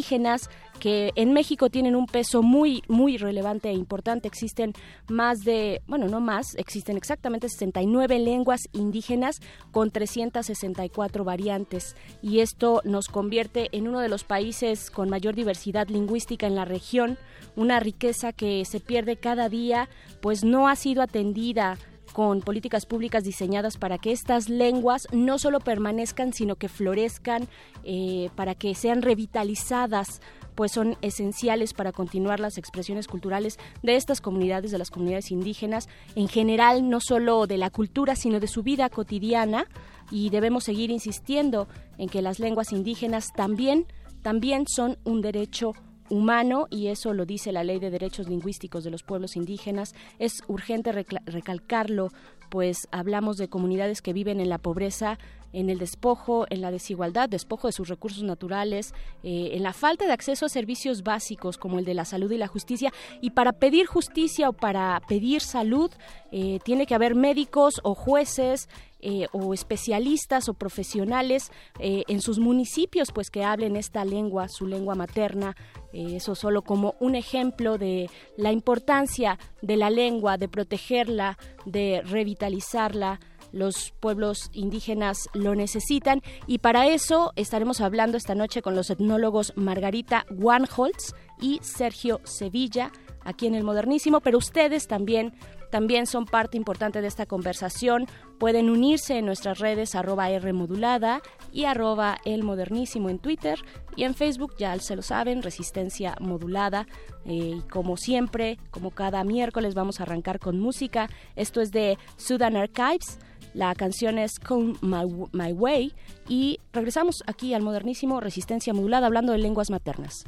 [0.78, 4.28] que en México tienen un peso muy, muy relevante e importante.
[4.28, 4.72] Existen
[5.09, 9.40] más de, bueno, no más, existen exactamente 69 lenguas indígenas
[9.72, 11.96] con 364 variantes.
[12.22, 16.64] Y esto nos convierte en uno de los países con mayor diversidad lingüística en la
[16.64, 17.18] región,
[17.57, 19.88] una riqueza que se pierde cada día,
[20.20, 21.76] pues no ha sido atendida
[22.18, 27.46] con políticas públicas diseñadas para que estas lenguas no solo permanezcan, sino que florezcan,
[27.84, 30.20] eh, para que sean revitalizadas
[30.56, 35.88] pues son esenciales para continuar las expresiones culturales de estas comunidades, de las comunidades indígenas,
[36.16, 39.66] en general, no solo de la cultura, sino de su vida cotidiana,
[40.10, 43.86] y debemos seguir insistiendo en que las lenguas indígenas también,
[44.22, 45.72] también son un derecho
[46.11, 49.94] humano y eso lo dice la Ley de Derechos Lingüísticos de los Pueblos Indígenas.
[50.18, 52.09] Es urgente recalcarlo,
[52.50, 55.18] pues hablamos de comunidades que viven en la pobreza,
[55.52, 60.06] en el despojo, en la desigualdad, despojo de sus recursos naturales, eh, en la falta
[60.06, 62.92] de acceso a servicios básicos como el de la salud y la justicia.
[63.20, 65.90] Y para pedir justicia o para pedir salud,
[66.32, 68.68] eh, tiene que haber médicos o jueces
[69.01, 74.94] eh, o especialistas o profesionales en sus municipios, pues que hablen esta lengua, su lengua
[74.94, 75.57] materna.
[75.92, 83.20] eso solo como un ejemplo de la importancia de la lengua, de protegerla, de revitalizarla
[83.53, 89.53] los pueblos indígenas lo necesitan y para eso estaremos hablando esta noche con los etnólogos
[89.57, 92.92] Margarita Wanholtz y Sergio Sevilla
[93.29, 95.35] aquí en el Modernísimo, pero ustedes también
[95.70, 98.07] también son parte importante de esta conversación.
[98.39, 101.20] Pueden unirse en nuestras redes arroba R modulada
[101.53, 103.59] y arroba el modernísimo en Twitter
[103.95, 106.87] y en Facebook, ya se lo saben, Resistencia Modulada.
[107.26, 111.09] Eh, y como siempre, como cada miércoles, vamos a arrancar con música.
[111.37, 113.18] Esto es de Sudan Archives.
[113.55, 115.95] La canción es Come My, Way
[116.29, 120.24] y regresamos aquí al modernísimo Resistencia Modulada hablando de lenguas maternas.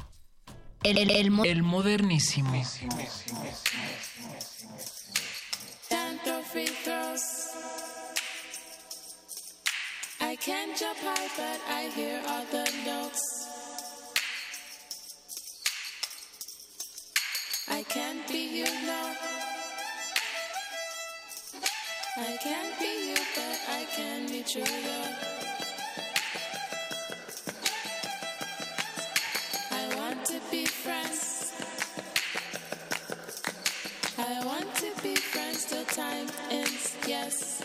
[0.83, 2.53] El, el, el, el modernísimo.
[5.87, 7.21] Tanto free throws.
[10.19, 13.21] I can't jump high, but I hear all the notes.
[17.69, 19.13] I can't be you, no.
[22.17, 25.40] I can't be you, but I can be true though.
[30.81, 31.53] Friends.
[34.17, 37.61] I want to be friends till time ends, yes.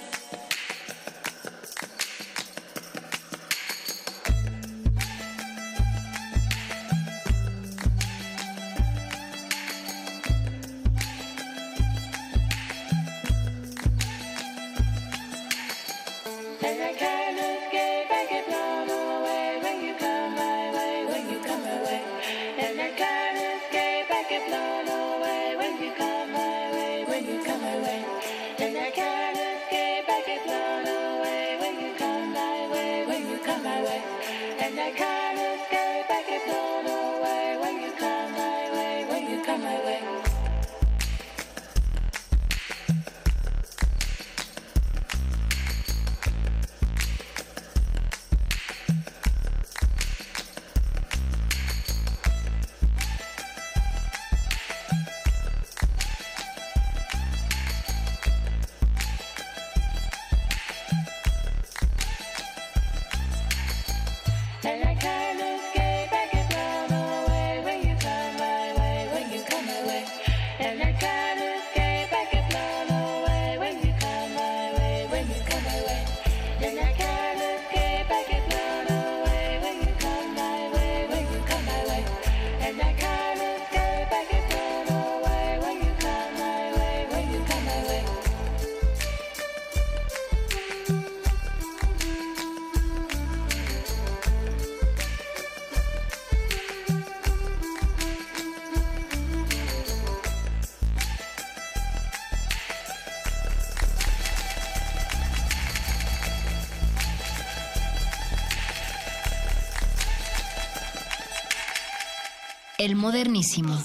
[112.96, 113.76] Modernísimo.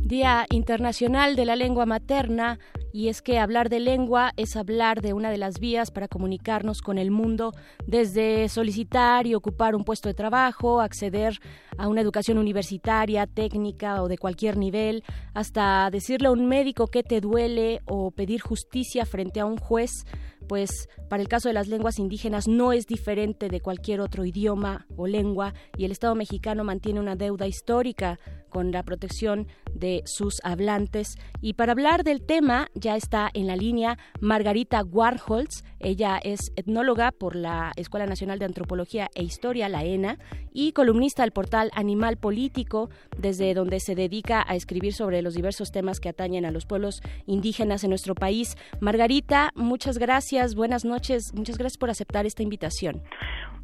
[0.00, 2.58] Día Internacional de la Lengua Materna
[2.92, 6.82] y es que hablar de lengua es hablar de una de las vías para comunicarnos
[6.82, 7.52] con el mundo,
[7.86, 11.38] desde solicitar y ocupar un puesto de trabajo, acceder
[11.78, 17.02] a una educación universitaria, técnica o de cualquier nivel, hasta decirle a un médico que
[17.02, 20.04] te duele o pedir justicia frente a un juez
[20.42, 24.86] pues para el caso de las lenguas indígenas no es diferente de cualquier otro idioma
[24.96, 28.18] o lengua y el Estado mexicano mantiene una deuda histórica
[28.52, 31.16] con la protección de sus hablantes.
[31.40, 35.64] Y para hablar del tema ya está en la línea Margarita Warholz.
[35.80, 40.18] Ella es etnóloga por la Escuela Nacional de Antropología e Historia, la ENA,
[40.52, 45.72] y columnista del portal Animal Político, desde donde se dedica a escribir sobre los diversos
[45.72, 48.56] temas que atañen a los pueblos indígenas en nuestro país.
[48.80, 53.02] Margarita, muchas gracias, buenas noches, muchas gracias por aceptar esta invitación.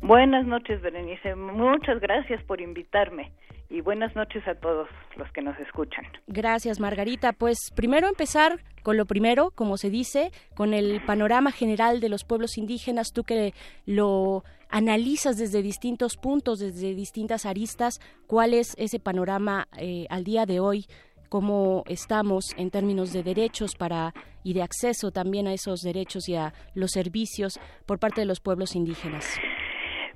[0.01, 1.35] Buenas noches, Berenice.
[1.35, 3.33] Muchas gracias por invitarme
[3.71, 6.05] y buenas noches a todos los que nos escuchan.
[6.27, 7.33] Gracias, Margarita.
[7.33, 12.25] Pues primero empezar con lo primero, como se dice, con el panorama general de los
[12.25, 13.53] pueblos indígenas, tú que
[13.85, 20.47] lo analizas desde distintos puntos, desde distintas aristas, ¿cuál es ese panorama eh, al día
[20.47, 20.87] de hoy?
[21.29, 26.37] cómo estamos en términos de derechos para y de acceso también a esos derechos y
[26.37, 29.39] a los servicios por parte de los pueblos indígenas.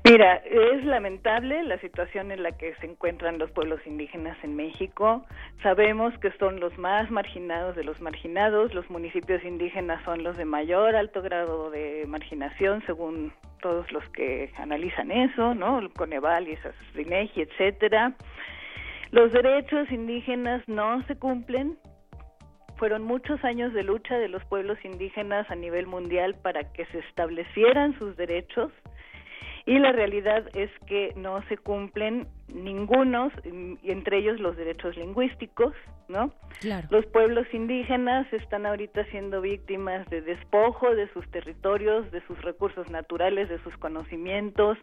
[0.04, 5.24] Mira, es lamentable la situación en la que se encuentran los pueblos indígenas en México.
[5.62, 8.74] Sabemos que son los más marginados de los marginados.
[8.74, 14.52] Los municipios indígenas son los de mayor alto grado de marginación, según todos los que
[14.56, 15.80] analizan eso, ¿no?
[15.96, 16.58] Coneval y
[17.00, 18.12] Inegi, etcétera.
[19.12, 21.78] Los derechos indígenas no se cumplen.
[22.76, 26.98] Fueron muchos años de lucha de los pueblos indígenas a nivel mundial para que se
[26.98, 28.72] establecieran sus derechos
[29.66, 33.32] y la realidad es que no se cumplen ningunos,
[33.82, 35.72] entre ellos los derechos lingüísticos,
[36.08, 36.32] ¿no?
[36.60, 36.88] Claro.
[36.90, 42.90] Los pueblos indígenas están ahorita siendo víctimas de despojo de sus territorios, de sus recursos
[42.90, 44.78] naturales, de sus conocimientos,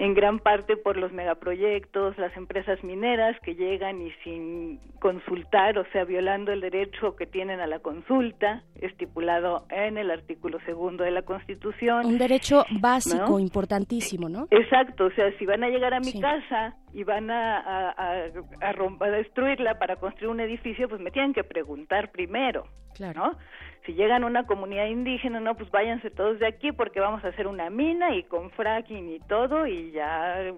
[0.00, 5.84] en gran parte por los megaproyectos, las empresas mineras que llegan y sin consultar, o
[5.92, 11.10] sea, violando el derecho que tienen a la consulta, estipulado en el artículo segundo de
[11.10, 12.06] la Constitución.
[12.06, 14.48] Un derecho básico, importantísimo, ¿no?
[14.50, 18.24] Exacto, o sea, si van a llegar a mi casa y van a, a, a,
[18.62, 22.64] a, destruirla para construir un edificio, pues me tienen que preguntar primero,
[22.94, 23.20] claro.
[23.20, 23.38] ¿no?
[23.86, 27.28] Si llegan a una comunidad indígena, no, pues váyanse todos de aquí porque vamos a
[27.28, 30.52] hacer una mina y con fracking y todo y ya,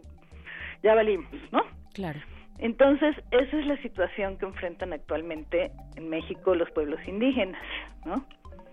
[0.83, 1.63] ya valimos, ¿no?
[1.95, 2.21] Claro.
[2.59, 7.63] Entonces, esa es la situación que enfrentan actualmente en México los pueblos indígenas,
[8.05, 8.25] ¿no?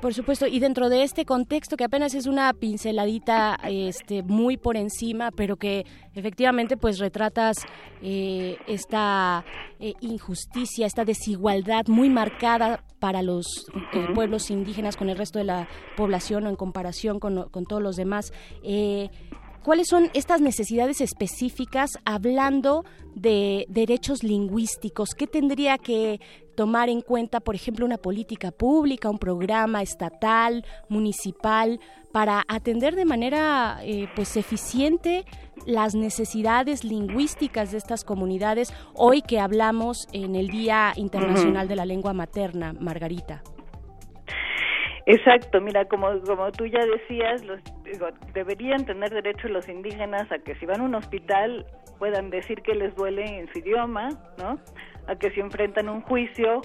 [0.02, 4.78] Por supuesto, y dentro de este contexto que apenas es una pinceladita este, muy por
[4.78, 5.86] encima, pero que
[6.16, 7.58] efectivamente pues retratas
[8.02, 9.44] eh, esta
[9.78, 15.46] eh, injusticia, esta desigualdad muy marcada para los eh, pueblos indígenas con el resto de
[15.46, 15.68] la
[15.98, 18.32] población o en comparación con, con todos los demás.
[19.70, 25.10] ¿Cuáles son estas necesidades específicas hablando de derechos lingüísticos?
[25.16, 26.20] ¿Qué tendría que
[26.56, 31.80] tomar en cuenta, por ejemplo, una política pública, un programa estatal, municipal,
[32.12, 35.24] para atender de manera eh, pues eficiente
[35.68, 41.86] las necesidades lingüísticas de estas comunidades hoy que hablamos en el Día Internacional de la
[41.86, 43.44] Lengua Materna, Margarita?
[45.10, 50.38] Exacto, mira, como, como tú ya decías, los, digo, deberían tener derecho los indígenas a
[50.38, 51.66] que si van a un hospital
[51.98, 54.60] puedan decir que les duele en su idioma, ¿no?
[55.08, 56.62] A que si enfrentan un juicio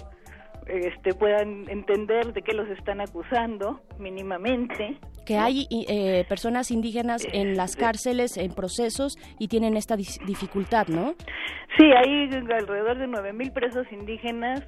[0.66, 4.98] este, puedan entender de qué los están acusando mínimamente.
[5.24, 11.14] Que hay eh, personas indígenas en las cárceles, en procesos, y tienen esta dificultad, ¿no?
[11.78, 14.62] Sí, hay alrededor de 9.000 presos indígenas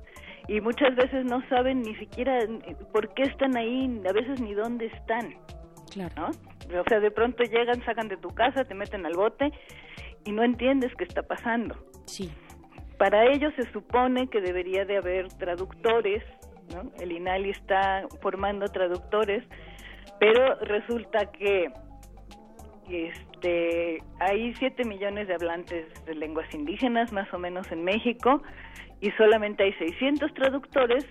[0.48, 2.38] y muchas veces no saben ni siquiera
[2.92, 5.34] por qué están ahí, a veces ni dónde están.
[5.92, 6.14] Claro.
[6.68, 6.80] ¿no?
[6.80, 9.52] O sea, de pronto llegan, sacan de tu casa, te meten al bote
[10.24, 11.76] y no entiendes qué está pasando.
[12.06, 12.30] Sí.
[12.98, 16.22] Para ello se supone que debería de haber traductores,
[16.74, 16.90] ¿no?
[17.00, 19.44] El INALI está formando traductores,
[20.18, 21.70] pero resulta que
[22.88, 28.42] este hay 7 millones de hablantes de lenguas indígenas más o menos en México
[29.00, 31.06] y solamente hay 600 traductores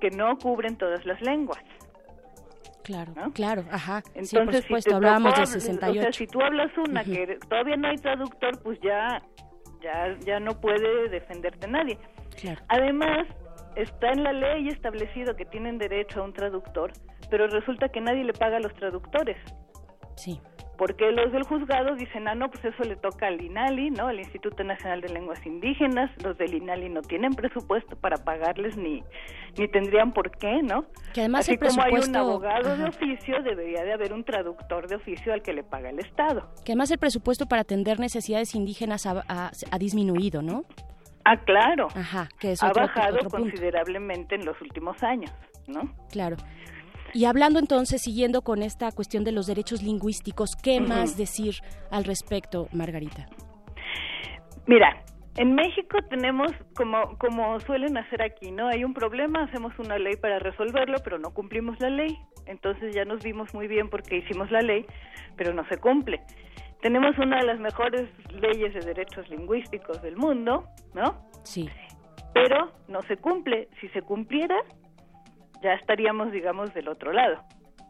[0.00, 1.62] que no cubren todas las lenguas.
[2.84, 4.02] Claro, claro, ajá.
[4.14, 6.02] Entonces, sí, por supuesto, si hablábamos de O 68.
[6.02, 9.20] sea, si tú hablas una que todavía no hay traductor, pues ya,
[9.82, 11.98] ya, ya no puede defenderte nadie.
[12.40, 12.60] Claro.
[12.68, 13.26] Además,
[13.74, 16.92] está en la ley establecido que tienen derecho a un traductor,
[17.28, 19.36] pero resulta que nadie le paga a los traductores.
[20.14, 20.40] Sí.
[20.78, 24.08] Porque los del juzgado dicen, ah, no, pues eso le toca al INALI, ¿no?
[24.08, 26.10] Al Instituto Nacional de Lenguas Indígenas.
[26.22, 29.02] Los del INALI no tienen presupuesto para pagarles ni,
[29.56, 30.84] ni tendrían por qué, ¿no?
[31.14, 34.22] Que además Así el como hay un presupuesto- abogado de oficio, debería de haber un
[34.24, 36.50] traductor de oficio al que le paga el Estado.
[36.64, 40.64] Que además el presupuesto para atender necesidades indígenas ha, ha- ha disminuido, ¿no?
[41.24, 41.88] Ah, claro.
[41.94, 43.36] Ajá, que es ha otro, bajado otro punto.
[43.48, 45.32] considerablemente en los últimos años,
[45.66, 45.90] ¿no?
[46.12, 46.36] Claro.
[47.16, 51.54] Y hablando entonces, siguiendo con esta cuestión de los derechos lingüísticos, ¿qué más decir
[51.90, 53.26] al respecto, Margarita?
[54.66, 55.02] Mira,
[55.38, 58.68] en México tenemos, como, como suelen hacer aquí, ¿no?
[58.68, 62.18] Hay un problema, hacemos una ley para resolverlo, pero no cumplimos la ley.
[62.44, 64.84] Entonces ya nos vimos muy bien porque hicimos la ley,
[65.38, 66.20] pero no se cumple.
[66.82, 71.16] Tenemos una de las mejores leyes de derechos lingüísticos del mundo, ¿no?
[71.44, 71.66] Sí.
[72.34, 73.70] Pero no se cumple.
[73.80, 74.56] Si se cumpliera,
[75.66, 77.42] ya estaríamos, digamos, del otro lado,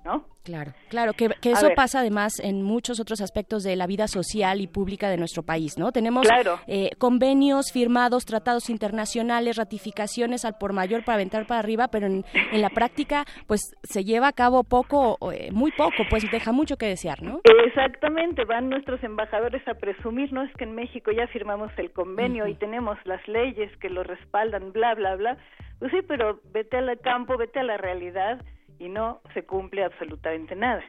[0.06, 0.24] ¿no?
[0.44, 4.68] Claro, claro, que, eso pasa además en muchos otros aspectos de la vida social y
[4.68, 5.90] pública de nuestro país, ¿no?
[5.90, 6.60] Tenemos Claro.
[6.68, 12.24] eh, convenios firmados, tratados internacionales, ratificaciones al por mayor para aventar para arriba, pero en,
[12.52, 16.52] en la práctica, pues se lleva a cabo poco, o, eh, muy poco, pues deja
[16.52, 17.40] mucho que desear, ¿no?
[17.66, 22.46] Exactamente, van nuestros embajadores a presumir, no es que en México ya firmamos el convenio
[22.46, 25.36] y tenemos las leyes que lo respaldan, bla, bla, bla.
[25.80, 28.40] Pues sí, pero vete al campo, vete a la realidad
[28.78, 30.84] y no se cumple absolutamente nada,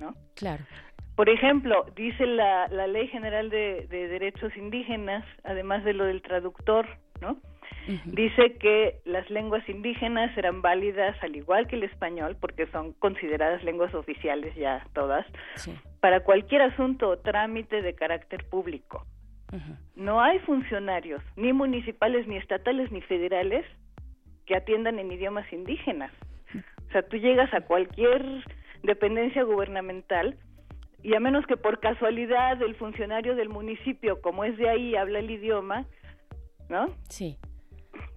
[0.00, 0.14] ¿no?
[0.34, 0.62] Claro.
[1.16, 6.22] Por ejemplo, dice la, la Ley General de, de Derechos Indígenas, además de lo del
[6.22, 6.86] traductor,
[7.20, 7.36] ¿no?
[8.04, 13.64] Dice que las lenguas indígenas serán válidas al igual que el español, porque son consideradas
[13.64, 15.74] lenguas oficiales ya todas, Sí.
[16.00, 19.04] para cualquier asunto o trámite de carácter público.
[19.96, 23.66] No hay funcionarios, ni municipales, ni estatales, ni federales,
[24.46, 26.10] que atiendan en idiomas indígenas.
[26.92, 28.22] O sea, tú llegas a cualquier
[28.82, 30.36] dependencia gubernamental
[31.02, 35.20] y a menos que por casualidad el funcionario del municipio, como es de ahí, habla
[35.20, 35.86] el idioma,
[36.68, 36.94] ¿no?
[37.08, 37.38] Sí.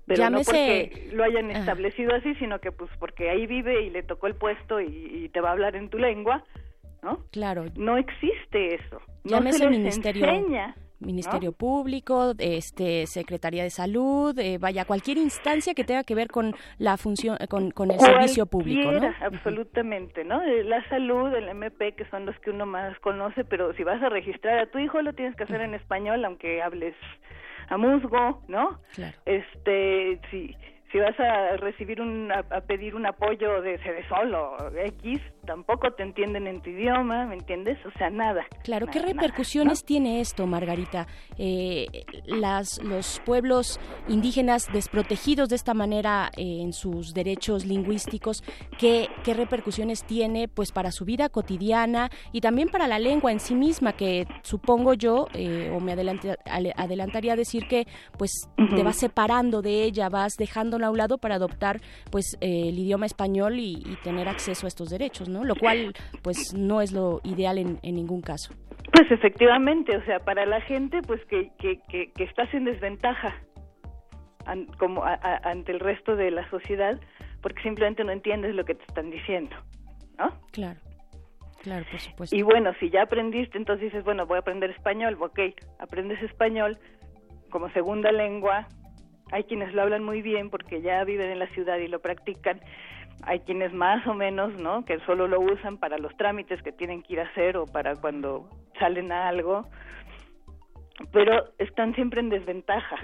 [0.06, 1.60] Pero Llámese- no porque lo hayan Ajá.
[1.61, 5.30] establecido así, sino que pues porque ahí vive y le tocó el puesto y, y
[5.30, 6.43] te va a hablar en tu lengua,
[7.02, 7.23] ¿no?
[7.31, 7.64] Claro.
[7.77, 8.99] No existe eso.
[9.23, 15.18] No Llámese se les ministerio, enseña, Ministerio Público, este Secretaría de Salud, eh, vaya cualquier
[15.18, 19.14] instancia que tenga que ver con la función, eh, con, con el servicio público, ¿no?
[19.22, 20.42] Absolutamente, ¿no?
[20.42, 24.02] Eh, La salud, el MP, que son los que uno más conoce, pero si vas
[24.02, 26.96] a registrar a tu hijo lo tienes que hacer en español, aunque hables
[27.70, 28.80] a musgo, ¿no?
[28.94, 29.18] Claro.
[29.26, 30.56] Este, si
[30.96, 34.56] si vas a recibir un a, a pedir un apoyo de Cedesol o
[35.02, 37.78] X, tampoco te entienden en tu idioma, ¿me entiendes?
[37.86, 38.46] O sea, nada.
[38.64, 41.06] Claro, ¿qué nada, repercusiones tiene esto, Margarita?
[41.38, 41.86] Eh,
[42.26, 43.78] las, los pueblos
[44.08, 48.42] indígenas desprotegidos de esta manera eh, en sus derechos lingüísticos,
[48.80, 53.42] ¿qué, ¿qué repercusiones tiene pues para su vida cotidiana y también para la lengua en
[53.42, 53.92] sí misma?
[53.94, 57.86] Que supongo yo, eh, o me adelantaría a decir que
[58.18, 61.80] pues te vas separando de ella, vas dejándola a un lado para adoptar
[62.12, 65.44] pues eh, el idioma español y, y tener acceso a estos derechos, ¿no?
[65.44, 68.53] Lo cual pues no es lo ideal en, en ningún caso.
[68.94, 73.36] Pues efectivamente, o sea, para la gente pues que, que, que, que estás en desventaja
[74.45, 76.99] an- como a- a- ante el resto de la sociedad
[77.41, 79.56] porque simplemente no entiendes lo que te están diciendo,
[80.18, 80.30] ¿no?
[80.52, 80.80] Claro,
[81.62, 82.36] claro, por supuesto.
[82.36, 85.40] Y bueno, si ya aprendiste, entonces dices, bueno, voy a aprender español, ok,
[85.80, 86.78] aprendes español
[87.52, 88.68] como segunda lengua,
[89.31, 92.60] hay quienes lo hablan muy bien porque ya viven en la ciudad y lo practican,
[93.23, 94.85] hay quienes más o menos, ¿no?
[94.85, 97.95] Que solo lo usan para los trámites que tienen que ir a hacer o para
[97.95, 98.49] cuando
[98.80, 99.68] salen a algo,
[101.11, 102.97] pero están siempre en desventaja.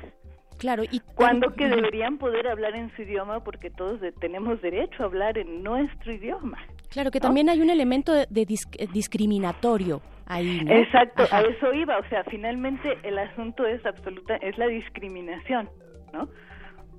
[0.57, 5.01] Claro, y Cuando que deberían poder hablar en su idioma porque todos de- tenemos derecho
[5.01, 6.59] a hablar en nuestro idioma.
[6.89, 10.71] Claro que también hay un elemento de, de dis- eh, discriminatorio ahí, ¿no?
[10.71, 11.37] Exacto, Ajá.
[11.39, 15.67] a eso iba, o sea, finalmente el asunto es absoluta, es la discriminación,
[16.13, 16.27] ¿no?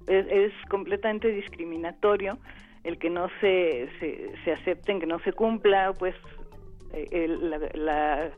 [0.07, 2.39] Es, completamente discriminatorio
[2.85, 6.15] el que no se, se, se acepten, que no se cumpla, pues,
[6.93, 8.31] eh, el- la, la-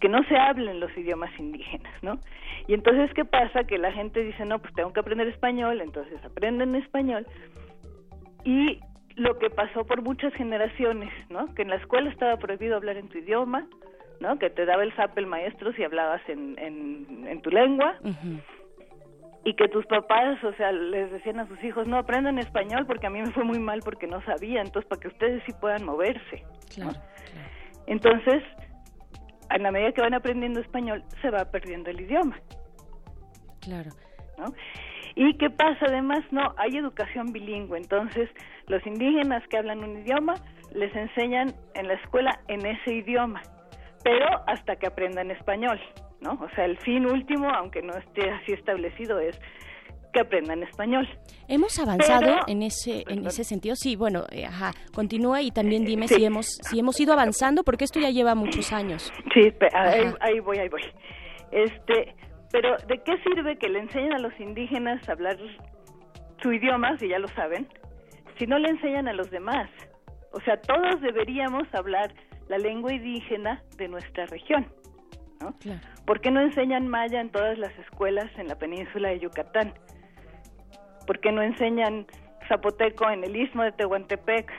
[0.00, 2.18] que no se hablen los idiomas indígenas, ¿no?
[2.66, 3.64] Y entonces, ¿qué pasa?
[3.64, 7.26] Que la gente dice, no, pues tengo que aprender español, entonces aprenden español,
[8.44, 8.80] y
[9.16, 11.52] lo que pasó por muchas generaciones, ¿no?
[11.54, 13.66] Que en la escuela estaba prohibido hablar en tu idioma,
[14.20, 14.38] ¿no?
[14.38, 17.96] Que te daba el zap el maestro si hablabas en, en, en tu lengua
[19.48, 23.06] y que tus papás, o sea, les decían a sus hijos, no aprendan español porque
[23.06, 25.86] a mí me fue muy mal porque no sabía, entonces para que ustedes sí puedan
[25.86, 26.44] moverse.
[26.74, 27.00] Claro.
[27.86, 28.42] Entonces,
[29.48, 32.38] a la medida que van aprendiendo español, se va perdiendo el idioma.
[33.62, 33.88] Claro.
[34.36, 34.52] ¿no?
[35.14, 36.20] ¿Y qué pasa además?
[36.30, 38.28] No, hay educación bilingüe, entonces
[38.66, 40.34] los indígenas que hablan un idioma
[40.74, 43.40] les enseñan en la escuela en ese idioma,
[44.04, 45.80] pero hasta que aprendan español,
[46.20, 46.32] ¿no?
[46.32, 49.38] O sea, el fin último, aunque no esté así establecido, es
[50.12, 51.06] que aprendan español.
[51.48, 53.76] Hemos avanzado Pero- en ese en ese sentido.
[53.76, 56.14] Sí, bueno, eh, ajá, continúa y también dime Sí.
[56.16, 59.12] si hemos si hemos ido avanzando porque esto ya lleva muchos años.
[59.34, 60.82] Sí, ahí, ahí voy, ahí voy.
[61.52, 62.14] Este,
[62.50, 65.36] pero ¿de qué sirve que le enseñen a los indígenas a hablar
[66.42, 67.68] su idioma, si ya lo saben,
[68.38, 69.68] si no le enseñan a los demás?
[70.32, 72.14] O sea, todos deberíamos hablar
[72.48, 74.66] la lengua indígena de nuestra región.
[75.40, 75.52] ¿No?
[75.58, 75.80] Claro.
[76.06, 79.74] ¿Por qué no enseñan maya en todas las escuelas en la península de Yucatán?
[81.06, 82.06] ¿Por qué no enseñan
[82.48, 84.50] zapoteco en el istmo de Tehuantepec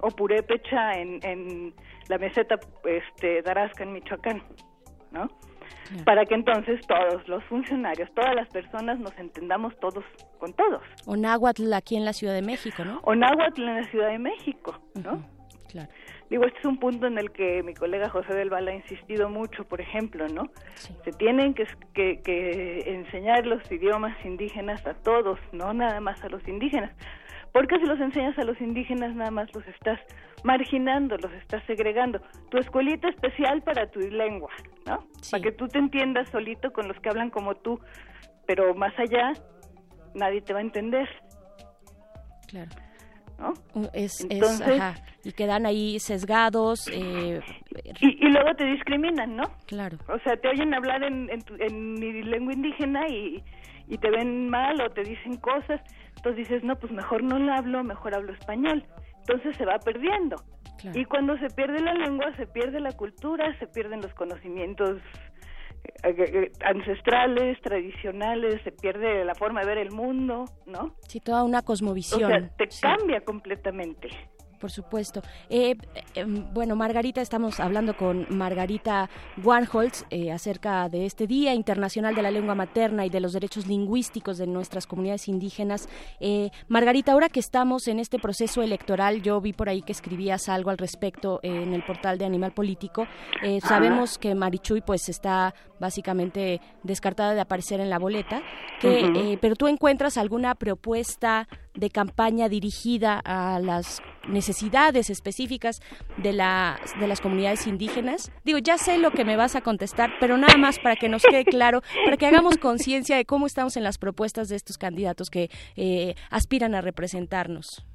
[0.00, 1.74] o purépecha en, en
[2.08, 4.42] la meseta este, de Arasca en Michoacán?
[5.10, 5.28] ¿No?
[6.04, 10.04] Para que entonces todos los funcionarios, todas las personas nos entendamos todos
[10.38, 10.82] con todos.
[11.06, 13.00] O náhuatl aquí en la Ciudad de México, ¿no?
[13.04, 15.24] O náhuatl en la Ciudad de México, ¿no?
[15.68, 15.88] Claro.
[16.28, 19.28] Digo, este es un punto en el que mi colega José del Val ha insistido
[19.28, 20.48] mucho, por ejemplo, ¿no?
[20.74, 26.28] Se tienen que, que, que enseñar los idiomas indígenas a todos, no nada más a
[26.28, 26.92] los indígenas.
[27.52, 30.00] Porque si los enseñas a los indígenas, nada más los estás
[30.42, 32.20] marginando, los estás segregando.
[32.50, 34.50] Tu escuelita especial para tu lengua,
[34.84, 35.06] ¿no?
[35.30, 37.80] Para que tú te entiendas solito con los que hablan como tú,
[38.46, 39.32] pero más allá,
[40.14, 41.08] nadie te va a entender.
[42.48, 42.85] Claro.
[43.38, 43.52] ¿No?
[43.92, 44.94] Es, es- Entonces- ajá,
[45.24, 46.88] y quedan ahí sesgados.
[46.92, 47.40] Eh,
[48.00, 49.44] Y, y luego te discriminan, ¿no?
[49.66, 49.98] Claro.
[50.08, 53.42] O sea, te oyen hablar en, en, tu- en mi lengua indígena y,
[53.88, 55.80] y te ven mal o te dicen cosas.
[56.16, 58.84] Entonces dices, no, pues mejor no lo hablo, mejor hablo español.
[59.18, 60.36] Entonces se va perdiendo.
[60.78, 60.98] Claro.
[60.98, 65.00] Y cuando se pierde la lengua, se pierde la cultura, se pierden los conocimientos
[66.64, 70.94] ancestrales, tradicionales, se pierde la forma de ver el mundo, ¿no?
[71.08, 72.30] Sí, toda una O cosmovisión.
[72.30, 72.82] sea, te Sí.
[72.82, 74.08] cambia completamente.
[74.56, 75.22] Por supuesto.
[75.48, 75.76] Eh,
[76.14, 79.08] eh, bueno, Margarita, estamos hablando con Margarita
[79.42, 83.66] Warholz eh, acerca de este Día Internacional de la Lengua Materna y de los derechos
[83.66, 85.88] lingüísticos de nuestras comunidades indígenas.
[86.20, 90.48] Eh, Margarita, ahora que estamos en este proceso electoral, yo vi por ahí que escribías
[90.48, 93.06] algo al respecto eh, en el portal de Animal Político.
[93.42, 98.42] Eh, sabemos que Marichuy pues está básicamente descartada de aparecer en la boleta,
[98.80, 105.80] que, eh, pero tú encuentras alguna propuesta de campaña dirigida a las necesidades específicas
[106.16, 108.32] de, la, de las comunidades indígenas?
[108.44, 111.22] Digo, ya sé lo que me vas a contestar, pero nada más para que nos
[111.22, 115.30] quede claro, para que hagamos conciencia de cómo estamos en las propuestas de estos candidatos
[115.30, 117.86] que eh, aspiran a representarnos.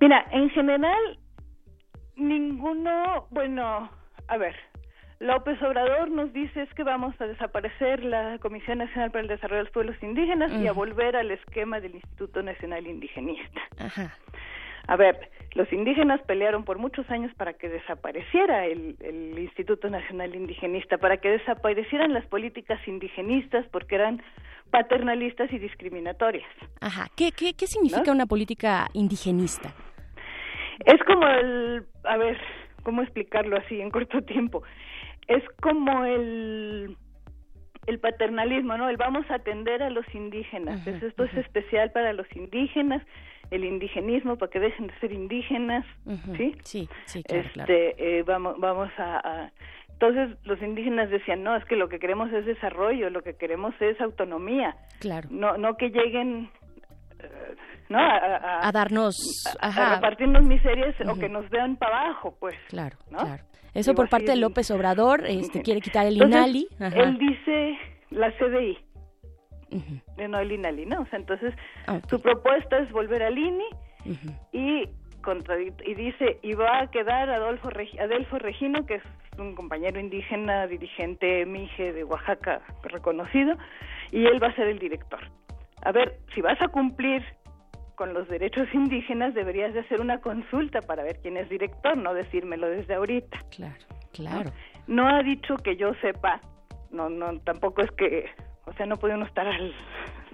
[0.00, 1.18] Mira, en general,
[2.16, 3.90] ninguno, bueno,
[4.28, 4.54] a ver,
[5.18, 9.58] López Obrador nos dice es que vamos a desaparecer la Comisión Nacional para el Desarrollo
[9.58, 13.60] de los Pueblos Indígenas y a volver al esquema del Instituto Nacional Indigenista.
[13.78, 14.14] Ajá.
[14.88, 20.34] A ver, los indígenas pelearon por muchos años para que desapareciera el, el Instituto Nacional
[20.34, 24.22] Indigenista, para que desaparecieran las políticas indigenistas porque eran
[24.70, 26.48] paternalistas y discriminatorias.
[26.80, 27.08] Ajá.
[27.16, 29.72] ¿Qué, qué, qué significa una política indigenista?
[30.84, 32.38] Es como el, a ver,
[32.82, 34.62] ¿cómo explicarlo así en corto tiempo?
[35.28, 36.96] Es como el
[37.86, 38.88] el paternalismo, ¿no?
[38.88, 40.80] El vamos a atender a los indígenas.
[40.80, 43.00] Ujú, Es- Esto es especial para los indígenas,
[43.52, 45.84] el indigenismo para que dejen de ser indígenas.
[46.36, 46.56] ¿sí?
[46.64, 47.72] Sí, sí, claro, claro.
[47.72, 49.52] Este, eh, vamos, vamos a, a-
[49.88, 53.72] entonces los indígenas decían no, es que lo que queremos es desarrollo, lo que queremos
[53.80, 55.28] es autonomía, Claro.
[55.30, 56.50] no, no que lleguen,
[57.20, 57.54] eh,
[57.88, 59.14] no, a, a- A darnos,
[59.60, 62.56] a ajá, repartirnos miserias o que nos vean para abajo, pues.
[62.68, 63.18] Claro, ¿no?
[63.18, 63.44] claro.
[63.76, 66.68] Eso por parte de López Obrador, este quiere quitar el Entonces, INALI.
[66.80, 67.00] Ajá.
[67.02, 67.78] Él dice
[68.10, 68.78] la CDI,
[70.18, 71.00] eh, no el INALI, ¿no?
[71.02, 71.54] O sea, entonces
[71.86, 73.64] Ah, su propuesta es volver al INI
[74.52, 74.88] y
[75.84, 79.02] y dice y va a quedar Adolfo Regi- Adelfo Regino, que es
[79.38, 83.56] un compañero indígena, dirigente mije de Oaxaca reconocido,
[84.12, 85.18] y él va a ser el director.
[85.82, 87.24] A ver, si vas a cumplir
[87.96, 92.14] con los derechos indígenas, deberías de hacer una consulta para ver quién es director, no
[92.14, 93.38] decírmelo desde ahorita.
[93.50, 94.50] Claro, claro.
[94.86, 96.40] No ha dicho que yo sepa,
[96.90, 98.26] no, no, tampoco es que,
[98.66, 99.74] o sea, no puede uno estar al,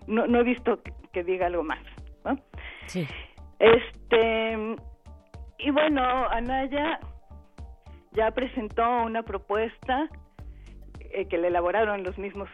[0.06, 1.80] no, no he visto que, que diga algo más,
[2.24, 2.39] ¿no?
[2.86, 3.06] Sí.
[3.59, 4.76] Este,
[5.59, 6.98] y bueno, Anaya
[8.12, 10.09] ya presentó una propuesta
[10.98, 12.48] eh, que le elaboraron los mismos,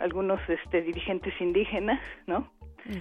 [0.00, 2.50] algunos este, dirigentes indígenas, ¿no?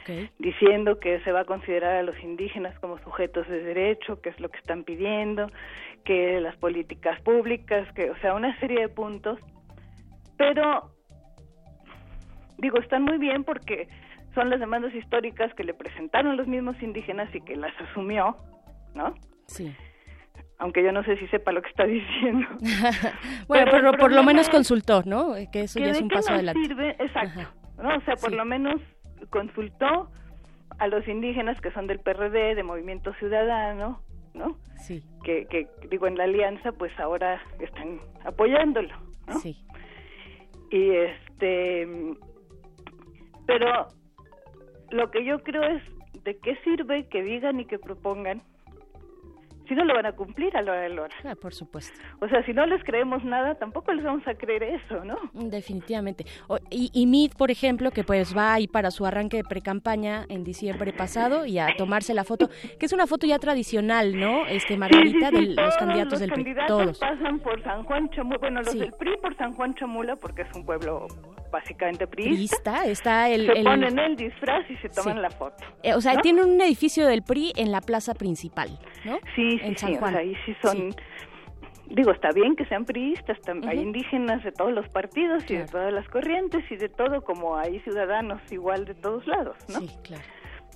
[0.01, 0.29] Okay.
[0.39, 4.39] diciendo que se va a considerar a los indígenas como sujetos de derecho, que es
[4.39, 5.47] lo que están pidiendo,
[6.05, 9.39] que las políticas públicas, que, o sea, una serie de puntos.
[10.37, 10.91] Pero,
[12.57, 13.87] digo, están muy bien porque
[14.33, 18.37] son las demandas históricas que le presentaron los mismos indígenas y que las asumió,
[18.95, 19.13] ¿no?
[19.47, 19.75] Sí.
[20.59, 22.47] Aunque yo no sé si sepa lo que está diciendo.
[23.47, 25.33] Bueno, Pero pero, por lo menos consultó, ¿no?
[25.51, 26.61] Que eso que ya es un paso adelante.
[26.63, 27.53] sirve, exacto, Ajá.
[27.77, 27.97] ¿no?
[27.97, 28.35] O sea, por Sí.
[28.37, 28.79] lo menos
[29.29, 30.09] consultó
[30.79, 34.01] a los indígenas que son del PRD, de Movimiento Ciudadano,
[34.33, 34.57] ¿no?
[34.77, 35.03] Sí.
[35.23, 38.93] Que, que digo, en la alianza, pues ahora están apoyándolo,
[39.27, 39.39] ¿no?
[39.39, 39.57] Sí.
[40.71, 41.87] Y este,
[43.45, 43.87] pero
[44.91, 45.83] lo que yo creo es
[46.23, 48.41] de qué sirve que digan y que propongan
[49.73, 51.15] si no lo van a cumplir a la hora de la hora.
[51.23, 51.97] Ah, por supuesto.
[52.19, 55.17] O sea, si no les creemos nada, tampoco les vamos a creer eso, ¿no?
[55.33, 56.25] Definitivamente.
[56.47, 60.25] O- y, y Meade, por ejemplo, que pues va ahí para su arranque de pre-campaña
[60.29, 64.45] en diciembre pasado y a tomarse la foto, que es una foto ya tradicional, ¿no?
[64.47, 66.43] Este, Margarita, Sí, sí, sí, de los candidatos los del PRI.
[66.43, 66.99] candidatos Todos.
[66.99, 70.47] pasan por San Juan Chamula, bueno, los del PRI por San Juan Chamula, porque es
[70.55, 71.07] un pueblo
[71.53, 72.73] básicamente priista.
[72.73, 73.45] Priista, está el...
[73.45, 75.21] se el- ponen el disfraz y se toman Sí.
[75.21, 75.63] la foto.
[75.83, 76.21] eh, o sea, ¿no?
[76.21, 78.69] tiene un edificio del PRI en la plaza principal,
[79.05, 79.17] ¿no?
[79.35, 80.11] Sí, sí, en San sí, o Juan.
[80.13, 80.89] sea, ahí sí son...
[81.89, 85.65] Digo, está bien que sean priistas, tam- hay indígenas de todos los partidos y de
[85.67, 89.79] todas las corrientes y de todo, como hay ciudadanos igual de todos lados, ¿no?
[89.79, 90.23] Sí, claro.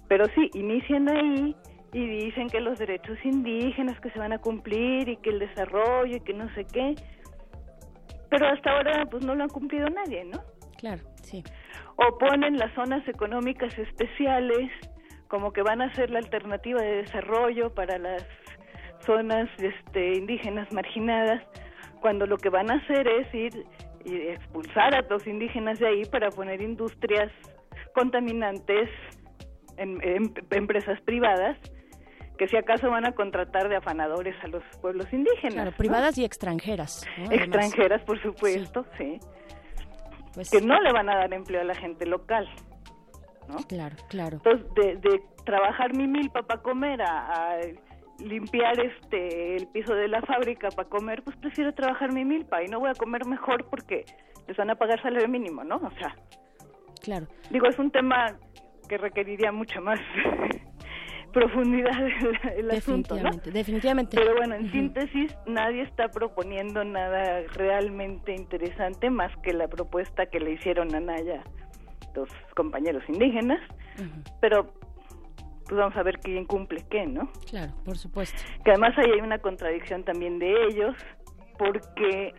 [0.08, 1.56] Pero sí, inician ahí
[1.94, 6.18] y dicen que los derechos indígenas que se van a cumplir y que el desarrollo
[6.18, 6.94] y que no sé qué.
[8.30, 10.40] Pero hasta ahora pues no lo han cumplido nadie, ¿no?
[10.78, 11.44] Claro, sí.
[11.96, 14.70] O ponen las zonas económicas especiales
[15.28, 18.24] como que van a ser la alternativa de desarrollo para las
[19.02, 21.44] zonas este, indígenas marginadas,
[22.02, 23.66] cuando lo que van a hacer es ir
[24.06, 27.32] y expulsar a los indígenas de ahí para poner industrias
[27.94, 28.90] contaminantes
[29.78, 31.58] en, en- empresas privadas
[32.38, 35.54] que si acaso van a contratar de afanadores a los pueblos indígenas.
[35.56, 35.78] Claro, ¿no?
[35.78, 37.06] privadas y extranjeras.
[37.32, 39.20] extranjeras, por supuesto, sí.
[40.38, 42.48] Pues- que no le van a dar empleo a la gente local.
[43.68, 44.38] Claro, claro.
[44.44, 47.58] Entonces, de, de trabajar mi milpa para comer a, a
[48.20, 52.68] limpiar este el piso de la fábrica para comer, pues prefiero trabajar mi milpa y
[52.68, 54.06] no voy a comer mejor porque
[54.48, 55.78] les van a pagar salario mínimo, ¿no?
[55.78, 56.16] O sea,
[57.02, 57.26] Claro.
[57.50, 58.38] digo, es un tema
[58.90, 60.00] que requeriría mucha más
[61.40, 63.32] profundidad el, el asunto, ¿no?
[63.52, 64.18] Definitivamente.
[64.18, 70.40] Pero bueno, en síntesis, nadie está proponiendo nada realmente interesante más que la propuesta que
[70.40, 71.44] le hicieron a Naya
[72.16, 73.60] los compañeros indígenas,
[74.42, 74.74] pero
[75.66, 77.30] pues vamos a ver quién cumple qué, ¿no?
[77.50, 78.42] Claro, por supuesto.
[78.64, 80.96] Que además ahí hay una contradicción también de ellos,
[81.60, 82.34] porque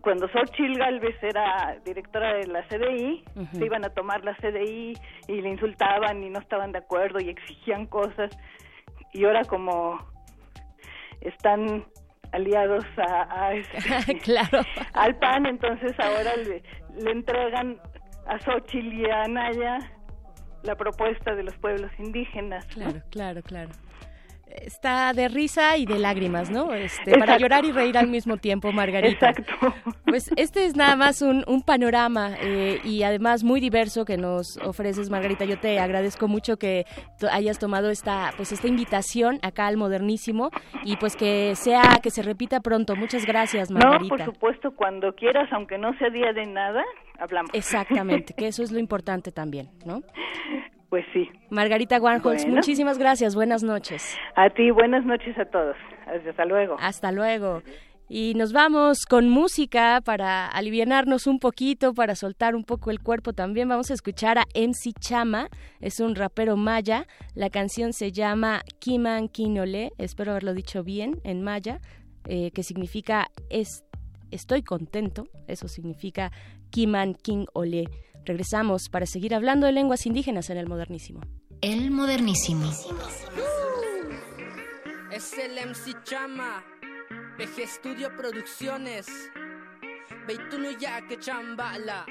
[0.00, 3.58] cuando Xochitl Galvez era directora de la CDI, Ujú.
[3.58, 4.94] se iban a tomar la CDI
[5.26, 8.30] y le insultaban y no estaban de acuerdo y exigían cosas,
[9.12, 9.98] y ahora como
[11.20, 11.84] están
[12.32, 14.60] aliados a, a este- claro.
[14.92, 16.62] al PAN, entonces ahora le,
[17.02, 17.80] le entregan
[18.26, 19.78] a Xochitl y a Anaya
[20.62, 22.66] la propuesta de los pueblos indígenas.
[22.76, 22.84] ¿no?
[22.84, 23.70] Claro, claro, claro.
[24.62, 26.72] Está de risa y de lágrimas, ¿no?
[26.74, 29.30] Este, para llorar y reír al mismo tiempo, Margarita.
[29.30, 29.52] Exacto.
[30.04, 34.56] Pues este es nada más un, un panorama eh, y además muy diverso que nos
[34.58, 35.44] ofreces, Margarita.
[35.44, 36.84] Yo te agradezco mucho que
[37.30, 40.50] hayas tomado esta, pues esta invitación acá al Modernísimo
[40.84, 42.96] y pues que sea, que se repita pronto.
[42.96, 44.08] Muchas gracias, No, Margarita.
[44.16, 46.82] por supuesto, cuando quieras, aunque no sea día de nada,
[47.18, 47.50] hablamos.
[47.54, 50.02] Exactamente, que eso es lo importante también, ¿no?
[50.88, 51.28] Pues sí.
[51.50, 52.56] Margarita Warhols, Bueno.
[52.56, 53.34] muchísimas gracias.
[53.34, 54.16] Buenas noches.
[54.36, 55.76] A ti, buenas noches a todos.
[56.06, 56.76] Hasta luego.
[56.80, 57.62] Hasta luego.
[58.10, 63.34] Y nos vamos con música para alivianarnos un poquito, para soltar un poco el cuerpo
[63.34, 63.68] también.
[63.68, 65.50] Vamos a escuchar a MC Chama,
[65.80, 67.06] es un rapero maya.
[67.34, 71.80] La canción se llama Kiman Kinole, espero haberlo dicho bien en maya,
[72.26, 73.84] eh, que significa es,
[74.30, 76.32] estoy contento, eso significa
[76.70, 77.84] Kiman King Ole.
[78.28, 81.22] Regresamos para seguir hablando de lenguas indígenas en el modernísimo.
[81.62, 82.70] El modernísimo.
[85.10, 86.62] Es el MC Chama,
[87.38, 89.06] PG Studio Producciones.
[90.26, 90.76] Beitunu
[91.18, 92.04] chambala.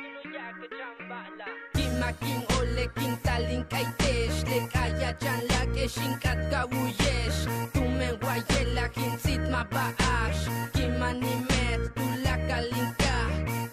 [1.97, 7.41] Kima king ole king talin kaitesh le kaya chan la que shinkat kawuyesh.
[7.73, 10.43] Tumen guayela kin sit ma baash.
[10.73, 13.15] Kima ni met tu la kalinka.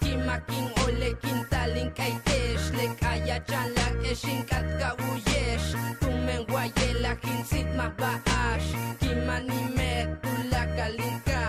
[0.01, 5.69] Kima king ole king talin kaitesh le kaya chan la que shinkat kawuyesh.
[6.01, 8.73] Tumen guayela kin sit ma baash.
[9.01, 11.41] Kima ni met tu la kalinka.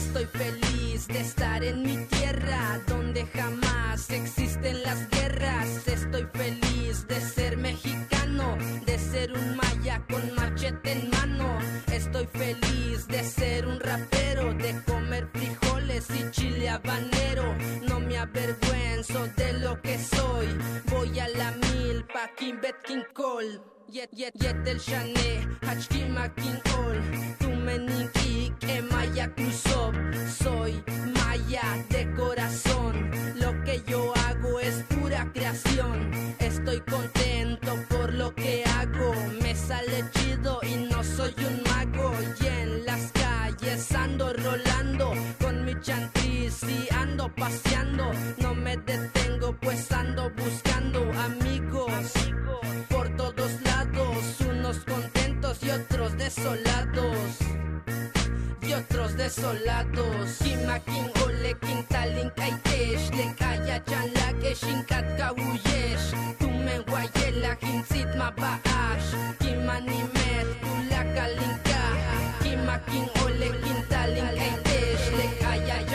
[0.00, 5.86] Estoy feliz de estar en mi tierra donde jamás existen las guerras.
[5.86, 8.56] Estoy feliz de ser mexicano,
[8.86, 11.58] de ser un maya con machete en mano.
[11.92, 17.54] Estoy feliz de ser un rapero, de comer frijoles y chile habanero.
[17.86, 20.48] No me avergüenzo de lo que soy.
[20.90, 23.60] Voy a la mil pa' Kimbet King Cole.
[23.92, 26.96] Yet, yet, yet el shane, hachkima king ol.
[27.40, 29.90] Tu meniki que maya cruzó.
[30.28, 30.80] Soy
[31.12, 33.10] maya de corazón.
[33.34, 36.12] Lo que yo hago es pura creación.
[36.38, 39.12] Estoy contento por lo que hago.
[39.42, 42.12] Me sale chido y no soy un mago.
[42.40, 48.12] Y en las calles ando rolando con mi chantriz y ando paseando.
[48.38, 51.89] No me detengo pues ando buscando amigos
[56.36, 57.38] desolados
[58.62, 60.38] y otros desolados.
[60.42, 69.10] Kimakin ole kintalin kaitesh Le kaya chan la que shinkat kawuyesh Tumen guayela hinsit mabaash
[69.40, 71.82] Kimanimer tu la kalinka
[72.42, 75.89] Kimakin ole kintalin kaitesh Le kaya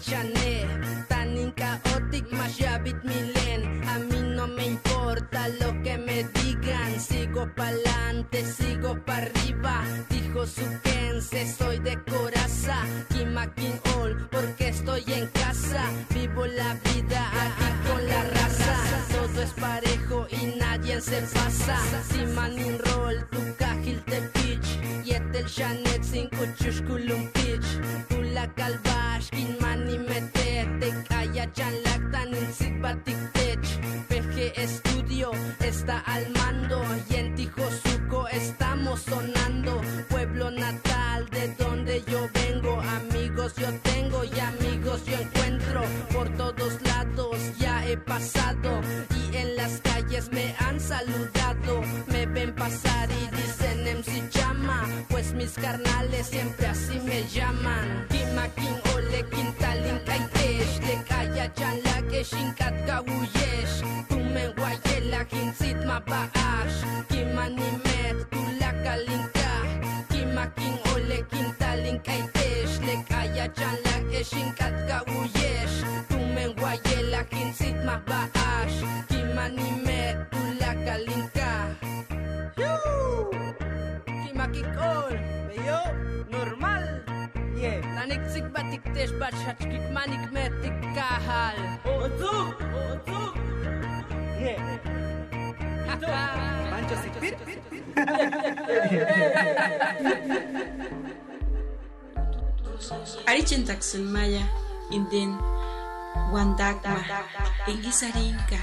[0.00, 0.66] el chané
[1.08, 3.88] Tanin caótic más yabit milen.
[3.88, 7.00] A mí no me importa lo que me digan.
[7.00, 12.76] Sigo pa'lante, sigo pa' arriba Dijo su kense, soy de coraza.
[13.10, 15.84] Kimakin all, porque estoy en casa.
[16.14, 18.76] Vivo la vida aquí con la raza.
[19.12, 21.78] Todo es parejo y nadie se pasa.
[22.10, 24.68] Si manin roll, tu cajil te pitch.
[25.04, 27.39] Yetel shanet sin kuchushkulum pitch
[28.40, 33.60] Tu la calvash, kin mani meter Te calla chan lactan in sigbatik tech
[34.08, 35.30] PG Estudio
[35.60, 39.82] está al mando Y en Tijosuco estamos sonando
[55.08, 58.06] Pues mis carnales siempre así me llaman.
[58.08, 66.78] Kimakin ole kintalin kaitesh Le kaya chan la que shinkat kawuyesh Tumen guayela hinsit mabaash
[67.08, 69.50] Kimanimet tu la kalinka
[70.10, 75.76] Kimakin ole kintalin kaitesh Le kaya chan la que shinkat kawuyesh
[76.08, 78.78] Tumen guayela hinsit mabaash
[79.08, 80.74] Kimanimet tu la
[84.50, 84.66] Aki
[85.62, 85.78] yo,
[86.26, 86.82] normal.
[87.54, 87.78] Yeah.
[87.94, 88.02] Na
[88.50, 91.54] batik tes bat shachkit manik metik kahal.
[91.86, 93.34] Oh, otzug, otzug.
[93.38, 94.58] Oh, yeah.
[96.66, 97.38] Mancho si pit.
[103.30, 104.42] Ari chintaksin maya
[104.90, 105.38] indin
[106.34, 106.98] wandagma
[107.70, 108.58] engisarinka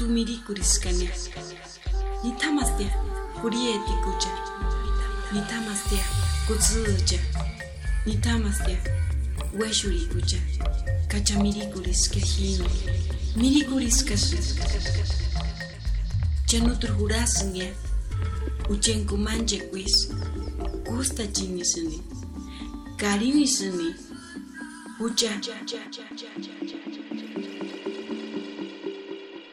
[0.00, 1.12] tumiri kuriskanya.
[2.24, 2.88] Nitamas dia
[3.44, 4.32] kurieti kucha.
[6.46, 7.18] Kutsuja
[9.58, 10.08] weshuri
[16.46, 17.72] chanuturjurasngia
[18.68, 20.08] uchenkumanche kuis.
[20.84, 22.02] Gusta chinisini
[22.96, 23.94] carinisini
[25.00, 25.40] ucha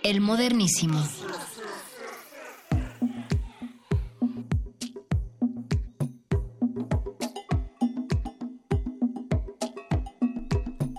[0.03, 1.07] El modernísimo.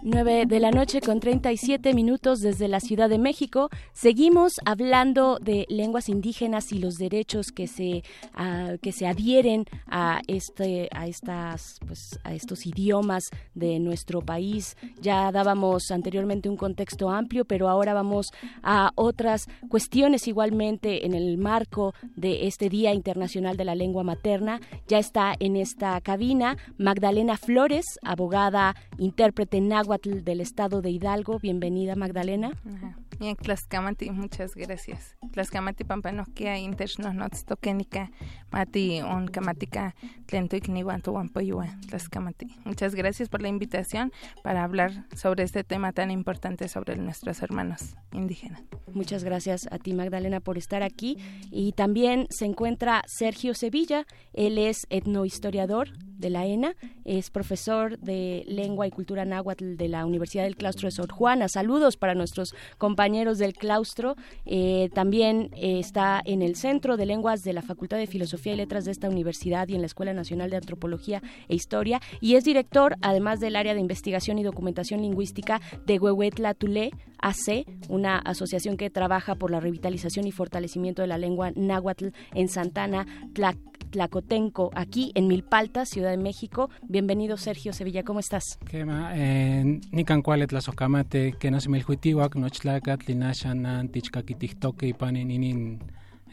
[0.07, 3.71] Nueve de la noche con 37 minutos desde la Ciudad de México.
[3.95, 8.03] Seguimos hablando de lenguas indígenas y los derechos que se
[8.35, 14.77] ah, que se adhieren a este a estas pues a estos idiomas de nuestro país.
[15.01, 18.27] Ya dábamos anteriormente un contexto amplio, pero ahora vamos
[18.63, 24.61] a otras cuestiones igualmente en el marco de este Día Internacional de la Lengua Materna.
[24.87, 31.39] Ya está en esta cabina Magdalena Flores, abogada, intérprete náhuatl del estado de Hidalgo.
[31.39, 32.53] Bienvenida, Magdalena.
[32.65, 32.97] Ajá.
[33.19, 35.17] Bien, Tlaxcamati, muchas gracias.
[35.33, 38.11] Tlaxcamati pampanoquia internos toquenica
[38.51, 39.95] mati on camatica
[40.27, 42.57] tlentoicniwan tohuampoyua Tlaxcamati.
[42.65, 44.13] Muchas gracias por la invitación
[44.43, 48.63] para hablar sobre este tema tan importante sobre nuestros hermanos indígenas.
[48.93, 51.19] Muchas gracias a ti, Magdalena, por estar aquí.
[51.51, 54.07] Y también se encuentra Sergio Sevilla.
[54.33, 56.75] Él es etnohistoriador de la ENA,
[57.05, 61.49] es profesor de lengua y cultura náhuatl de la Universidad del Claustro de Sor Juana.
[61.49, 64.17] Saludos para nuestros compañeros del claustro.
[64.47, 68.57] Eh, también eh, está en el Centro de Lenguas de la Facultad de Filosofía y
[68.57, 72.01] Letras de esta universidad y en la Escuela Nacional de Antropología e Historia.
[72.21, 77.67] Y es director, además del área de investigación y documentación lingüística de Huehuetla Tulé, AC,
[77.89, 83.07] una asociación que trabaja por la revitalización y fortalecimiento de la lengua náhuatl en Santana,
[83.33, 83.57] Tlac
[83.95, 86.69] Tlacotenco, aquí en Milpalta, Ciudad de México.
[86.89, 88.59] Bienvenido, Sergio Sevilla, ¿cómo estás?
[88.69, 95.79] Kema, eh, nikan kuale tlazocamate, que no se me ilhuitiwak, nochtlacat, linashan, tichkakitihtoque, panin, inin,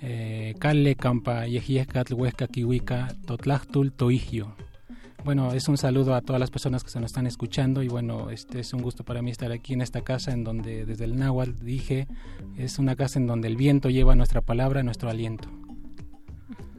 [0.01, 4.55] eh, calle, campa, yejiescatl, huesca, kiwika, totlachtul, toigio.
[5.23, 8.31] Bueno, es un saludo a todas las personas que se nos están escuchando y bueno,
[8.31, 11.15] este es un gusto para mí estar aquí en esta casa en donde desde el
[11.15, 12.07] náhuatl dije,
[12.57, 15.47] es una casa en donde el viento lleva nuestra palabra, nuestro aliento.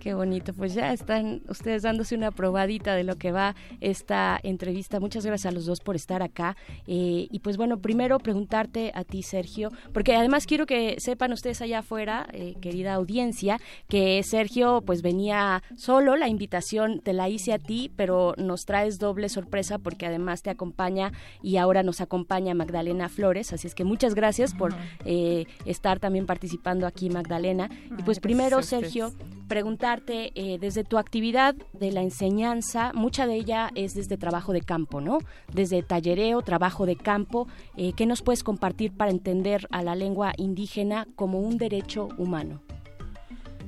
[0.02, 4.98] Qué bonito, pues ya están ustedes dándose una probadita de lo que va esta entrevista.
[4.98, 6.56] Muchas gracias a los dos por estar acá.
[6.88, 11.62] Eh, y pues bueno, primero preguntarte a ti, Sergio, porque además quiero que sepan ustedes
[11.62, 17.52] allá afuera, eh, querida audiencia, que Sergio pues venía solo, la invitación te la hice
[17.52, 21.12] a ti, pero nos traes doble sorpresa porque además te acompaña
[21.44, 24.74] y ahora nos acompaña Magdalena Flores, así es que muchas gracias por
[25.04, 27.70] eh, estar también participando aquí, Magdalena.
[27.96, 29.12] Y pues primero, Sergio,
[29.48, 34.62] preguntarte, eh, desde tu actividad de la enseñanza, mucha de ella es desde trabajo de
[34.62, 35.19] campo, ¿no?
[35.52, 40.32] Desde tallereo, trabajo de campo, eh, ¿qué nos puedes compartir para entender a la lengua
[40.36, 42.62] indígena como un derecho humano?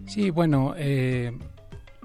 [0.06, 1.32] Sí, bueno, eh,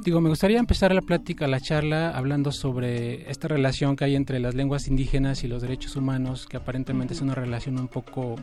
[0.04, 4.40] digo, me gustaría empezar la plática, la charla, hablando sobre esta relación que hay entre
[4.40, 8.36] las lenguas indígenas y los derechos humanos, que aparentemente es una relación un poco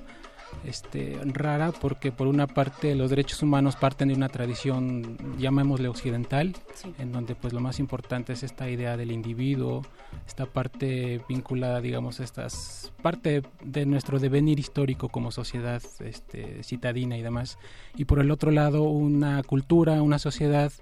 [0.66, 6.54] este, rara porque por una parte los derechos humanos parten de una tradición, llamémosle occidental,
[6.74, 6.92] Sí.
[6.98, 9.82] en donde pues lo más importante es esta idea del individuo,
[10.26, 17.22] esta parte vinculada, digamos, estas parte de nuestro devenir histórico como sociedad este, citadina y
[17.22, 17.58] demás,
[17.96, 20.72] y por el otro lado una cultura, una sociedad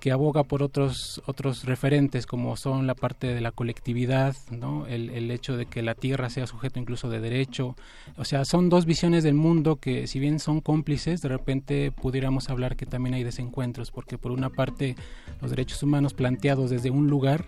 [0.00, 4.86] que aboga por otros otros referentes como son la parte de la colectividad, ¿no?
[4.86, 7.76] el, el hecho de que la tierra sea sujeto incluso de derecho,
[8.16, 12.48] o sea, son dos visiones del mundo que si bien son cómplices, de repente pudiéramos
[12.50, 14.96] hablar que también hay desencuentros, porque por una parte
[15.40, 17.46] los derechos humanos planteados desde un lugar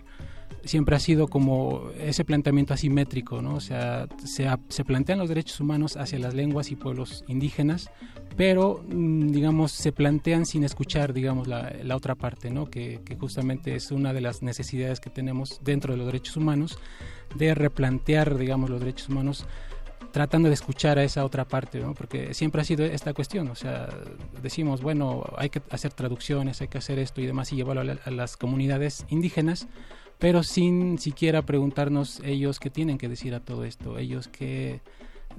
[0.63, 3.55] siempre ha sido como ese planteamiento asimétrico, ¿no?
[3.55, 7.89] O sea, se, se plantean los derechos humanos hacia las lenguas y pueblos indígenas,
[8.37, 12.69] pero mm, digamos se plantean sin escuchar, digamos, la, la otra parte, ¿no?
[12.69, 16.79] Que, justamente es una de las necesidades que tenemos dentro de los derechos humanos,
[17.35, 19.45] de replantear, digamos, los derechos humanos
[20.11, 21.95] tratando de escuchar a esa otra parte, ¿no?
[21.95, 23.89] porque siempre ha sido esta cuestión, o sea,
[24.43, 28.11] decimos, bueno, hay que hacer traducciones, hay que hacer esto y demás y llevarlo a
[28.11, 29.67] las comunidades indígenas,
[30.19, 34.81] pero sin siquiera preguntarnos ellos qué tienen que decir a todo esto, ellos qué,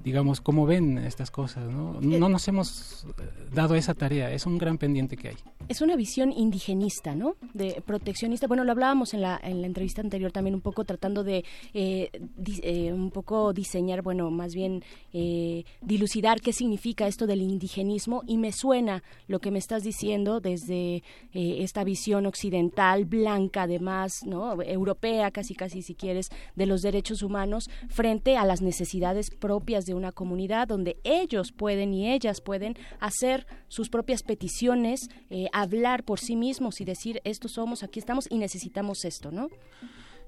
[0.02, 2.00] digamos, cómo ven estas cosas, ¿no?
[2.00, 3.22] No nos hemos eh,
[3.52, 5.36] dado esa tarea, es un gran pendiente que hay.
[5.68, 7.36] Es una visión indigenista, ¿no?
[7.54, 8.46] De proteccionista.
[8.46, 12.10] Bueno, lo hablábamos en la, en la entrevista anterior también un poco tratando de eh,
[12.36, 18.22] di- eh, un poco diseñar, bueno, más bien eh, dilucidar qué significa esto del indigenismo
[18.26, 21.02] y me suena lo que me estás diciendo desde
[21.32, 24.60] esta visión occidental, blanca además, ¿no?
[24.62, 29.94] Europea casi casi si quieres, de los derechos humanos frente a las necesidades propias de
[29.94, 36.18] una comunidad donde ellos pueden y ellas pueden hacer sus propias peticiones, eh, hablar por
[36.20, 39.48] sí mismos y decir, estos somos, aquí estamos y necesitamos esto, ¿no?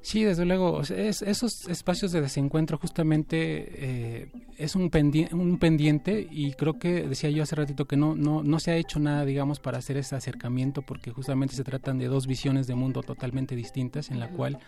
[0.03, 3.37] Sí, desde luego, es- esos espacios de desencuentro justamente
[3.75, 8.15] eh, es un, pendi- un pendiente y creo que decía yo hace ratito que no,
[8.15, 11.99] no, no se ha hecho nada, digamos, para hacer ese acercamiento porque justamente se tratan
[11.99, 14.59] de dos visiones de mundo totalmente distintas en la cual,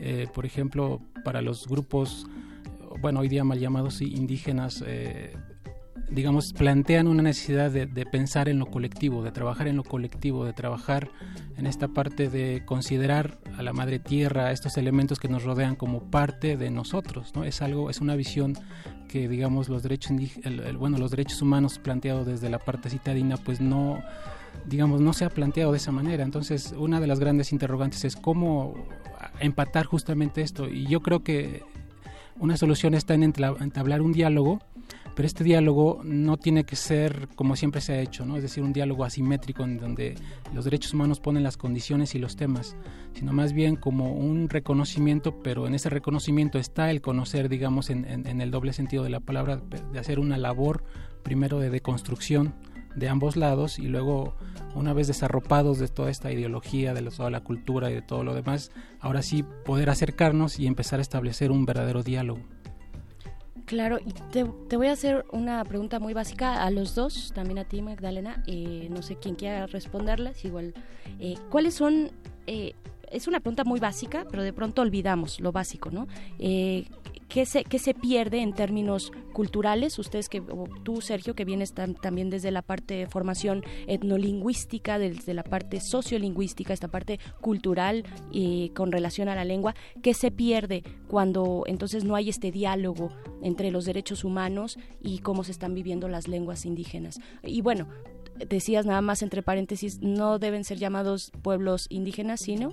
[0.00, 2.26] eh, por ejemplo, para los grupos,
[3.00, 5.36] bueno, hoy día mal llamados indígenas, eh,
[6.10, 10.52] digamos, plantean una necesidad de, pensar en lo colectivo, de trabajar en lo colectivo, de
[10.52, 11.10] trabajar
[11.56, 16.10] en esta parte de considerar a la madre tierra, estos elementos que nos rodean como
[16.10, 17.44] parte de nosotros, ¿no?
[17.44, 18.56] Es algo, es una visión
[19.08, 20.12] que, digamos, los derechos,
[20.44, 24.02] el- bueno, los derechos humanos planteados desde la parte citadina, pues no,
[24.66, 26.24] digamos, no se ha planteado de esa manera.
[26.24, 28.74] Entonces, una de las grandes interrogantes es cómo
[29.40, 30.68] empatar justamente esto.
[30.68, 31.62] Y yo creo que
[32.40, 34.60] una solución está en entablar un diálogo,
[35.14, 38.36] pero este diálogo no tiene que ser como siempre se ha hecho, ¿no?
[38.36, 40.14] Es decir, un diálogo asimétrico en donde
[40.54, 42.76] los derechos humanos ponen las condiciones y los temas,
[43.14, 48.04] sino más bien como un reconocimiento, pero en ese reconocimiento está el conocer, digamos, en-
[48.04, 49.56] en el doble sentido de la palabra,
[49.92, 50.84] de hacer una labor
[51.24, 52.54] primero de deconstrucción
[52.94, 54.34] de ambos lados y luego
[54.74, 58.34] una vez desarropados de toda esta ideología, de toda la cultura y de todo lo
[58.34, 58.70] demás,
[59.00, 62.40] ahora sí poder acercarnos y empezar a establecer un verdadero diálogo.
[63.66, 67.58] Claro, y te, te voy a hacer una pregunta muy básica a los dos, también
[67.58, 68.42] a ti, Magdalena.
[68.46, 70.42] Eh, no sé quién quiera responderlas.
[70.44, 70.72] Igual,
[71.20, 72.10] eh, ¿cuáles son?
[72.46, 72.72] eh,
[73.10, 76.08] es una pregunta muy básica, pero de pronto olvidamos lo básico, ¿no?
[77.28, 79.98] ¿Qué, se, ¿Qué se pierde en términos culturales?
[79.98, 84.98] Ustedes que, o tú, Sergio, que vienes tam- también desde la parte de formación etnolingüística,
[84.98, 90.30] desde la parte sociolingüística, esta parte cultural eh, con relación a la lengua, ¿qué se
[90.30, 93.10] pierde cuando entonces no hay este diálogo
[93.42, 97.20] entre los derechos humanos y cómo se están viviendo las lenguas indígenas?
[97.42, 97.88] Y bueno,
[98.48, 102.72] decías nada más entre paréntesis, no deben ser llamados pueblos indígenas, sino...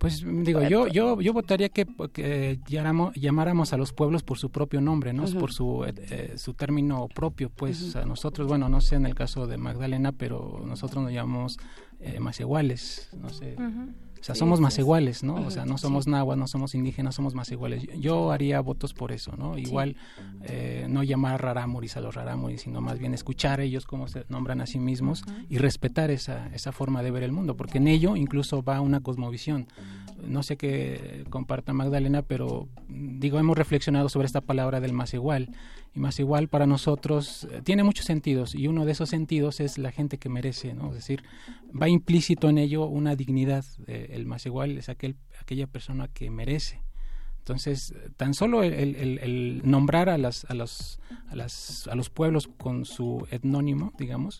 [0.00, 4.50] Pues digo, yo yo yo votaría que, que llamáramos, llamáramos a los pueblos por su
[4.50, 5.26] propio nombre, ¿no?
[5.26, 9.46] Por su eh, su término propio, pues a nosotros, bueno, no sé en el caso
[9.46, 11.58] de Magdalena, pero nosotros nos llamamos
[12.00, 13.56] eh, más iguales, no sé.
[14.20, 15.34] O sea, Sí, somos más sí, iguales, ¿no?
[15.46, 17.86] O sea, no somos nahuas, no somos indígenas, somos más iguales.
[17.98, 19.56] Yo, haría votos por eso, ¿no?
[19.56, 19.96] Igual
[20.42, 24.24] eh, no llamar rarámuris a los rarámuris, sino más bien escuchar a ellos cómo se
[24.28, 27.88] nombran a sí mismos y respetar esa, esa forma de ver el mundo, porque en
[27.88, 29.66] ello incluso va una cosmovisión.
[30.26, 35.50] No sé qué comparta Magdalena, pero digo, hemos reflexionado sobre esta palabra del más igual.
[35.94, 39.76] Y más igual para nosotros eh, tiene muchos sentidos y uno de esos sentidos es
[39.76, 40.88] la gente que merece, ¿no?
[40.90, 41.24] Es decir,
[41.70, 43.64] va implícito en ello una dignidad.
[43.86, 46.80] eh, el más igual es aquel, aquella persona que merece.
[47.50, 52.08] Entonces, tan solo el, el- el- nombrar a, las, a, los, a, las, a los
[52.08, 54.38] pueblos con su etnónimo, digamos,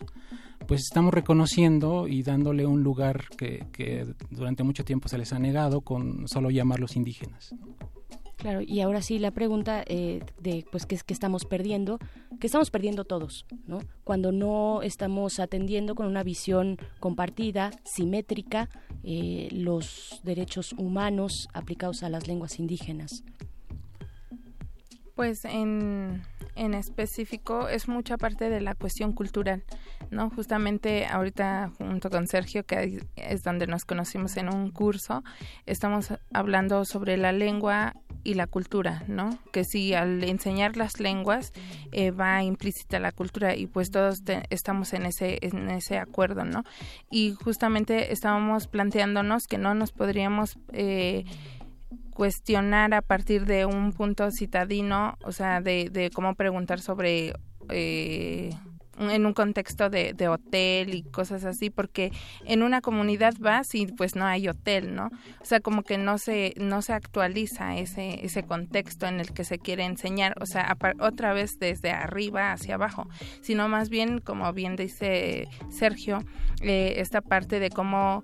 [0.65, 5.39] pues estamos reconociendo y dándole un lugar que, que durante mucho tiempo se les ha
[5.39, 7.53] negado con solo llamarlos indígenas.
[8.41, 11.99] Claro, y ahora sí la pregunta eh, de pues qué es que estamos perdiendo,
[12.39, 13.81] que estamos perdiendo todos, ¿no?
[14.03, 18.67] Cuando no estamos atendiendo con una visión compartida, simétrica,
[19.03, 23.23] eh, los derechos humanos aplicados a las lenguas indígenas.
[25.15, 26.23] Pues en,
[26.55, 29.63] en específico es mucha parte de la cuestión cultural,
[30.09, 30.29] ¿no?
[30.29, 35.23] Justamente ahorita junto con Sergio, que es donde nos conocimos en un curso,
[35.65, 37.93] estamos hablando sobre la lengua
[38.23, 39.37] y la cultura, ¿no?
[39.51, 41.53] Que si al enseñar las lenguas
[41.91, 46.63] eh, va implícita la cultura y pues todos estamos en ese en ese acuerdo, ¿no?
[47.09, 51.25] Y justamente estábamos planteándonos que no nos podríamos eh,
[52.21, 57.33] cuestionar a partir de un punto citadino, o sea, de, de cómo preguntar sobre
[57.69, 58.51] eh,
[58.99, 62.11] en un contexto de, hotel y cosas así, porque
[62.45, 65.07] en una comunidad vas y pues no hay hotel, ¿no?
[65.39, 69.43] O sea, como que no se, no se actualiza ese, ese contexto en el que
[69.43, 73.07] se quiere enseñar, o sea, otra vez desde arriba hacia abajo,
[73.41, 76.19] sino más bien, como bien dice Sergio,
[76.61, 78.23] eh, esta parte de cómo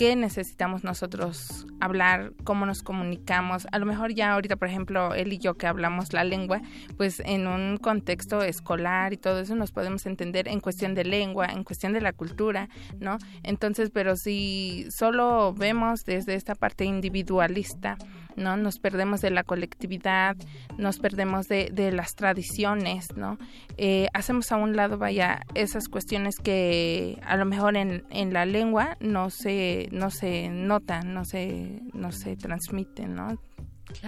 [0.00, 3.66] qué necesitamos nosotros hablar, cómo nos comunicamos.
[3.70, 6.62] A lo mejor ya ahorita, por ejemplo, él y yo que hablamos la lengua,
[6.96, 11.48] pues en un contexto escolar y todo eso nos podemos entender en cuestión de lengua,
[11.48, 13.18] en cuestión de la cultura, ¿no?
[13.42, 17.98] Entonces, pero si solo vemos desde esta parte individualista,
[18.36, 18.56] ¿no?
[18.56, 20.36] Nos perdemos de la colectividad,
[20.78, 23.38] nos perdemos de, de las tradiciones, ¿no?
[23.76, 28.46] Eh, hacemos a un lado, vaya, esas cuestiones que a lo mejor en, en la
[28.46, 33.38] lengua no se, no se notan, no se, no se transmiten, ¿no?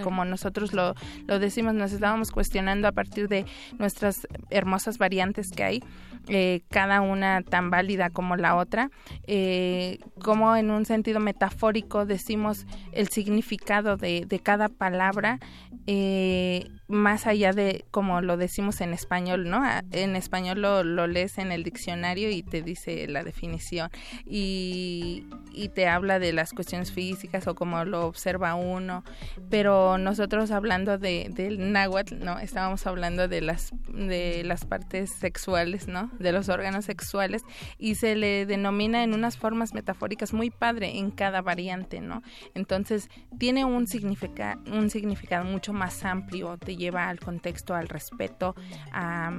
[0.04, 0.94] Como nosotros lo,
[1.26, 3.44] lo decimos, nos estábamos cuestionando a partir de
[3.78, 5.84] nuestras hermosas variantes que hay,
[6.28, 8.90] eh, cada una tan válida como la otra,
[9.26, 15.38] eh, como en un sentido metafórico decimos el significado de, de cada palabra,
[15.86, 19.64] eh, más allá de como lo decimos en español, ¿no?
[19.64, 23.90] A- En español lo, lo lees en el diccionario y te dice la definición
[24.26, 29.04] y, y te habla de las cuestiones físicas o como lo observa uno,
[29.50, 32.38] pero nosotros hablando de, del náhuatl, ¿no?
[32.38, 36.10] Estábamos hablando de las, de las partes sexuales, ¿no?
[36.18, 37.42] De los órganos sexuales
[37.78, 42.22] y se le denomina en unas formas metafóricas muy padre en cada variante, ¿no?
[42.54, 43.08] Entonces
[43.38, 48.54] tiene un, significa, un significado mucho más amplio, te lleva al contexto, al respeto,
[48.92, 49.32] a,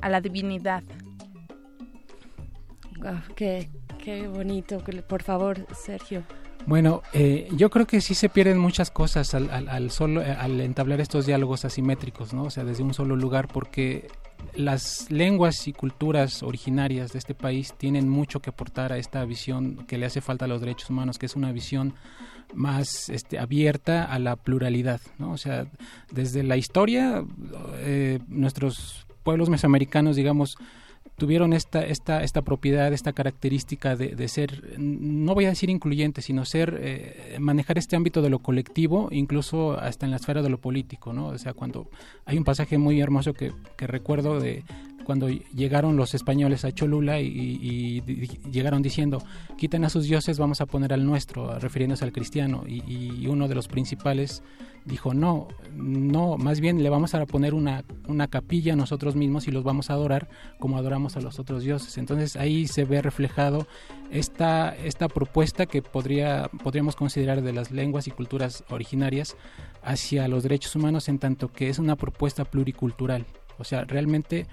[0.00, 0.82] a la divinidad.
[3.34, 3.70] Qué,
[4.02, 4.78] qué bonito,
[5.08, 6.22] por favor, Sergio.
[6.66, 10.36] Bueno, eh, yo creo que sí se pierden muchas cosas al, al, al solo, eh,
[10.38, 12.44] al entablar estos diálogos asimétricos, ¿no?
[12.44, 14.08] O sea, desde un solo lugar, porque
[14.54, 19.84] las lenguas y culturas originarias de este país tienen mucho que aportar a esta visión
[19.86, 21.94] que le hace falta a los derechos humanos, que es una visión
[22.54, 25.32] más este, abierta a la pluralidad, ¿no?
[25.32, 25.66] O sea,
[26.10, 27.24] desde la historia,
[27.78, 30.56] eh, nuestros pueblos mesoamericanos, digamos,
[31.20, 36.46] tuvieron esta, esta, esta propiedad, esta característica de, ser, no voy a decir incluyente, sino
[36.46, 40.56] ser, eh, manejar este ámbito de lo colectivo, incluso hasta en la esfera de lo
[40.56, 41.26] político, ¿no?
[41.26, 41.90] O sea, cuando
[42.24, 44.64] hay un pasaje muy hermoso que, que recuerdo de
[45.10, 49.20] cuando llegaron los españoles a Cholula y, y- llegaron diciendo,
[49.58, 53.48] quiten a sus dioses, vamos a poner al nuestro, refiriéndose al cristiano, y, y uno
[53.48, 54.44] de los principales
[54.84, 59.48] dijo, no, no, más bien le vamos a poner una, una capilla a nosotros mismos
[59.48, 60.28] y los vamos a adorar
[60.60, 61.98] como adoramos a los otros dioses.
[61.98, 63.66] Entonces ahí se ve reflejado
[64.12, 69.36] esta, esta propuesta que podría, podríamos considerar de las lenguas y culturas originarias
[69.82, 73.26] hacia los derechos humanos en tanto que es una propuesta pluricultural.
[73.58, 74.46] O sea, realmente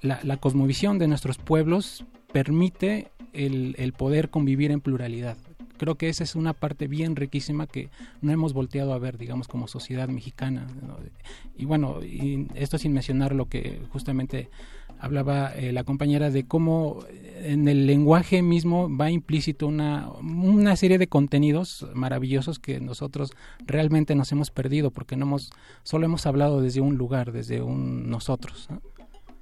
[0.00, 5.36] la, la cosmovisión de nuestros pueblos permite el, el poder convivir en pluralidad
[5.80, 7.88] creo que esa es una parte bien riquísima que
[8.20, 10.66] no hemos volteado a ver, digamos, como sociedad mexicana.
[11.56, 14.50] Y bueno, y esto sin mencionar lo que justamente
[14.98, 17.02] hablaba eh, la compañera de cómo
[17.42, 23.32] en el lenguaje mismo va implícito una, una serie de contenidos maravillosos que nosotros
[23.64, 25.50] realmente nos hemos perdido porque no hemos
[25.82, 28.68] solo hemos hablado desde un lugar, desde un nosotros.
[28.68, 28.82] ¿no?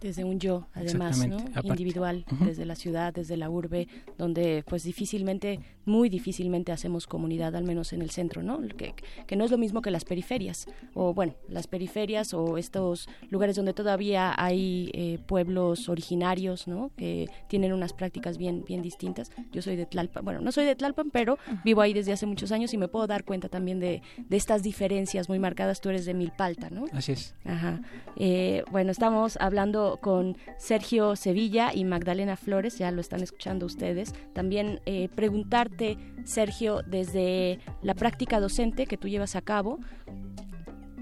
[0.01, 1.39] Desde un yo además ¿no?
[1.63, 2.47] Individual uh -huh.
[2.47, 7.93] desde la ciudad desde la urbe donde pues difícilmente muy difícilmente hacemos comunidad al menos
[7.93, 8.95] en el centro no que,
[9.27, 13.57] que no es lo mismo que las periferias o bueno las periferias o estos lugares
[13.57, 19.31] donde todavía hay eh, pueblos originarios no que tienen unas prácticas bien bien distintas.
[19.53, 21.63] Yo soy de Tlalpan bueno no soy de Tlalpan pero uh -huh.
[21.65, 24.63] vivo ahí desde hace muchos años y me puedo dar cuenta también de, de estas
[24.63, 25.81] diferencias muy marcadas.
[25.81, 27.35] Tú eres de Milpalta no así es.
[27.45, 27.81] Ajá.
[28.17, 34.13] Eh, bueno estamos hablando con Sergio Sevilla y Magdalena Flores, ya lo están escuchando ustedes.
[34.35, 39.79] También eh, preguntarte, Sergio, desde la práctica docente que tú llevas a cabo,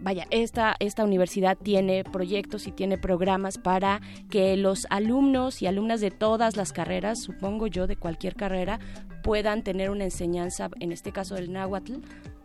[0.07, 4.01] vaya, esta, esta universidad tiene proyectos y tiene programas para
[4.31, 8.79] que los alumnos y alumnas de todas las carreras, supongo yo, de cualquier carrera,
[9.25, 11.95] puedan tener una enseñanza, en este caso del náhuatl,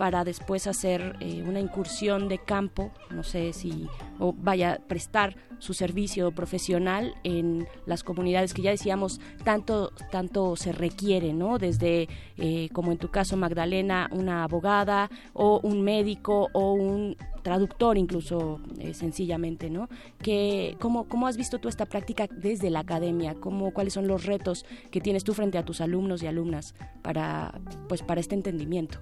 [0.01, 3.87] para después hacer eh, una incursión de campo, no sé si,
[4.17, 10.71] o vaya, prestar su servicio profesional en las comunidades que ya decíamos tanto, tanto se
[10.71, 11.59] requiere, ¿no?
[11.59, 17.95] Desde, eh, como en tu caso, Magdalena, una abogada o un médico o un traductor
[17.95, 19.87] incluso eh, sencillamente, ¿no?
[20.17, 23.35] Que, ¿cómo, ¿Cómo has visto tú esta práctica desde la academia?
[23.35, 26.73] ¿Cómo, ¿Cuáles son los retos que tienes tú frente a tus alumnos y alumnas
[27.03, 28.99] para, pues, para este entendimiento?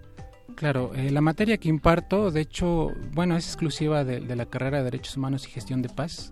[0.56, 4.80] Claro, eh, la materia que imparto, de hecho, bueno, es exclusiva de, de, la carrera
[4.80, 6.32] de Derechos Humanos y Gestión de Paz.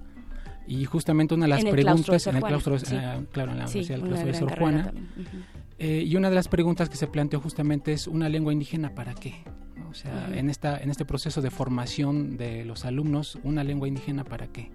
[0.67, 2.95] Y justamente una de las en preguntas en el claustro, sí.
[2.95, 4.91] eh, claro, en la sí, Universidad del Claustro de Sor Juana.
[4.93, 5.43] Uh -huh.
[5.79, 9.13] eh, y una de las preguntas que se planteó justamente es una lengua indígena para
[9.13, 9.45] qué?
[9.89, 10.37] O sea, uh -huh.
[10.37, 14.71] en esta en este proceso de formación de los alumnos, una lengua indígena para qué?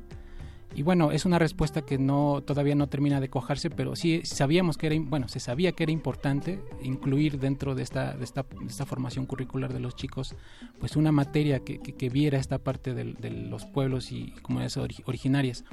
[0.75, 4.79] Y bueno, es una respuesta que no todavía no termina de cojarse, pero sí sabíamos
[4.79, 8.87] que era bueno, se sabía que era importante incluir dentro de esta de esta, esta
[8.87, 10.35] formación curricular de los chicos,
[10.79, 15.65] pues una materia que, que, viera esta parte de, de, los pueblos y comunidades originarias.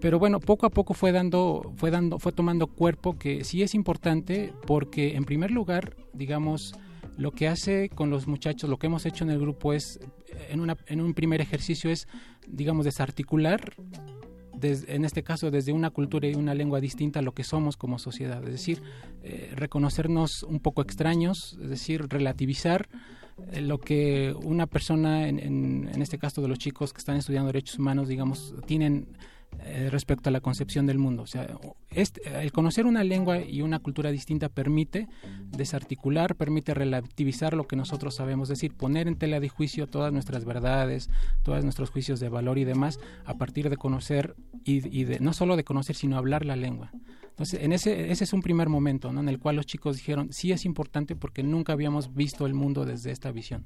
[0.00, 3.74] Pero bueno, poco a poco fue dando fue dando fue tomando cuerpo que sí es
[3.74, 6.74] importante porque en primer lugar, digamos,
[7.16, 10.00] lo que hace con los muchachos, lo que hemos hecho en el grupo es,
[10.50, 12.08] en, una, en un primer ejercicio es,
[12.46, 13.74] digamos, desarticular
[14.68, 17.76] des, en este caso desde una cultura y una lengua distinta a lo que somos
[17.76, 18.82] como sociedad, es decir,
[19.22, 22.88] eh, reconocernos un poco extraños, es decir, relativizar
[23.52, 27.16] eh, lo que una persona, en, en, en, este caso de los chicos que están
[27.16, 29.06] estudiando derechos humanos, digamos, tienen
[29.60, 31.22] eh, respecto a la concepción del mundo.
[31.22, 31.46] O sea,
[31.90, 35.08] este, el conocer una lengua y una cultura distinta permite
[35.50, 40.12] desarticular, permite relativizar lo que nosotros sabemos, es decir, poner en tela de juicio todas
[40.12, 41.10] nuestras verdades,
[41.42, 45.32] todos nuestros juicios de valor y demás a partir de conocer y, y de, no
[45.32, 46.90] solo de conocer, sino hablar la lengua.
[47.34, 49.18] Entonces, en ese, ese es un primer momento ¿no?
[49.18, 52.84] en el cual los chicos dijeron, sí es importante porque nunca habíamos visto el mundo
[52.84, 53.64] desde esta visión.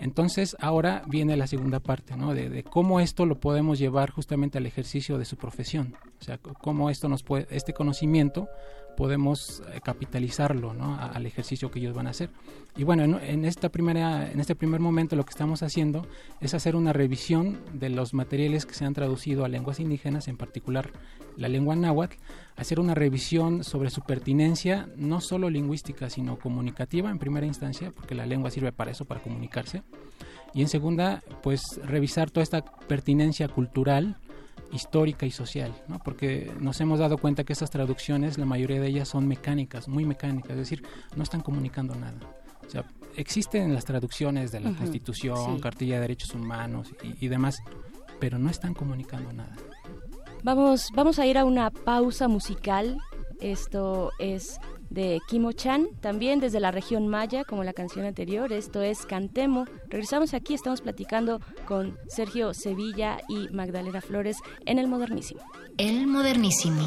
[0.00, 2.32] Entonces, ahora viene la segunda parte, ¿no?
[2.34, 5.94] De, de, cómo esto lo podemos llevar justamente al ejercicio de su profesión.
[6.20, 8.48] O sea, cómo esto nos puede, este conocimiento
[9.00, 10.94] podemos eh, capitalizarlo ¿no?
[10.94, 12.28] al ejercicio que ellos van a hacer.
[12.76, 16.06] Y bueno, en, en, esta primera, en este primer momento lo que estamos haciendo
[16.42, 20.36] es hacer una revisión de los materiales que se han traducido a lenguas indígenas, en
[20.36, 20.90] particular
[21.38, 22.18] la lengua náhuatl,
[22.56, 28.14] hacer una revisión sobre su pertinencia, no solo lingüística, sino comunicativa en primera instancia, porque
[28.14, 29.82] la lengua sirve para eso, para comunicarse.
[30.52, 34.18] Y en segunda, pues revisar toda esta pertinencia cultural,
[34.72, 35.98] histórica y social, ¿no?
[35.98, 40.04] porque nos hemos dado cuenta que esas traducciones, la mayoría de ellas son mecánicas, muy
[40.04, 40.82] mecánicas, es decir,
[41.16, 42.18] no están comunicando nada.
[42.66, 42.84] O sea,
[43.16, 44.78] existen las traducciones de la uh -huh.
[44.78, 45.60] Constitución, sí.
[45.60, 47.62] Cartilla de Derechos Humanos y, y, demás,
[48.20, 49.56] pero no están comunicando nada.
[50.42, 52.98] Vamos, vamos a ir a una pausa musical.
[53.40, 54.58] Esto es
[54.90, 58.52] de Kimo Chan, también desde la región maya, como la canción anterior.
[58.52, 59.64] Esto es Cantemo.
[59.88, 65.40] Regresamos aquí, estamos platicando con Sergio Sevilla y Magdalena Flores en El Modernísimo.
[65.78, 66.86] El Modernísimo.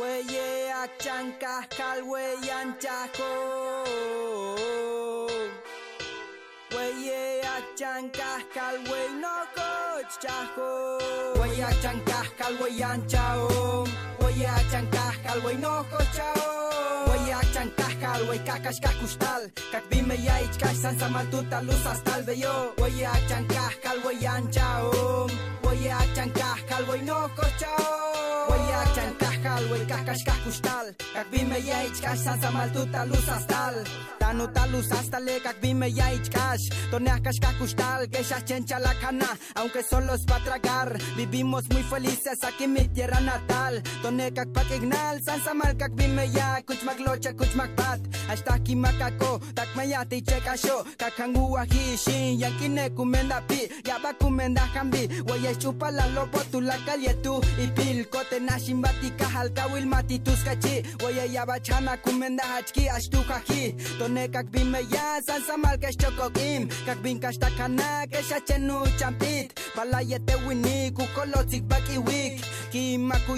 [0.00, 2.22] Weye achanca calwe
[2.58, 3.30] anchaco.
[6.74, 10.98] Weye achanca calwe no cochaco.
[11.38, 13.86] Weye achanca calwe anchao.
[14.20, 20.76] Weye achanca kalway no chao Wayak chan kakal, way kakash kakustal Kak bime ya ichkash
[20.76, 25.28] san samaltuta luz hasta el bello Wayak chan kakal, way anchao
[25.62, 26.30] Wayak chan
[29.50, 33.84] kakal, way kakash kakustal Kak bime ya ichkash san samaltuta luz hasta el
[34.18, 39.26] Tanu talus hasta le kak bime ya ichkash Toneakash kakustal, que ya chencha la cana.
[39.54, 43.82] Aunque solo es para tragar Vivimos muy felices aquí en mi tierra natal.
[44.02, 46.60] Tonekak pakignal, san samal kak bime ya.
[46.66, 48.00] Kuchmak locha, kuchmak bat.
[48.28, 53.68] Hasta aquí makako, tak mayati cheka sho Kakangu ahi shin, yankine kumenda pi.
[53.84, 57.40] Yaba kumenda hambi, waya chupa la lobo tu la calle tu.
[57.58, 59.10] Ipil kote nashin bati
[59.40, 65.76] altawil matituzka chi Woye yabachana kumenda hachki ashtu kaki Tone kakbin me ya san samal
[65.78, 70.90] kesh choko kim Kakbin kash takana kesh achenu champit Bala yete wini
[72.06, 72.40] wik
[72.70, 72.96] Ki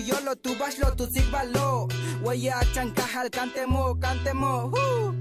[0.08, 1.88] yolo tu bashlo tu zik balo.
[2.22, 4.72] Woye achan kahal kantemo kantemo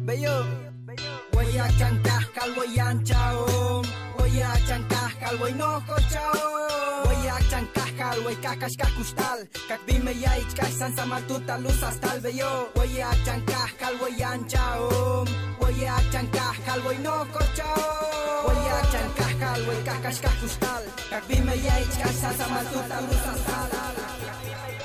[0.06, 0.71] Beyo!
[0.92, 3.82] Uh, Bello Waya chankahal wayan chao.
[4.20, 5.82] Waya chankahal way no
[6.12, 12.22] chao Waya chankahal way kakash kakustal Kak bime ya ichkash san samaltuta luz hasta el
[12.22, 12.70] bello.
[12.76, 15.26] Waya chankahal wayan chao.
[15.62, 22.34] Waya chankahal way no chao Waya chankahal way kakash kakustal Kak bime ya ichkash san
[22.38, 23.58] samaltuta luz hasta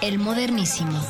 [0.02, 1.00] el El modernísimo.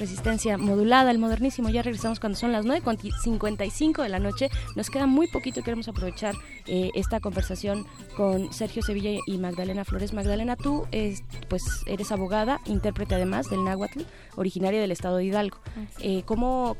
[0.00, 1.68] Resistencia modulada, el modernísimo.
[1.68, 4.48] Ya regresamos cuando son las 9.55 de la noche.
[4.74, 5.62] Nos queda muy poquito.
[5.62, 6.34] Queremos aprovechar
[6.66, 7.86] eh, esta conversación
[8.16, 10.14] con Sergio Sevilla y Magdalena Flores.
[10.14, 14.00] Magdalena, tú es, pues eres abogada, intérprete además del náhuatl,
[14.36, 15.58] originaria del estado de Hidalgo.
[15.98, 16.78] Eh, ¿Cómo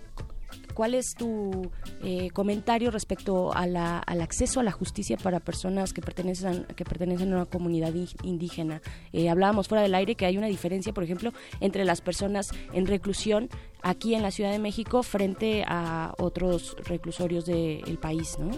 [0.81, 1.71] ¿Cuál es tu
[2.03, 6.87] eh, comentario respecto a la, al acceso a la justicia para personas que pertenecen, que
[6.87, 7.93] pertenecen a una comunidad
[8.23, 8.81] indígena?
[9.13, 12.87] Eh, hablábamos fuera del aire que hay una diferencia, por ejemplo, entre las personas en
[12.87, 13.51] reclusión
[13.83, 18.51] aquí en la Ciudad de México frente a otros reclusorios del país, ¿no?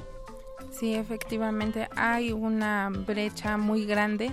[0.71, 4.33] Sí, efectivamente, hay una brecha muy grande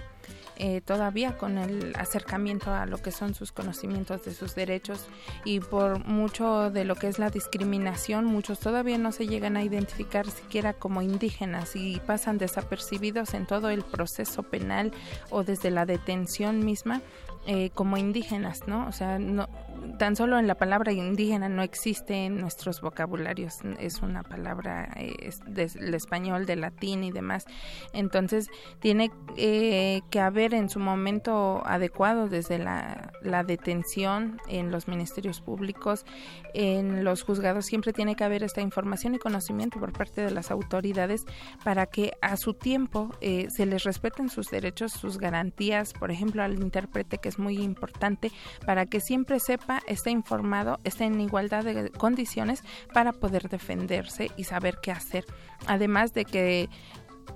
[0.60, 5.08] eh, todavía con el acercamiento a lo que son sus conocimientos de sus derechos
[5.46, 9.64] y por mucho de lo que es la discriminación, muchos todavía no se llegan a
[9.64, 14.92] identificar siquiera como indígenas y pasan desapercibidos en todo el proceso penal
[15.30, 17.02] o desde la detención misma
[17.48, 18.86] eh, como indígenas, ¿no?
[18.88, 19.48] O sea, no,
[19.98, 25.30] tan solo en la palabra indígena no existe en nuestros vocabularios, es una palabra eh,
[25.48, 27.46] del español, del latín y demás.
[27.94, 28.50] Entonces,
[28.80, 35.42] tiene eh, que haber en su momento adecuado desde la, la detención en los ministerios
[35.42, 36.06] públicos,
[36.54, 40.52] en los juzgados, siempre tiene que haber esta información y conocimiento por parte de las
[40.52, 41.26] autoridades
[41.64, 46.54] para que a su tiempo se les respeten sus derechos, sus garantías, por ejemplo, al
[46.54, 48.32] intérprete que es muy importante
[48.66, 52.64] para que siempre sepa, esté informado, esté en igualdad de condiciones
[52.94, 55.26] para poder defenderse y saber qué hacer.
[55.68, 56.70] Además de que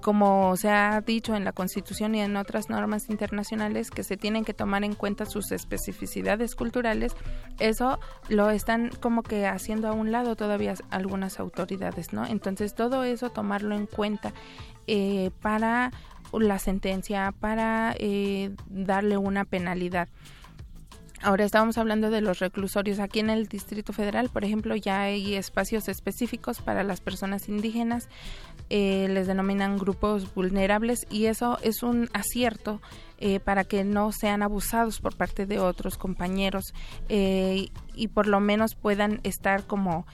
[0.01, 4.43] como se ha dicho en la Constitución y en otras normas internacionales que se tienen
[4.43, 7.15] que tomar en cuenta sus especificidades culturales,
[7.59, 12.25] eso lo están como que haciendo a un lado todavía algunas autoridades, ¿no?
[12.25, 14.33] Entonces todo eso tomarlo en cuenta
[14.87, 15.91] eh, para
[16.33, 20.09] la sentencia, para eh, darle una penalidad.
[21.23, 22.99] Ahora estábamos hablando de los reclusorios.
[22.99, 28.09] Aquí en el Distrito Federal, por ejemplo, ya hay espacios específicos para las personas indígenas.
[28.69, 32.81] Eh, les denominan grupos vulnerables y eso es un acierto
[33.19, 36.73] eh, para que no sean abusados por parte de otros compañeros
[37.07, 40.05] eh, y por lo menos puedan estar como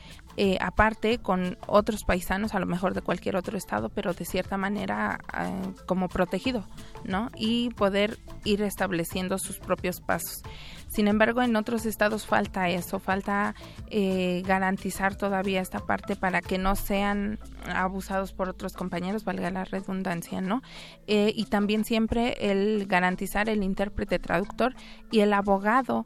[0.41, 4.55] eh, aparte con otros paisanos, a lo mejor de cualquier otro estado, pero de cierta
[4.55, 6.63] manera eh, como protegido,
[7.03, 7.29] ¿no?
[7.35, 10.41] Y poder ir estableciendo sus propios pasos.
[10.89, 13.55] Sin embargo, en otros estados falta eso, falta
[13.89, 17.39] eh, garantizar todavía esta parte para que no sean
[17.73, 20.61] abusados por otros compañeros, valga la redundancia, ¿no?
[21.07, 24.75] y también siempre el garantizar el intérprete traductor
[25.11, 26.05] y el abogado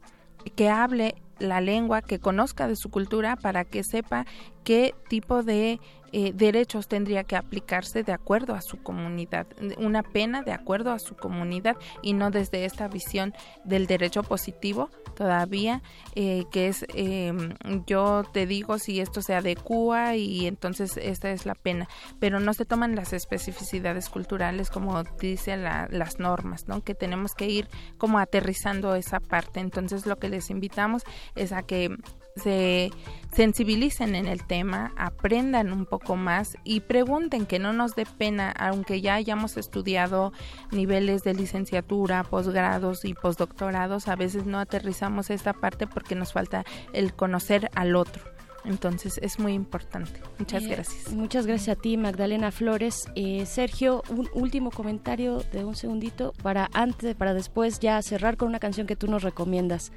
[0.56, 4.26] que hable la lengua, que conozca de su cultura para que sepa
[4.64, 5.80] qué tipo de
[6.16, 9.48] eh, derechos tendría que aplicarse de acuerdo a su comunidad,
[9.78, 13.34] una pena de acuerdo a su comunidad y no desde esta visión
[13.64, 15.82] del derecho positivo todavía,
[16.14, 17.54] eh, que es em,
[17.88, 21.88] yo te digo si esto se adecua y entonces esta es la pena,
[22.20, 26.82] pero no se toman las especificidades culturales como dicen las normas, ¿no?
[26.82, 29.58] que tenemos que ir como aterrizando esa parte.
[29.58, 31.02] Entonces lo que les invitamos
[31.34, 31.96] es a que
[32.36, 32.90] se
[33.32, 38.50] sensibilicen en el tema, aprendan un poco más y pregunten que no nos dé pena,
[38.50, 40.32] aunque ya hayamos estudiado
[40.70, 46.64] niveles de licenciatura, posgrados y postdoctorados, a veces no aterrizamos esta parte porque nos falta
[46.92, 48.22] el conocer al otro.
[48.64, 50.20] Entonces es muy importante.
[50.38, 51.12] Muchas Eh, gracias.
[51.12, 53.06] Muchas gracias a ti, Magdalena Flores.
[53.14, 58.48] Eh, Sergio, un último comentario de un segundito para antes, para después ya cerrar con
[58.48, 59.92] una canción que tú nos recomiendas.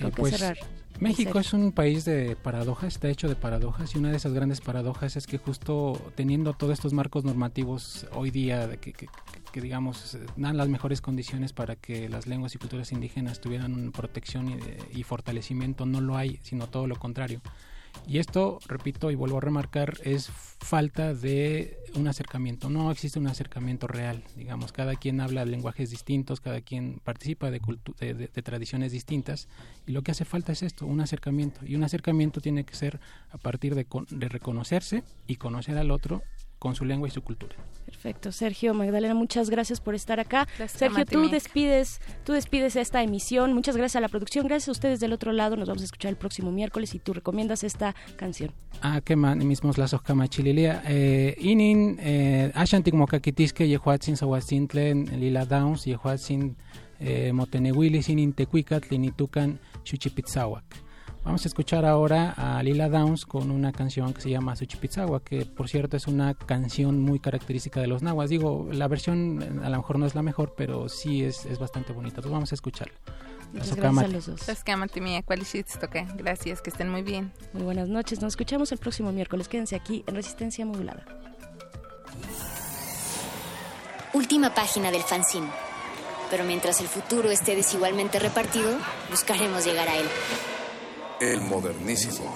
[0.00, 0.58] ¿Con qué pues, cerrar?
[0.98, 4.62] México es un país de paradojas, está hecho de paradojas y una de esas grandes
[4.62, 9.08] paradojas es que justo teniendo todos estos marcos normativos hoy día de que, que-
[9.52, 13.90] que, digamos eh, dan las mejores condiciones para que las lenguas y culturas indígenas tuvieran
[13.92, 14.56] protección y,
[14.98, 17.40] y fortalecimiento, no lo hay, sino todo lo contrario.
[18.08, 22.70] Y esto, repito y vuelvo a remarcar, es falta de un acercamiento.
[22.70, 24.22] No existe un acercamiento real.
[24.36, 27.60] Digamos, cada quien habla lenguajes distintos, cada quien participa de,
[27.98, 29.48] de, tradiciones distintas.
[29.88, 31.66] Y lo que hace falta es esto, un acercamiento.
[31.66, 33.00] Y un acercamiento tiene que ser
[33.30, 36.22] a partir de, de reconocerse y conocer al otro
[36.66, 37.54] con su lengua y su cultura.
[37.84, 40.48] Perfecto, Sergio, Magdalena, muchas gracias por estar acá.
[40.58, 43.52] Gracias, Sergio, tú despides, tú despides esta emisión.
[43.52, 45.54] Muchas gracias a la producción, gracias a ustedes del otro lado.
[45.54, 48.50] Nos vamos a escuchar el próximo miércoles y tú recomiendas esta canción.
[48.80, 50.82] Ah, que man, mismos lazos kamachililia.
[50.88, 56.56] Eh, inin, eh, ashantik mokakitisque, yehuatzin sawasintlen, lila downs, yehuatzin
[56.98, 60.85] eh, motenehuilis, inin tecuicat, linitucan, chuchipitzawak.
[61.24, 65.44] Vamos a escuchar ahora a Lila Downs con una canción que se llama Suchipitzawa, que
[65.44, 68.30] por cierto es una canción muy característica de los nahuas.
[68.30, 71.58] Digo, la versión eh, a lo mejor no es la mejor, pero sí es, es
[71.58, 72.16] bastante bonita.
[72.16, 72.94] Entonces vamos a escucharla.
[73.52, 74.40] Muchas gracias a los dos.
[74.46, 76.06] Tascamatimi, Aqualishitstoque.
[76.14, 77.32] Gracias, que estén muy bien.
[77.52, 79.48] Muy buenas noches, nos escuchamos el próximo miércoles.
[79.48, 81.04] Quédense aquí en Resistencia Modulada.
[84.12, 85.48] Última página del fanzine.
[86.30, 88.70] Pero mientras el futuro esté desigualmente repartido,
[89.10, 90.06] buscaremos llegar a él.
[91.18, 92.30] El modernísimo.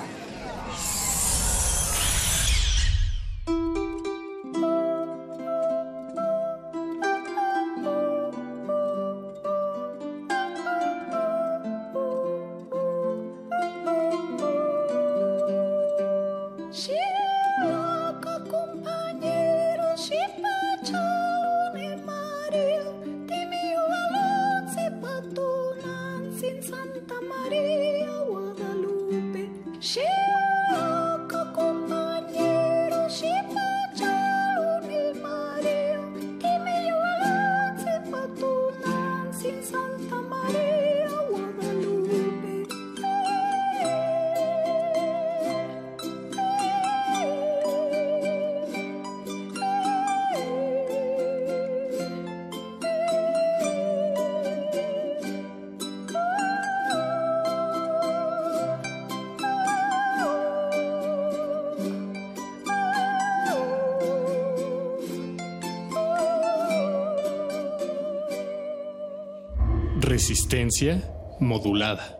[71.40, 72.16] Modulada.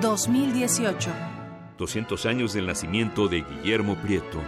[0.00, 1.10] 2018.
[1.76, 4.40] 200 años del nacimiento de Guillermo Prieto.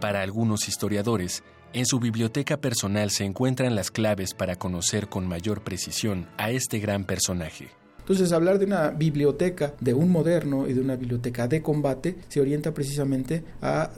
[0.00, 5.62] Para algunos historiadores, en su biblioteca personal se encuentran las claves para conocer con mayor
[5.62, 7.77] precisión a este gran personaje.
[8.08, 12.40] Entonces, hablar de una biblioteca, de un moderno y de una biblioteca de combate, se
[12.40, 13.90] orienta precisamente a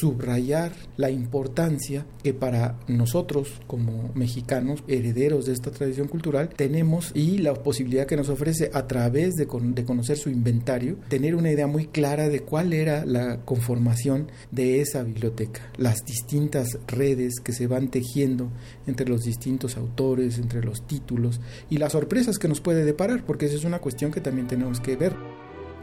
[0.00, 7.38] subrayar la importancia que para nosotros, como mexicanos, herederos de esta tradición cultural, tenemos y
[7.38, 11.50] la posibilidad que nos ofrece a través de, con- de conocer su inventario, tener una
[11.50, 17.52] idea muy clara de cuál era la conformación de esa biblioteca, las distintas redes que
[17.52, 18.50] se van tejiendo
[18.86, 23.55] entre los distintos autores, entre los títulos y las sorpresas que nos puede deparar, porque
[23.56, 25.16] esa es una cuestión que también tenemos que ver.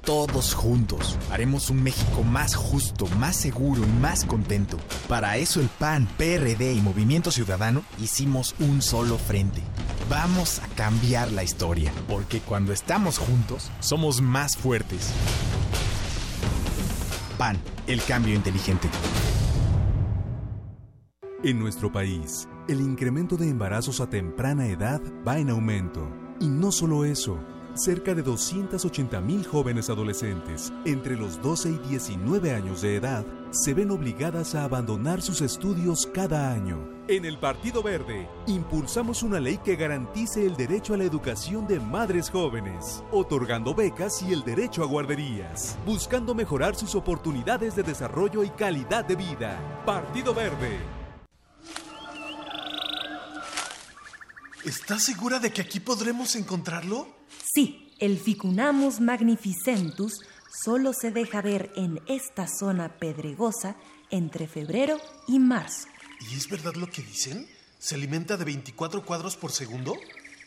[0.04, 4.80] Todos juntos haremos un México más justo, más seguro y más contento.
[5.08, 9.62] Para eso el PAN, PRD y Movimiento Ciudadano hicimos un solo frente.
[10.10, 15.12] Vamos a cambiar la historia, porque cuando estamos juntos somos más fuertes.
[17.38, 18.90] PAN, el cambio inteligente.
[21.44, 26.10] En nuestro país, el incremento de embarazos a temprana edad va en aumento.
[26.40, 27.38] Y no solo eso,
[27.76, 33.74] cerca de 280 mil jóvenes adolescentes entre los 12 y 19 años de edad se
[33.74, 36.90] ven obligadas a abandonar sus estudios cada año.
[37.08, 41.80] En el Partido Verde, impulsamos una ley que garantice el derecho a la educación de
[41.80, 48.44] madres jóvenes, otorgando becas y el derecho a guarderías, buscando mejorar sus oportunidades de desarrollo
[48.44, 49.84] y calidad de vida.
[49.86, 50.80] Partido Verde.
[54.64, 57.21] ¿Estás segura de que aquí podremos encontrarlo?
[57.54, 60.22] Sí, el Ficunamus magnificentus
[60.64, 63.76] solo se deja ver en esta zona pedregosa
[64.10, 64.98] entre febrero
[65.28, 65.90] y marzo.
[66.32, 67.46] ¿Y es verdad lo que dicen?
[67.78, 69.98] ¿Se alimenta de 24 cuadros por segundo?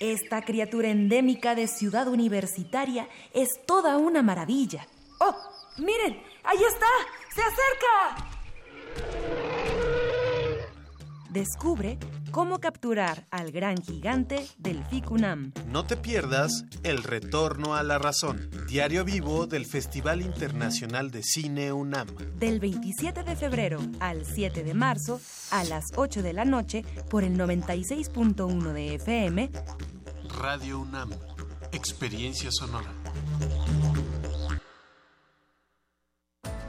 [0.01, 4.86] Esta criatura endémica de ciudad universitaria es toda una maravilla.
[5.20, 5.36] ¡Oh!
[5.76, 6.22] ¡Miren!
[6.43, 6.86] ¡Ahí está!
[7.35, 8.31] ¡Se acerca!
[11.28, 11.98] Descubre
[12.35, 15.52] cómo capturar al gran gigante del Ficunam.
[15.70, 21.73] No te pierdas El Retorno a la Razón, diario vivo del Festival Internacional de Cine
[21.73, 22.09] UNAM.
[22.36, 25.20] Del 27 de febrero al 7 de marzo
[25.52, 29.51] a las 8 de la noche por el 96.1 de FM.
[30.36, 31.11] Radio UNAM,
[31.70, 32.93] experiencia sonora.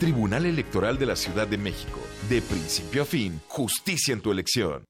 [0.00, 2.00] Tribunal Electoral de la Ciudad de México.
[2.30, 4.82] De principio a fin, justicia en tu elección.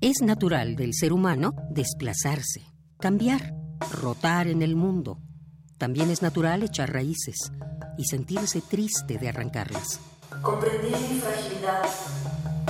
[0.00, 2.60] Es natural del ser humano desplazarse,
[3.00, 3.52] cambiar,
[3.90, 5.18] rotar en el mundo.
[5.78, 7.50] También es natural echar raíces
[7.98, 9.98] y sentirse triste de arrancarlas.
[10.40, 11.82] Comprendí mi fragilidad,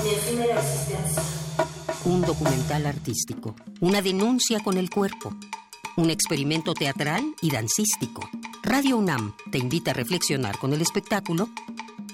[0.03, 1.23] mi efímera existencia.
[2.07, 5.37] Un documental artístico, una denuncia con el cuerpo,
[5.97, 8.29] un experimento teatral y dancístico.
[8.63, 11.49] Radio UNAM te invita a reflexionar con el espectáculo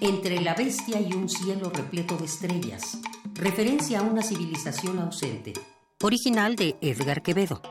[0.00, 2.98] Entre la bestia y un cielo repleto de estrellas,
[3.34, 5.52] referencia a una civilización ausente,
[6.00, 7.62] original de Edgar Quevedo.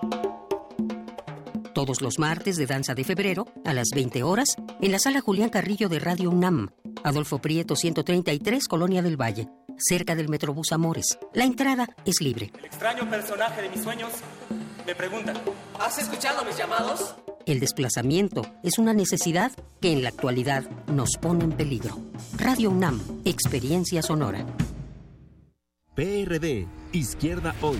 [1.79, 5.47] Todos los martes de Danza de Febrero, a las 20 horas, en la sala Julián
[5.47, 6.71] Carrillo de Radio UNAM,
[7.05, 9.47] Adolfo Prieto 133, Colonia del Valle,
[9.77, 11.17] cerca del Metrobús Amores.
[11.33, 12.51] La entrada es libre.
[12.59, 14.11] El extraño personaje de mis sueños
[14.85, 15.31] me pregunta,
[15.79, 17.15] ¿has escuchado mis llamados?
[17.45, 21.97] El desplazamiento es una necesidad que en la actualidad nos pone en peligro.
[22.35, 24.45] Radio UNAM, experiencia sonora.
[25.95, 27.79] PRD, Izquierda Hoy.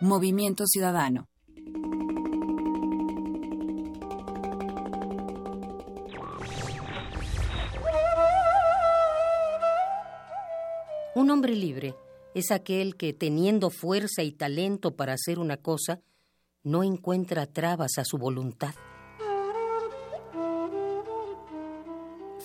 [0.00, 1.28] Movimiento Ciudadano.
[11.14, 11.94] Un hombre libre
[12.34, 16.00] es aquel que, teniendo fuerza y talento para hacer una cosa,
[16.62, 18.74] no encuentra trabas a su voluntad.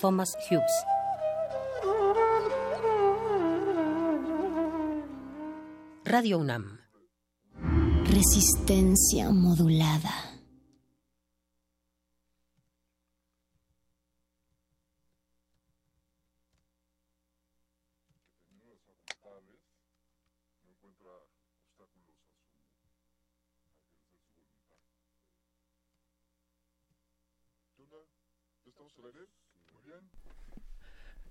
[0.01, 0.85] Thomas Hughes
[6.03, 6.74] Radio UNAM
[8.07, 10.34] Resistencia modulada.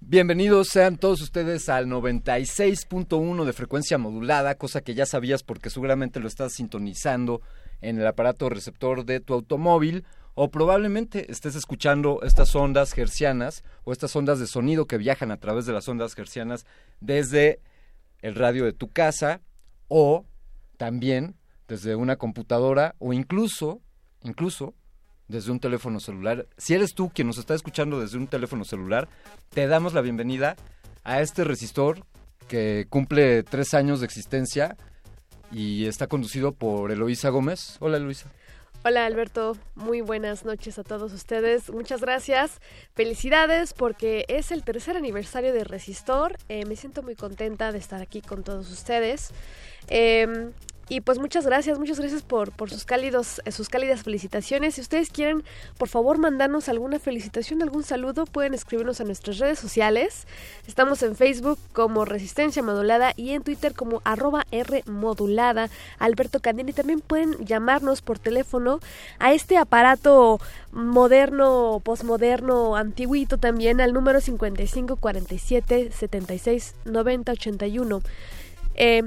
[0.06, 6.20] Bienvenidos sean todos ustedes al 96.1 de frecuencia modulada, cosa que ya sabías porque seguramente
[6.20, 7.40] lo estás sintonizando
[7.80, 10.04] en el aparato receptor de tu automóvil
[10.34, 15.38] o probablemente estés escuchando estas ondas hercianas o estas ondas de sonido que viajan a
[15.38, 16.66] través de las ondas hercianas
[17.00, 17.60] desde
[18.20, 19.40] el radio de tu casa
[19.88, 20.26] o
[20.76, 21.34] también
[21.66, 23.80] desde una computadora o incluso
[24.22, 24.74] incluso
[25.28, 26.46] desde un teléfono celular.
[26.56, 29.08] Si eres tú quien nos está escuchando desde un teléfono celular,
[29.50, 30.56] te damos la bienvenida
[31.02, 32.04] a este resistor
[32.48, 34.76] que cumple tres años de existencia
[35.50, 37.76] y está conducido por Eloísa Gómez.
[37.80, 38.30] Hola Eloísa.
[38.86, 41.70] Hola Alberto, muy buenas noches a todos ustedes.
[41.70, 42.60] Muchas gracias.
[42.92, 46.36] Felicidades porque es el tercer aniversario de Resistor.
[46.50, 49.30] Eh, me siento muy contenta de estar aquí con todos ustedes.
[49.88, 50.50] Eh,
[50.88, 54.74] y pues muchas gracias, muchas gracias por, por sus cálidos, eh, sus cálidas felicitaciones.
[54.74, 55.42] Si ustedes quieren,
[55.78, 60.26] por favor, mandarnos alguna felicitación, algún saludo, pueden escribirnos a nuestras redes sociales.
[60.66, 65.70] Estamos en Facebook como Resistencia Modulada y en Twitter como arroba R Modulada.
[65.98, 68.80] Alberto Candini también pueden llamarnos por teléfono
[69.18, 70.38] a este aparato
[70.70, 78.02] moderno, posmoderno, antiguito también, al número 55 47 76 90 81.
[78.76, 79.02] Eh,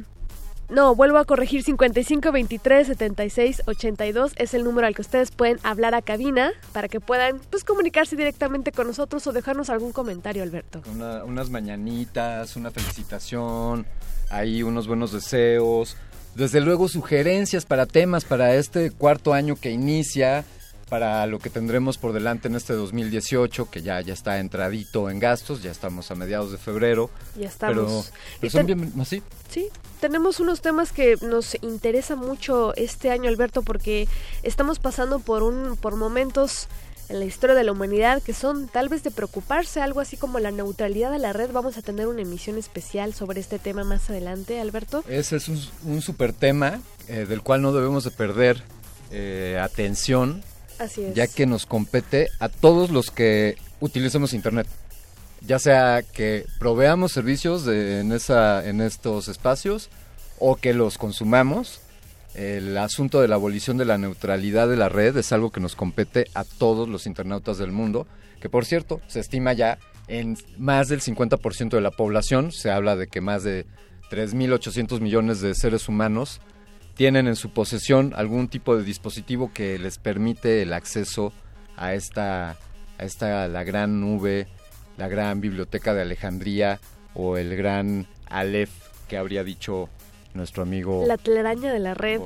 [0.70, 5.60] no, vuelvo a corregir, 55 23 76 82 es el número al que ustedes pueden
[5.64, 10.44] hablar a cabina para que puedan pues comunicarse directamente con nosotros o dejarnos algún comentario,
[10.44, 10.82] Alberto.
[10.92, 13.86] Una, unas mañanitas, una felicitación,
[14.30, 15.96] ahí unos buenos deseos,
[16.36, 20.46] desde luego sugerencias para temas para este cuarto año que inicia,
[20.90, 25.20] para lo que tendremos por delante en este 2018, que ya, ya está entradito en
[25.20, 27.10] gastos, ya estamos a mediados de febrero.
[27.38, 27.76] Ya estamos.
[27.76, 28.04] Pero,
[28.40, 29.22] pero son bien, ¿sí?
[29.50, 29.70] Sí,
[30.00, 34.08] tenemos unos temas que nos interesa mucho este año, Alberto, porque
[34.44, 36.68] estamos pasando por un por momentos
[37.10, 40.40] en la historia de la humanidad que son tal vez de preocuparse, algo así como
[40.40, 41.52] la neutralidad de la red.
[41.52, 45.04] Vamos a tener una emisión especial sobre este tema más adelante, Alberto.
[45.08, 48.64] Ese es un, un super tema eh, del cual no debemos de perder
[49.12, 50.44] eh, atención,
[51.14, 54.68] Ya que nos compete a todos los que utilicemos Internet
[55.42, 59.90] ya sea que proveamos servicios en, esa, en estos espacios
[60.40, 61.82] o que los consumamos.
[62.34, 65.76] El asunto de la abolición de la neutralidad de la red es algo que nos
[65.76, 68.08] compete a todos los internautas del mundo,
[68.40, 72.96] que por cierto se estima ya en más del 50% de la población, se habla
[72.96, 73.66] de que más de
[74.12, 76.40] 3.800 millones de seres humanos
[76.98, 81.32] tienen en su posesión algún tipo de dispositivo que les permite el acceso
[81.76, 82.58] a esta,
[82.98, 84.48] a esta la gran nube
[84.98, 86.80] la gran biblioteca de Alejandría
[87.14, 88.72] o el gran Aleph
[89.08, 89.90] que habría dicho
[90.34, 91.06] nuestro amigo.
[91.08, 92.20] La telaraña de la red.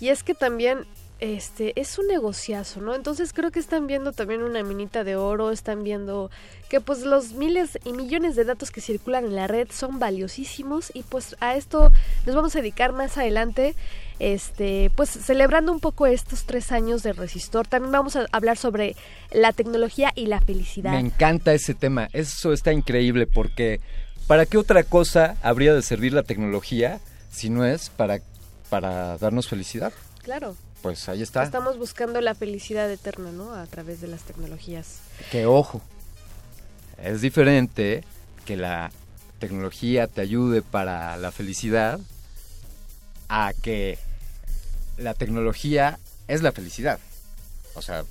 [0.00, 0.86] Y es que también
[1.20, 2.94] este es un negociazo, ¿no?
[2.94, 6.30] Entonces creo que están viendo también una minita de oro, están viendo
[6.68, 10.90] que pues los miles y millones de datos que circulan en la red son valiosísimos
[10.92, 11.92] y pues a esto
[12.26, 13.74] nos vamos a dedicar más adelante,
[14.18, 17.66] este, pues celebrando un poco estos tres años de Resistor.
[17.66, 18.96] También vamos a hablar sobre
[19.32, 20.92] la tecnología y la felicidad.
[20.92, 23.80] Me encanta ese tema, eso está increíble porque
[24.26, 27.00] ¿para qué otra cosa habría de servir la tecnología
[27.30, 28.20] si no es para,
[28.70, 29.92] para darnos felicidad?
[30.22, 31.42] Claro pues ahí está.
[31.42, 33.54] Estamos buscando la felicidad eterna, ¿no?
[33.54, 34.98] A través de las tecnologías.
[35.30, 35.80] Que ojo,
[37.02, 38.04] es diferente
[38.44, 38.90] que la
[39.38, 42.00] tecnología te ayude para la felicidad
[43.28, 43.98] a que
[44.96, 45.98] la tecnología
[46.28, 46.98] es la felicidad.
[47.74, 48.04] O sea...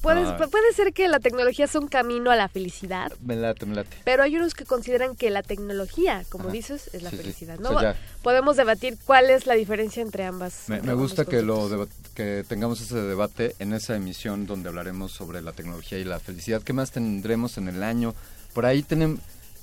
[0.00, 0.36] Puede, no.
[0.36, 3.12] puede ser que la tecnología es un camino a la felicidad.
[3.20, 3.96] Me late, me late.
[4.02, 6.52] Pero hay unos que consideran que la tecnología, como Ajá.
[6.52, 7.56] dices, es la sí, felicidad.
[7.56, 7.62] Sí.
[7.62, 7.70] ¿no?
[7.70, 10.64] O sea, Podemos debatir cuál es la diferencia entre ambas.
[10.66, 11.86] Me, me gusta que, lo
[12.16, 16.62] que tengamos ese debate en esa emisión donde hablaremos sobre la tecnología y la felicidad.
[16.62, 18.12] ¿Qué más tendremos en el año?
[18.54, 19.20] Por ahí tenemos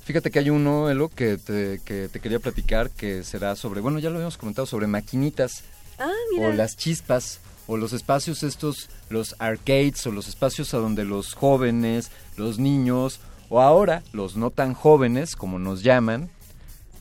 [0.10, 3.99] Fíjate que hay uno, Elo, que te, que te quería platicar, que será sobre, bueno,
[3.99, 5.64] ya lo habíamos comentado, sobre maquinitas
[5.99, 6.48] Ah, mira.
[6.48, 11.36] o las chispas o los espacios estos, los arcades o los espacios a donde los
[11.36, 13.19] jóvenes, los niños
[13.49, 16.31] o ahora los no tan jóvenes, como nos llaman,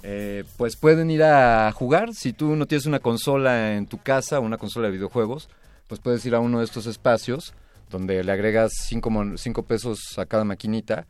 [0.02, 2.12] eh, pues pueden ir a jugar.
[2.12, 5.48] Si tú no tienes una consola en tu casa, una consola de videojuegos,
[5.86, 7.54] pues puedes ir a uno de estos espacios
[7.88, 11.06] donde le agregas 5 pesos a cada maquinita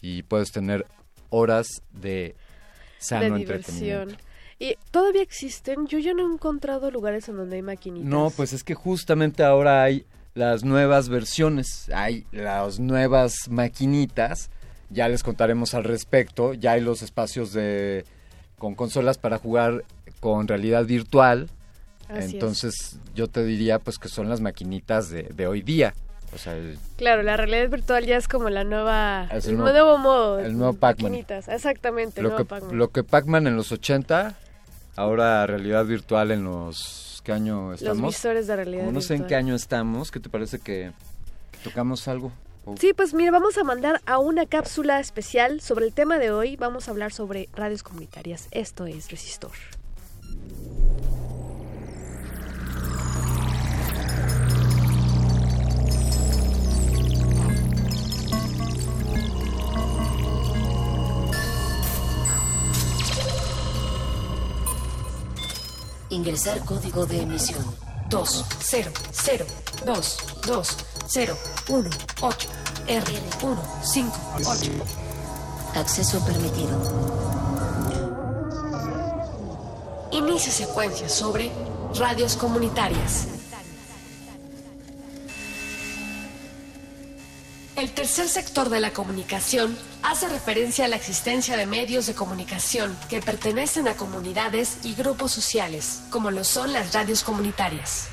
[0.00, 0.86] y puedes tener
[1.30, 2.36] horas de
[2.98, 4.16] sano de entretenimiento.
[4.58, 5.86] ¿Y todavía existen?
[5.86, 8.08] Yo ya no he encontrado lugares en donde hay maquinitas.
[8.08, 10.04] No, pues es que justamente ahora hay
[10.34, 14.50] las nuevas versiones, hay las nuevas maquinitas,
[14.90, 18.04] ya les contaremos al respecto, ya hay los espacios de
[18.58, 19.84] con consolas para jugar
[20.20, 21.48] con realidad virtual.
[22.08, 22.32] Así es.
[22.34, 25.94] Entonces, yo te diría pues que son las maquinitas de, de hoy día.
[26.34, 29.72] O sea, el, Claro, la realidad virtual ya es como la nueva, el el nuevo,
[29.72, 30.38] nuevo- modo.
[30.38, 31.14] el nuevo Pac-Man.
[31.14, 32.76] Exactamente, lo que Pac-Man.
[32.78, 34.36] lo que Pac-Man en los 80,
[34.96, 38.14] ahora realidad virtual en los ¿qué año estamos?
[38.14, 40.92] visores de realidad Como no sé en qué año estamos, ¿qué te parece que,
[41.64, 42.32] tocamos algo?
[42.78, 46.56] Sí, pues mira, vamos a mandar a una cápsula especial sobre el tema de hoy.
[46.56, 48.46] Vamos a hablar sobre radios comunitarias.
[48.52, 49.50] Esto es Resistor.
[66.10, 67.64] Ingresar código de emisión.
[68.08, 69.46] 2 0 0
[69.86, 70.76] 2 2
[71.06, 71.36] 0
[71.68, 72.48] 1 8
[72.88, 73.12] R
[73.42, 74.12] 1 5
[74.44, 74.70] 8.
[75.76, 76.76] Acceso permitido.
[80.10, 81.52] Inicia secuencia sobre
[81.96, 83.39] radios comunitarias.
[87.80, 92.94] El tercer sector de la comunicación hace referencia a la existencia de medios de comunicación
[93.08, 98.08] que pertenecen a comunidades y grupos sociales, como lo son las radios comunitarias.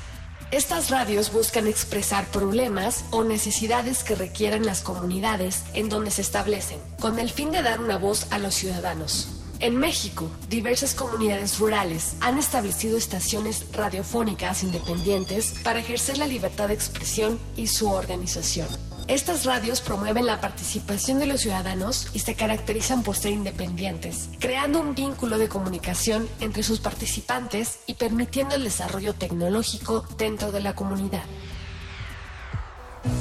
[0.52, 6.78] Estas radios buscan expresar problemas o necesidades que requieran las comunidades en donde se establecen,
[6.98, 9.28] con el fin de dar una voz a los ciudadanos.
[9.60, 16.74] En México, diversas comunidades rurales han establecido estaciones radiofónicas independientes para ejercer la libertad de
[16.74, 18.87] expresión y su organización.
[19.08, 24.80] Estas radios promueven la participación de los ciudadanos y se caracterizan por ser independientes, creando
[24.80, 30.74] un vínculo de comunicación entre sus participantes y permitiendo el desarrollo tecnológico dentro de la
[30.74, 31.24] comunidad.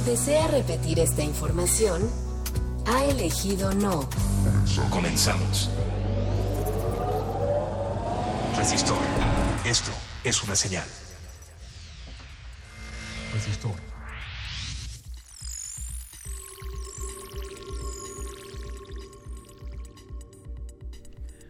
[0.06, 2.12] ¿Desea repetir esta información?
[2.86, 4.10] Ha elegido no.
[4.90, 5.70] Comenzamos.
[8.58, 8.98] Resistor.
[9.64, 9.92] Esto
[10.26, 10.86] es una señal.
[13.34, 13.97] Resistor.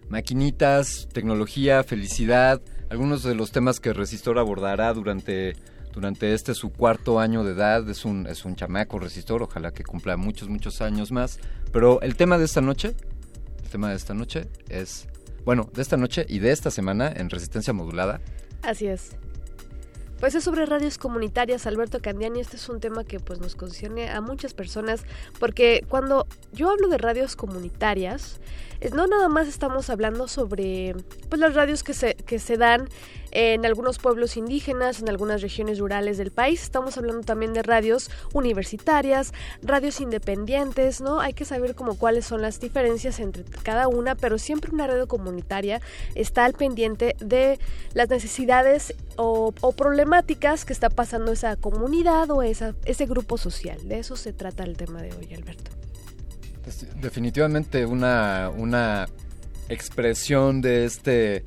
[0.09, 5.55] Maquinitas, tecnología, felicidad, algunos de los temas que Resistor abordará durante,
[5.93, 7.87] durante este su cuarto año de edad.
[7.89, 11.39] Es un, es un chamaco Resistor, ojalá que cumpla muchos, muchos años más.
[11.71, 12.95] Pero el tema de esta noche,
[13.63, 15.07] el tema de esta noche es,
[15.43, 18.21] bueno, de esta noche y de esta semana en Resistencia Modulada.
[18.61, 19.17] Así es.
[20.19, 22.39] Pues es sobre radios comunitarias, Alberto Candiani.
[22.39, 25.03] Este es un tema que pues nos concierne a muchas personas,
[25.39, 28.39] porque cuando yo hablo de radios comunitarias,
[28.79, 30.95] es- no nada más estamos hablando sobre
[31.29, 32.89] pues las radios que se, que se dan
[33.37, 36.63] en algunos pueblos indígenas, en algunas regiones rurales del país.
[36.63, 39.31] Estamos hablando también de radios universitarias,
[39.61, 41.19] radios independientes, ¿no?
[41.19, 45.07] Hay que saber como cuáles son las diferencias entre cada una, pero siempre una radio
[45.07, 45.81] comunitaria
[46.15, 47.59] está al pendiente de
[47.93, 53.87] las necesidades o, problemáticas que está pasando esa comunidad o esa, ese grupo social.
[53.87, 55.69] De eso se trata el tema de hoy, Alberto.
[56.65, 59.07] Es definitivamente una, una
[59.69, 61.43] expresión de este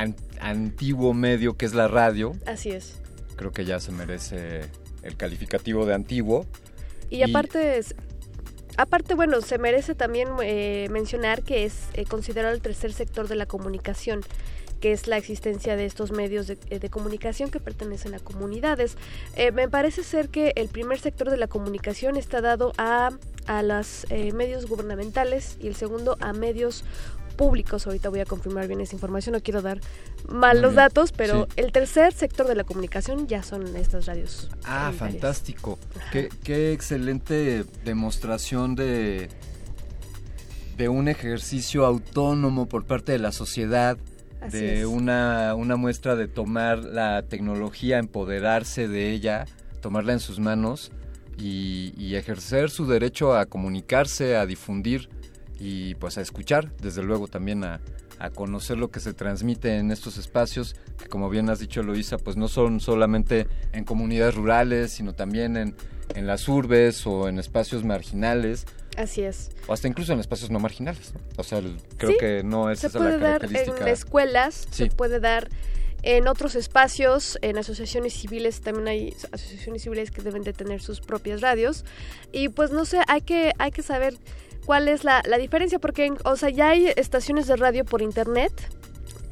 [0.00, 2.34] an- antiguo medio que es la radio.
[2.46, 2.98] Así es.
[3.36, 4.62] Creo que ya se merece
[5.02, 6.46] el calificativo de antiguo.
[7.10, 7.94] Y aparte, es-
[8.76, 13.36] aparte bueno, se merece también eh, mencionar que es eh, considerado el tercer sector de
[13.36, 14.20] la comunicación
[14.80, 18.98] que es la existencia de estos medios de, eh, de comunicación que pertenecen a comunidades.
[19.34, 23.08] Eh, me parece ser que el primer sector de la comunicación está dado a,
[23.46, 24.04] a los
[24.34, 26.84] medios gubernamentales y el segundo a medios
[27.36, 27.86] públicos.
[27.86, 29.80] Ahorita voy a confirmar bien esa información, no quiero dar
[30.28, 30.76] mal Muy los bien.
[30.76, 31.52] datos, pero Sí.
[31.56, 34.48] el tercer sector de la comunicación ya son estas radios.
[34.64, 35.78] Ah, fantástico.
[36.12, 39.28] Qué, qué excelente demostración de,
[40.76, 43.96] de un ejercicio autónomo por parte de la sociedad,
[44.40, 44.86] Así de es.
[44.86, 49.46] una, una muestra de tomar la tecnología, empoderarse de ella,
[49.80, 50.92] tomarla en sus manos
[51.38, 55.08] y, y ejercer su derecho a comunicarse, a difundir
[55.58, 57.80] y pues a escuchar, desde luego también a,
[58.18, 62.18] a conocer lo que se transmite en estos espacios, que como bien has dicho Eloisa,
[62.18, 65.74] pues no son solamente en comunidades rurales, sino también en,
[66.14, 68.66] en las urbes o en espacios marginales.
[68.96, 69.50] Así es.
[69.66, 71.12] O hasta incluso en espacios no marginales.
[71.14, 71.20] ¿no?
[71.36, 73.82] O sea, el- creo Sí, que no es se esa puede la dar característica.
[73.82, 74.84] en escuelas, Sí.
[74.84, 75.48] se puede dar
[76.02, 81.00] en otros espacios, en asociaciones civiles, también hay asociaciones civiles que deben de tener sus
[81.00, 81.84] propias radios.
[82.32, 84.14] Y pues no sé, hay que, hay que saber
[84.66, 88.52] cuál es la, la diferencia, porque, o sea, ya hay estaciones de radio por internet,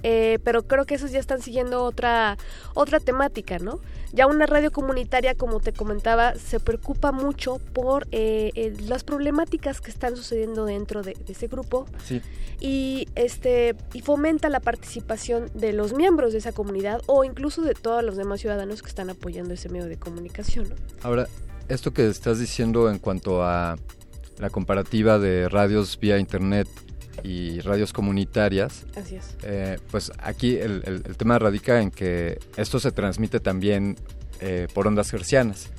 [0.04, 2.36] eh, pero creo que esos ya están siguiendo otra,
[2.74, 3.80] otra temática, ¿no?
[4.12, 9.80] Ya una radio comunitaria, como te comentaba, se preocupa mucho por eh, eh, las problemáticas
[9.80, 12.20] que están sucediendo dentro de, de ese grupo Sí.
[12.60, 17.74] y este y fomenta la participación de los miembros de esa comunidad o incluso de
[17.74, 20.68] todos los demás ciudadanos que están apoyando ese medio de comunicación.
[20.68, 20.76] ¿no?
[21.02, 21.26] Ahora,
[21.68, 23.76] esto que estás diciendo en cuanto a
[24.38, 26.68] la comparativa de radios vía internet
[27.22, 29.36] y radios comunitarias, Así es.
[29.44, 33.96] eh, pues aquí el, el- el tema radica en que esto se transmite también
[34.40, 35.70] eh, por ondas hercianas,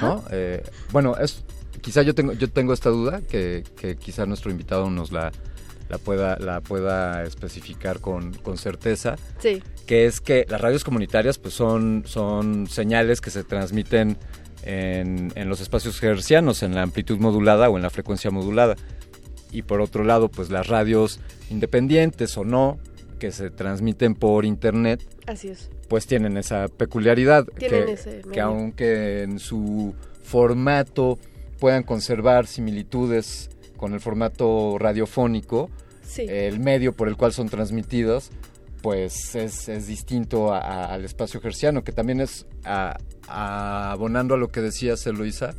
[0.00, 0.24] ¿no?
[0.30, 0.62] Eh,
[0.92, 1.44] bueno, es,
[1.80, 5.32] quizá yo tengo, yo tengo esta duda que, que quizá nuestro invitado nos la,
[5.88, 9.60] la pueda, la pueda especificar con, con certeza Sí.
[9.86, 14.16] que es que las radios comunitarias pues son, son señales que se transmiten
[14.64, 18.76] en, en los espacios hercianos, en la amplitud modulada o en la frecuencia modulada.
[19.52, 21.20] Y por otro lado, pues las radios
[21.50, 22.78] independientes o no,
[23.18, 25.68] que se transmiten por internet, Así es.
[25.88, 31.18] pues tienen esa peculiaridad Tienen que, ese que aunque en su formato
[31.58, 35.68] puedan conservar similitudes con el formato radiofónico,
[36.02, 36.22] Sí.
[36.28, 38.30] el medio por el cual son transmitidas,
[38.82, 42.96] pues es, es distinto a- a- al espacio herciano, que también es, a-
[43.28, 45.54] abonando a lo que decías, Eloisa,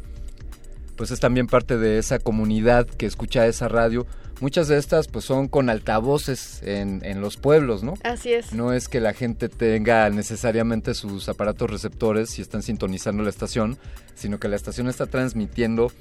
[0.95, 4.05] pues es también parte de esa comunidad que escucha esa radio.
[4.39, 7.93] Muchas de estas pues son con altavoces en, en los pueblos, ¿no?
[8.03, 8.53] Así es.
[8.53, 13.77] No es que la gente tenga necesariamente sus aparatos receptores y están sintonizando la estación,
[14.15, 15.91] sino que la estación está transmitiendo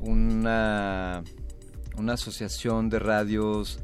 [0.00, 1.22] una
[1.96, 3.78] una asociación de radios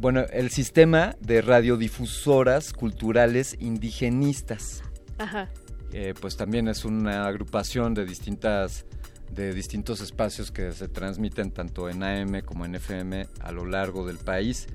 [0.00, 4.82] bueno, el sistema de radiodifusoras culturales indigenistas.
[5.18, 5.50] Ajá.
[5.92, 8.86] Eh, pues también es una agrupación de distintas
[9.30, 14.06] de distintos espacios que se transmiten tanto en AM como en FM a lo largo
[14.06, 14.66] del país.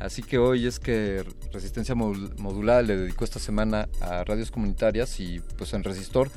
[0.00, 5.20] Así que hoy es que Resistencia Modul- Modulada le dedicó esta semana a radios comunitarias
[5.20, 6.30] y pues en Resistor,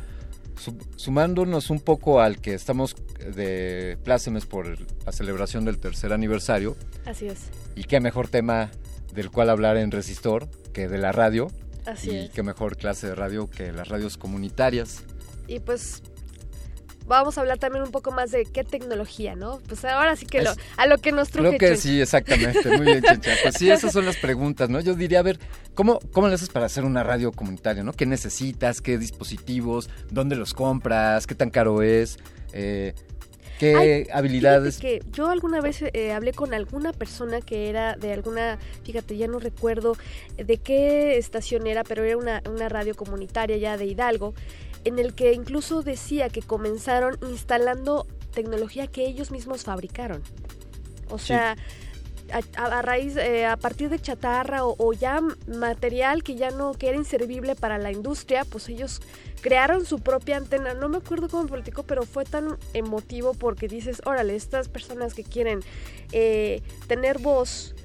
[0.59, 2.95] su- sumándonos un poco al que estamos
[3.35, 6.75] de plácemes por la celebración del tercer aniversario,
[7.05, 7.39] Así es.
[7.75, 8.69] y qué mejor tema
[9.13, 11.49] del cual hablar en Resistor que de la radio.
[11.85, 12.31] Así y es.
[12.31, 15.03] qué mejor clase de radio que las radios comunitarias.
[15.47, 16.01] Y pues
[17.07, 19.59] vamos a hablar también un poco más de qué tecnología, ¿no?
[19.67, 21.81] Pues ahora sí que lo, a lo que nos truje Creo que Chencha.
[21.81, 22.77] sí, exactamente.
[22.77, 23.31] Muy bien, Chencha.
[23.41, 24.79] Pues sí, esas son las preguntas, ¿no?
[24.79, 25.39] Yo diría, a ver,
[25.73, 27.93] ¿cómo, ¿cómo le haces para hacer una radio comunitaria, no?
[27.93, 28.81] ¿Qué necesitas?
[28.81, 29.89] ¿Qué dispositivos?
[30.09, 31.27] ¿Dónde los compras?
[31.27, 32.17] ¿Qué tan caro es?
[32.53, 32.93] Eh,
[33.59, 34.79] ¿Qué Ay, habilidades?
[34.79, 39.27] Que yo alguna vez eh, hablé con alguna persona que era de alguna, fíjate, ya
[39.27, 39.95] no recuerdo
[40.37, 44.33] de qué estación era, pero era una, una radio comunitaria ya de Hidalgo,
[44.85, 50.21] en el que incluso decía que comenzaron instalando tecnología que ellos mismos fabricaron.
[51.09, 51.27] O Sí.
[51.27, 51.55] sea,
[52.57, 56.73] a, a raíz, eh, a partir de chatarra o, o ya material que ya no,
[56.73, 59.01] que era inservible para la industria, pues ellos
[59.41, 60.73] crearon su propia antena.
[60.73, 65.23] No me acuerdo cómo platicó, pero fue tan emotivo porque dices, órale, estas personas que
[65.23, 65.59] quieren
[66.11, 67.75] eh, tener voz,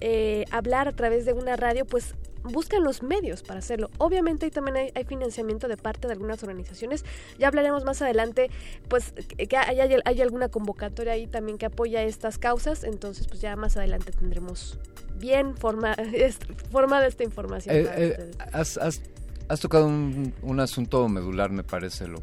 [0.00, 2.14] eh, hablar a través de una radio, pues
[2.52, 3.90] buscan los medios para hacerlo.
[3.98, 7.04] Obviamente ahí también hay, hay financiamiento de parte de algunas organizaciones.
[7.38, 8.50] Ya hablaremos más adelante,
[8.88, 12.84] pues que hay, hay- hay alguna convocatoria ahí también que apoya estas causas.
[12.84, 14.78] Entonces, pues ya más adelante tendremos
[15.18, 15.94] bien forma,
[16.70, 17.74] formada esta información.
[17.76, 19.02] Eh, para eh, has, has-
[19.48, 22.22] has tocado un, un asunto medular, me parece, lo,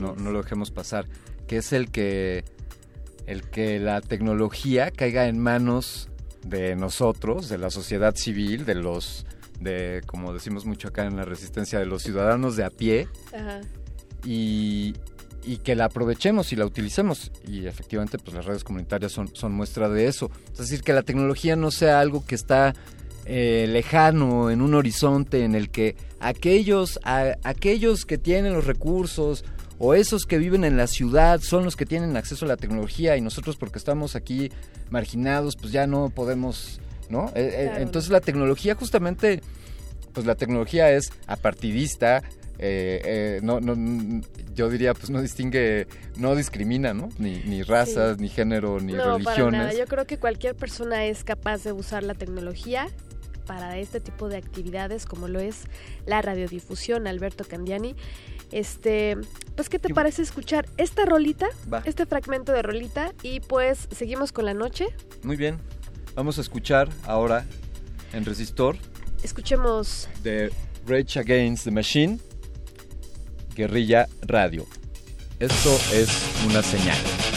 [0.00, 1.06] no, no lo dejemos pasar,
[1.46, 2.44] que es el que,
[3.26, 6.08] el que la tecnología caiga en manos
[6.42, 9.26] de nosotros, de la sociedad civil, de los,
[9.60, 13.60] de como decimos mucho acá en la resistencia, de los ciudadanos de a pie, Ajá.
[14.24, 14.94] y,
[15.44, 17.30] y que la aprovechemos y la utilicemos.
[17.46, 20.30] Y efectivamente, pues las redes comunitarias son, son muestra de eso.
[20.52, 22.74] Es decir, que la tecnología no sea algo que está
[23.26, 29.44] eh, lejano, en un horizonte en el que aquellos, a- aquellos que tienen los recursos
[29.78, 33.16] o esos que viven en la ciudad son los que tienen acceso a la tecnología
[33.16, 34.50] y nosotros porque estamos aquí
[34.90, 37.28] marginados, pues ya no podemos, ¿no?
[37.28, 37.82] Eh, eh, Claro.
[37.82, 39.40] entonces la tecnología justamente
[40.12, 42.18] pues la tecnología es apartidista,
[42.60, 43.74] eh, eh, no, no,
[44.54, 47.08] yo diría, pues no distingue, no discrimina, ¿no?
[47.18, 48.22] Ni, ni razas, Sí.
[48.22, 49.18] ni género, ni no, para nada.
[49.18, 49.76] religiones.
[49.76, 52.86] Yo creo que cualquier persona es capaz de usar la tecnología
[53.44, 55.64] para este tipo de actividades como lo es
[56.06, 57.96] la radiodifusión, Alberto Candiani.
[58.52, 59.16] Este,
[59.56, 61.82] pues ¿qué te parece escuchar esta rolita, Va.
[61.84, 64.86] este fragmento de rolita y pues seguimos con la noche?
[65.24, 65.58] Muy bien,
[66.14, 67.44] vamos a escuchar ahora
[68.12, 68.76] en Resistor
[69.24, 70.52] Escuchemos de
[70.86, 72.20] Rage Against the Machine,
[73.54, 74.66] Guerrilla Radio.
[75.40, 76.10] Esto es
[76.46, 77.33] una señal.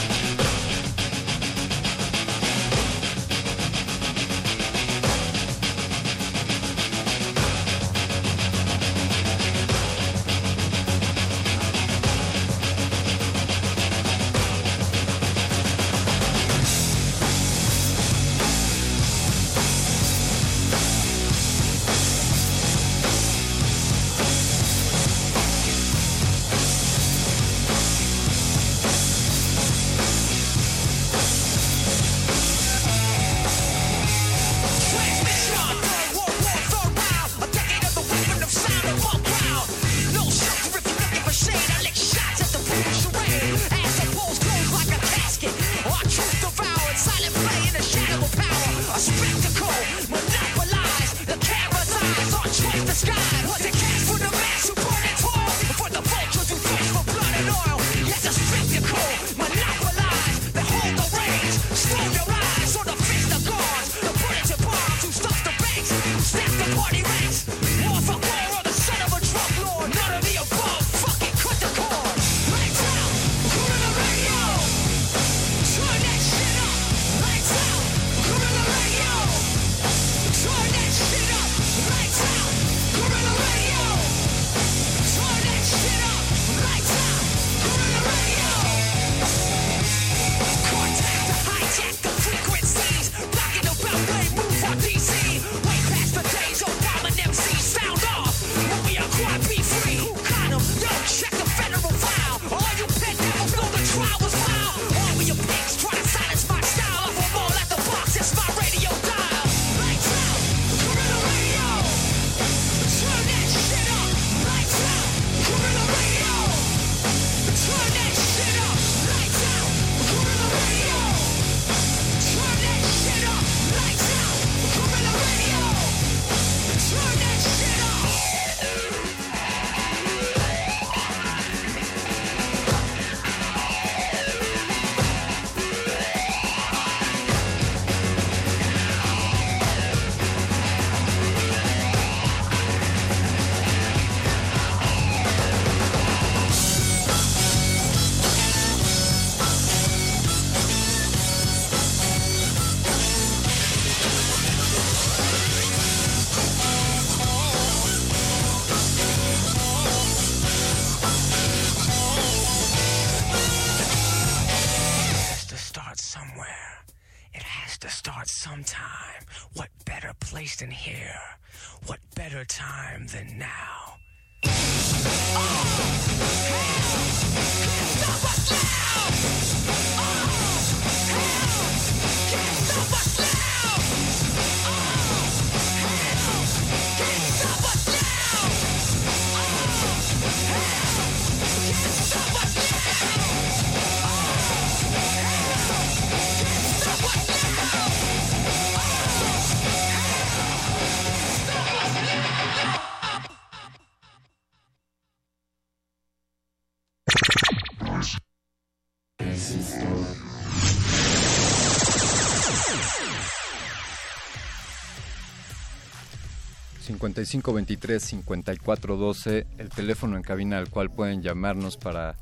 [217.23, 222.15] 5523-5412, el teléfono en cabina al cual pueden llamarnos para,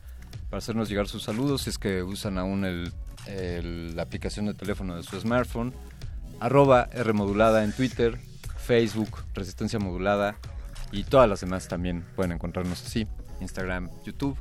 [0.50, 2.94] para hacernos llegar sus saludos si es que usan aún el,
[3.96, 5.74] la aplicación de teléfono de su smartphone.
[6.40, 8.20] Arroba R modulada en Twitter,
[8.58, 10.36] Facebook, Resistencia Modulada
[10.92, 13.08] y todas las demás también pueden encontrarnos así,
[13.42, 14.38] Instagram, YouTube.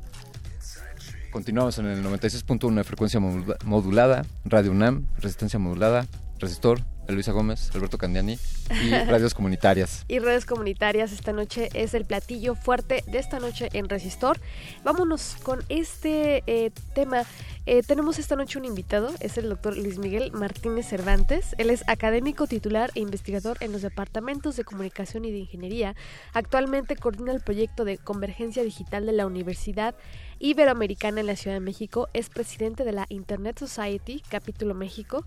[1.31, 6.07] Continuamos en el 96.1 de frecuencia modula- modulada, Radio UNAM, Resistencia Modulada,
[6.39, 8.39] Resistor, Luisa Gómez, Alberto Candiani
[8.83, 10.05] y radios comunitarias.
[10.09, 11.13] y redes comunitarias.
[11.13, 14.41] Esta noche es el platillo fuerte de esta noche en Resistor.
[14.85, 17.25] Vámonos con este eh, tema.
[17.67, 21.55] Eh, tenemos esta noche un invitado, es el doctor Luis Miguel Martínez Cervantes.
[21.59, 25.95] Él es académico titular e investigador en los departamentos de comunicación y de ingeniería.
[26.35, 29.95] Actualmente coordina el proyecto de convergencia digital de la Universidad
[30.41, 32.09] Iberoamericana en la Ciudad de México.
[32.13, 35.25] Es presidente de la Internet Society, capítulo México.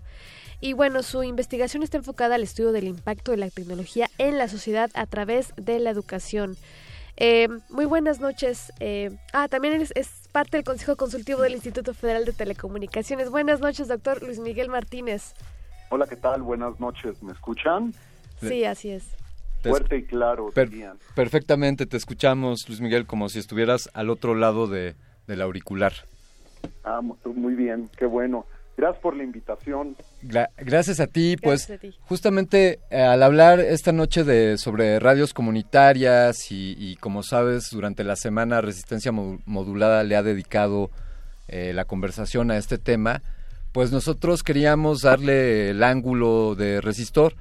[0.60, 4.48] Y bueno, su investigación está enfocada al estudio del impacto de la tecnología en la
[4.48, 6.56] sociedad a través de la educación.
[7.16, 8.72] Eh, muy buenas noches.
[8.80, 13.30] eh, ah, también es, es parte del Consejo Consultivo del Instituto Federal de Telecomunicaciones.
[13.30, 15.34] Buenas noches, doctor Luis Miguel Martínez.
[15.90, 16.42] Hola, ¿qué tal?
[16.42, 17.22] Buenas noches.
[17.22, 17.94] ¿Me escuchan?
[18.40, 19.04] Sí, así es.
[19.62, 20.98] Te Fuerte y claro, Per- dirían.
[21.16, 24.94] perfectamente, te escuchamos, Luis Miguel, como si estuvieras al otro lado de,
[25.26, 25.92] del auricular.
[26.84, 28.46] Ah, mu- muy bien, qué bueno.
[28.78, 29.96] Gracias por la invitación.
[30.22, 31.98] Gra- gracias a ti, pues Gracias a ti.
[32.08, 38.04] justamente eh, al hablar esta noche de sobre radios comunitarias y, y como sabes, durante
[38.04, 40.90] la semana Resistencia Mo- Modulada le ha dedicado
[41.48, 43.20] eh, la conversación a este tema,
[43.72, 47.34] pues nosotros queríamos darle el ángulo de resistor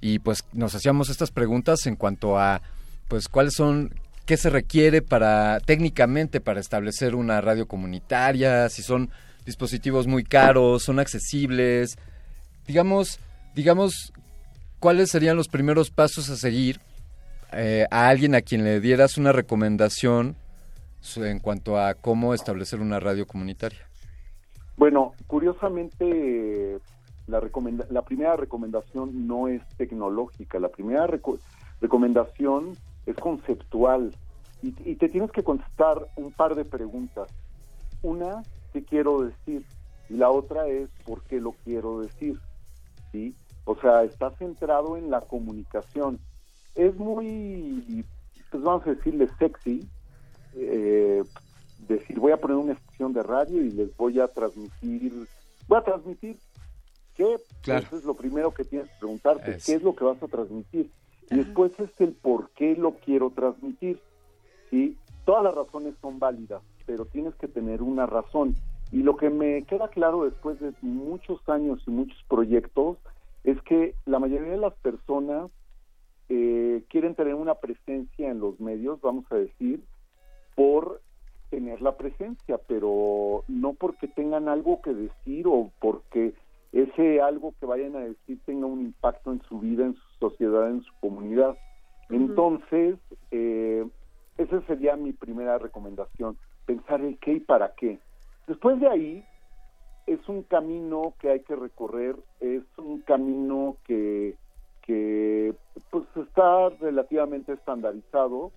[0.00, 2.62] y pues nos hacíamos estas preguntas en cuanto a
[3.08, 3.92] pues cuáles son
[4.24, 9.10] qué se requiere para técnicamente para establecer una radio comunitaria, si son
[9.48, 11.96] dispositivos muy caros, son accesibles,
[12.66, 13.18] digamos,
[13.54, 14.12] digamos
[14.78, 16.80] cuáles serían los primeros pasos a seguir
[17.52, 20.36] eh, a alguien a quien le dieras una recomendación
[21.16, 23.88] en cuanto a cómo establecer una radio comunitaria.
[24.76, 26.78] Bueno, curiosamente,
[27.26, 27.40] la,
[27.90, 31.40] la primera recomendación no es tecnológica, la primera reco-
[31.80, 34.14] recomendación es conceptual
[34.62, 37.28] y, y te tienes que contestar un par de preguntas.
[38.02, 39.64] Una, ¿qué quiero decir?
[40.08, 42.38] Y la otra es, ¿por qué lo quiero decir?
[43.12, 43.34] ¿Sí?
[43.64, 46.18] O sea, está centrado en la comunicación.
[46.74, 48.04] Es muy,
[48.50, 49.86] pues vamos a decirle sexy,
[50.54, 51.22] eh,
[51.86, 55.12] decir, voy a poner una estación de radio y les voy a transmitir,
[55.66, 56.38] voy a transmitir
[57.14, 57.86] qué, Claro.
[57.86, 59.66] eso es lo primero que tienes que preguntarte, Es.
[59.66, 60.90] qué es lo que vas a transmitir.
[61.30, 64.00] Y después es el por qué lo quiero transmitir.
[64.70, 64.96] ¿sí?
[65.26, 68.54] Todas las razones son válidas, pero tienes que tener una razón.
[68.90, 72.96] Y lo que me queda claro después de muchos años y muchos proyectos
[73.44, 75.50] es que la mayoría de las personas
[76.30, 79.82] eh, quieren tener una presencia en los medios, vamos a decir,
[80.54, 81.02] por
[81.50, 86.32] tener la presencia, pero no porque tengan algo que decir o porque
[86.72, 90.70] ese algo que vayan a decir tenga un impacto en su vida, en su sociedad,
[90.70, 91.54] en su comunidad.
[92.08, 92.96] Entonces,
[93.30, 93.86] eh,
[94.38, 96.38] esa sería mi primera recomendación,
[96.68, 97.98] pensar el qué y para qué.
[98.46, 99.24] Después de ahí,
[100.06, 104.36] es un camino que hay que recorrer, es un camino que,
[104.82, 105.54] que
[105.90, 108.52] pues está relativamente estandarizado,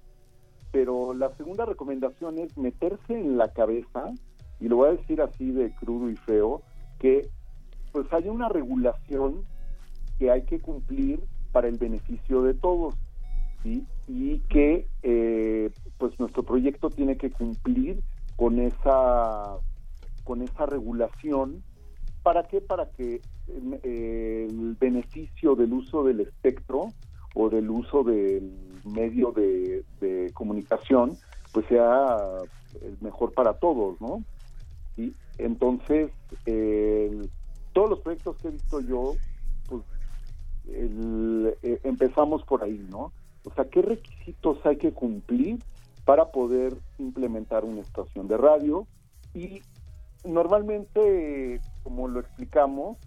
[0.73, 4.11] pero la segunda recomendación es meterse en la cabeza,
[4.59, 6.61] y lo voy a decir así de crudo y feo,
[6.99, 7.29] que
[7.93, 9.45] pues hay una regulación
[10.19, 11.21] que hay que cumplir
[11.53, 12.93] para el beneficio de todos,
[13.63, 13.85] ¿sí?
[14.07, 18.01] y que eh, pues nuestro proyecto tiene que cumplir
[18.35, 19.57] con esa
[20.23, 21.63] con esa regulación.
[22.23, 26.93] Para qué para que eh, el beneficio del uso del espectro
[27.33, 28.51] o del uso del
[28.83, 29.83] medio de,
[30.33, 31.17] comunicación
[31.51, 32.43] pues sea
[32.81, 34.23] el mejor para todos no
[34.97, 36.11] y entonces
[37.73, 39.17] todos los proyectos que he visto yo
[39.67, 39.83] pues
[40.67, 45.59] el- eh, empezamos por ahí no o sea qué requisitos hay que cumplir
[46.05, 48.87] para poder implementar una estación de radio
[49.33, 49.61] y
[50.23, 52.97] normalmente como lo explicamos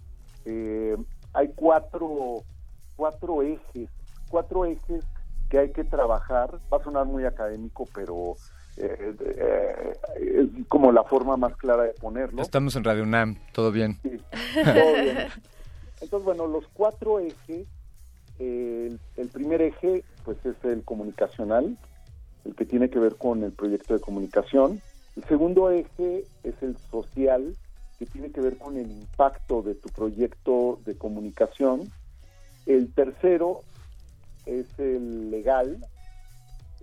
[0.45, 0.97] eh,
[1.33, 2.43] hay cuatro
[2.95, 3.89] cuatro ejes
[4.29, 5.03] cuatro ejes
[5.49, 8.35] que hay que trabajar va a sonar muy académico pero
[8.77, 13.71] eh, eh, es como la forma más clara de ponerlo Estamos en Radio UNAM, todo
[13.71, 13.97] bien.
[14.01, 15.17] todo bien.
[16.01, 17.67] Entonces, bueno, los cuatro ejes,
[18.39, 21.77] el, el primer eje, pues es el comunicacional,
[22.45, 24.81] el que tiene que ver con el proyecto de comunicación.
[25.15, 27.55] El segundo eje es el social,
[27.97, 31.89] que tiene que ver con el impacto de tu proyecto de comunicación.
[32.65, 33.61] El tercero
[34.45, 35.79] es el legal,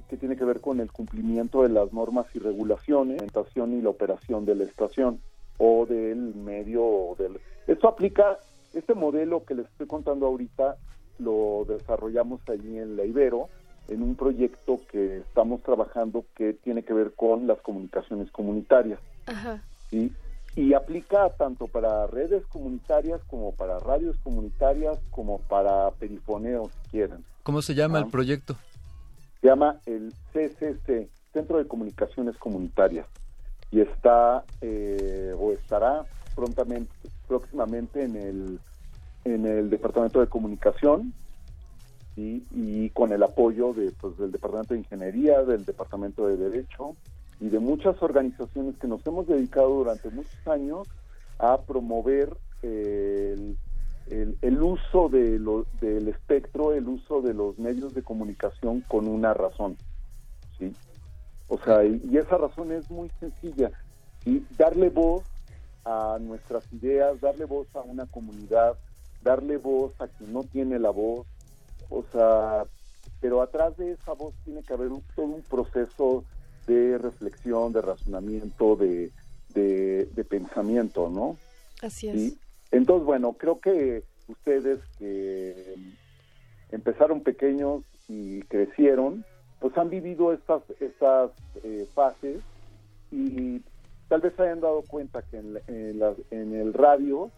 [0.08, 3.82] que tiene que ver con el cumplimiento de las normas y regulaciones, la implementación y
[3.82, 5.20] la operación de la estación
[5.58, 6.84] o del medio.
[6.84, 7.40] o Del...
[7.66, 8.38] Esto aplica,
[8.74, 10.76] este modelo que les estoy contando ahorita,
[11.22, 13.48] lo desarrollamos allí en la Ibero,
[13.88, 19.00] en un proyecto que estamos trabajando que tiene que ver con las comunicaciones comunitarias.
[19.26, 19.62] Ajá.
[19.90, 20.12] ¿sí?
[20.54, 27.24] Y aplica tanto para redes comunitarias como para radios comunitarias como para perifoneo, si quieren.
[27.42, 28.02] ¿Cómo se llama Ah.
[28.02, 28.56] el proyecto?
[29.40, 33.06] Se llama el CCC, Centro de Comunicaciones Comunitarias,
[33.70, 36.04] y está eh, o estará
[36.36, 36.92] prontamente,
[37.26, 38.60] próximamente en el
[39.24, 41.12] en el Departamento de Comunicación
[42.14, 46.94] y con el apoyo de, pues, del Departamento de Ingeniería, del Departamento de Derecho
[47.40, 50.86] y de muchas organizaciones que nos hemos dedicado durante muchos años
[51.38, 53.56] a promover el,
[54.06, 59.08] el- el uso de lo- del espectro, el uso de los medios de comunicación con
[59.08, 59.76] una razón.
[60.58, 60.72] ¿sí?
[61.48, 63.70] O sea, y, y esa razón es muy sencilla.
[64.22, 64.46] ¿sí?
[64.58, 65.24] Darle voz
[65.84, 68.76] a nuestras ideas, darle voz a una comunidad,
[69.22, 71.26] darle voz a quien no tiene la voz,
[71.90, 72.64] o sea,
[73.20, 76.24] pero atrás de esa voz tiene que haber un- todo un proceso
[76.66, 79.10] de reflexión, de razonamiento, de,
[79.54, 81.36] de, de pensamiento, ¿no?
[81.80, 82.14] Así es.
[82.14, 82.38] Sí.
[82.70, 85.74] Entonces, bueno, creo que ustedes que
[86.70, 89.24] empezaron pequeños y crecieron,
[89.60, 91.30] pues han vivido estas, estas
[91.62, 92.40] eh, fases
[93.10, 93.60] y
[94.08, 97.30] tal vez se hayan dado cuenta que en, la- en la- en el radio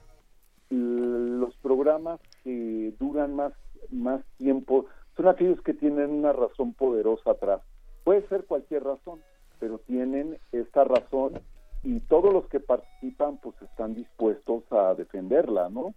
[0.71, 3.53] los programas que duran más,
[3.91, 4.87] más tiempo
[5.17, 7.61] son aquellos que tienen una razón poderosa atrás.
[8.03, 9.21] Puede ser cualquier razón,
[9.59, 11.35] pero tienen esta razón
[11.83, 15.95] y todos los que participan pues están dispuestos a defenderla, ¿no?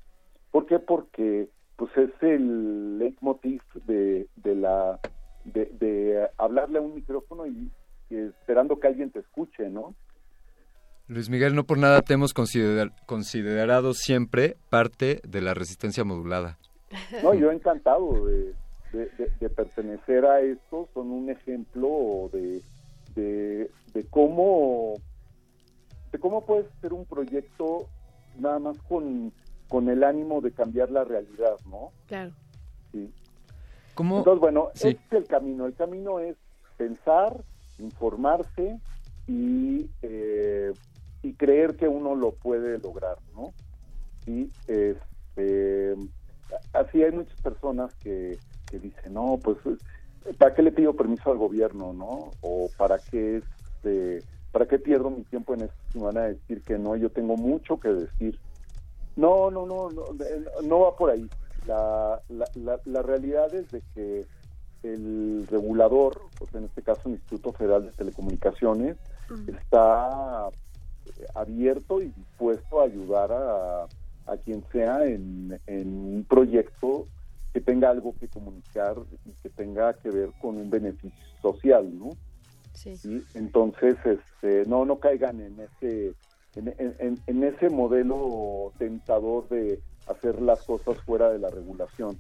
[0.52, 0.80] ¿Por qué?
[0.80, 5.00] Porque pues es el leitmotiv de, de la
[5.46, 7.72] de, de hablarle a un micrófono y,
[8.10, 9.96] y esperando que alguien te escuche, ¿no?
[11.08, 16.58] Luis Miguel, no por nada te hemos considerar- considerado siempre parte de la resistencia modulada.
[17.24, 18.54] No, yo encantado de,
[18.92, 22.62] de- de- de pertenecer a esto, son un ejemplo de,
[23.16, 24.96] de, de cómo
[26.12, 27.88] de cómo puedes hacer un proyecto
[28.40, 29.34] nada más con,
[29.68, 31.92] con el ánimo de cambiar la realidad, ¿no?
[32.08, 32.32] Claro.
[32.94, 33.12] Sí.
[33.94, 34.20] ¿Cómo?
[34.20, 34.88] Entonces, bueno, Sí.
[34.90, 35.66] ese es el camino.
[35.66, 36.38] El camino es
[36.78, 37.34] pensar,
[37.80, 38.80] informarse
[39.28, 40.72] y, eh,
[41.28, 43.54] y creer que uno lo puede lograr, ¿no?
[44.26, 45.96] Y este,
[46.72, 48.38] así hay muchas personas que,
[48.70, 49.58] que dicen, no, pues,
[50.38, 52.32] ¿para qué le pido permiso al gobierno, no?
[52.42, 54.24] O ¿para qué, este,
[54.54, 55.76] ¿para qué pierdo mi tiempo en esto?
[55.92, 58.40] Si me van a decir que no, yo tengo mucho que decir.
[59.18, 60.04] No, no, no, no,
[60.64, 61.28] no va por ahí.
[61.66, 64.26] La, la, la, la realidad es de que
[64.84, 68.96] el regulador, pues en este caso el Instituto Federal de Telecomunicaciones,
[69.48, 70.50] está
[71.36, 73.84] abierto y dispuesto a ayudar a,
[74.32, 77.06] a quien sea en, en un proyecto
[77.54, 78.96] que tenga algo que comunicar
[79.26, 81.12] y que tenga que ver con un beneficio
[81.42, 82.10] social, ¿no?
[82.74, 82.96] Sí.
[82.96, 83.24] ¿sí?
[83.34, 86.14] Entonces, este, no, no caigan en ese,
[86.56, 92.20] en, en- en ese modelo tentador de hacer las cosas fuera de la regulación.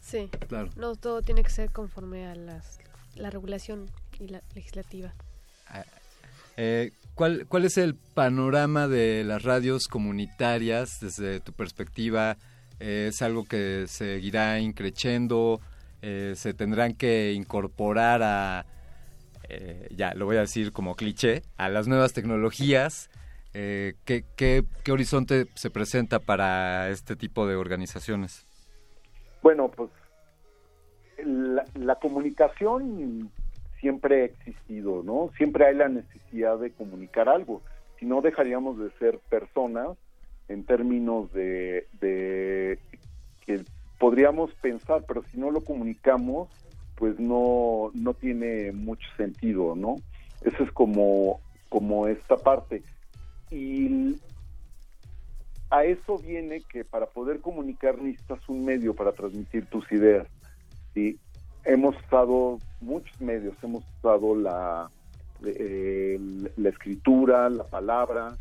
[0.00, 0.30] Sí.
[0.48, 0.70] Claro.
[0.76, 2.78] No, todo tiene que ser conforme a las,
[3.16, 5.12] la regulación y la legislativa.
[6.62, 12.36] Eh, ¿cuál, ¿Cuál es el panorama de las radios comunitarias desde tu perspectiva?
[12.78, 15.62] Eh, ¿Es algo que seguirá increciendo?
[16.02, 18.66] Eh, ¿Se tendrán que incorporar a,
[19.90, 23.08] ya lo voy a decir como cliché, a las nuevas tecnologías?
[23.52, 23.94] ¿qué,
[24.36, 28.46] qué, qué horizonte se presenta para este tipo de organizaciones?
[29.42, 29.90] Bueno, pues
[31.74, 33.30] la comunicación
[33.80, 35.30] siempre ha existido, ¿no?
[35.36, 37.62] Siempre hay la necesidad de comunicar algo.
[37.98, 39.96] Si no, dejaríamos de ser personas
[40.48, 41.86] en términos de,
[43.44, 43.64] que
[43.98, 46.48] podríamos pensar, pero si no lo comunicamos,
[46.96, 49.96] pues no, no tiene mucho sentido, ¿no?
[50.42, 52.82] Eso es como, como esta parte.
[53.50, 54.16] Y
[55.70, 60.26] a eso viene que para poder comunicar necesitas un medio para transmitir tus ideas.
[60.94, 61.18] ¿sí?
[61.64, 64.90] Hemos usado muchos medios, hemos usado la,
[65.44, 66.18] eh,
[66.56, 68.36] la escritura, la palabra,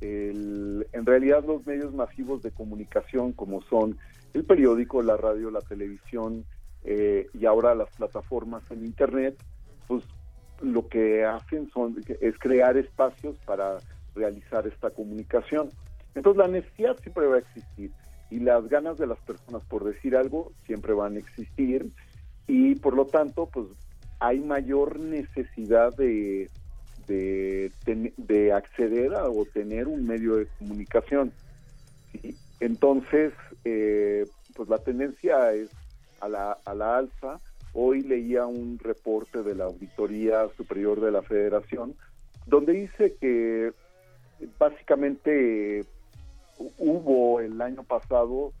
[0.00, 3.98] el- en realidad los medios masivos de comunicación como son
[4.32, 6.44] el periódico, la radio, la televisión
[6.84, 9.36] eh, y ahora las plataformas en Internet,
[9.86, 10.04] pues
[10.62, 13.78] lo que hacen son es crear espacios para
[14.14, 15.70] realizar esta comunicación.
[16.14, 17.92] Entonces la necesidad siempre va a existir
[18.30, 21.90] y las ganas de las personas por decir algo siempre van a existir
[22.50, 23.66] y por lo tanto, pues
[24.18, 26.50] hay mayor necesidad de,
[27.06, 31.32] de, acceder a o tener un medio de comunicación.
[32.10, 32.36] ¿sí?
[32.58, 33.32] Entonces,
[33.64, 35.70] eh, pues la tendencia es
[36.20, 37.40] a la, a la alza.
[37.72, 41.94] Hoy leía un reporte de la Auditoría Superior de la Federación,
[42.46, 43.72] donde dice que
[44.58, 45.84] básicamente
[46.78, 48.52] hubo el año pasado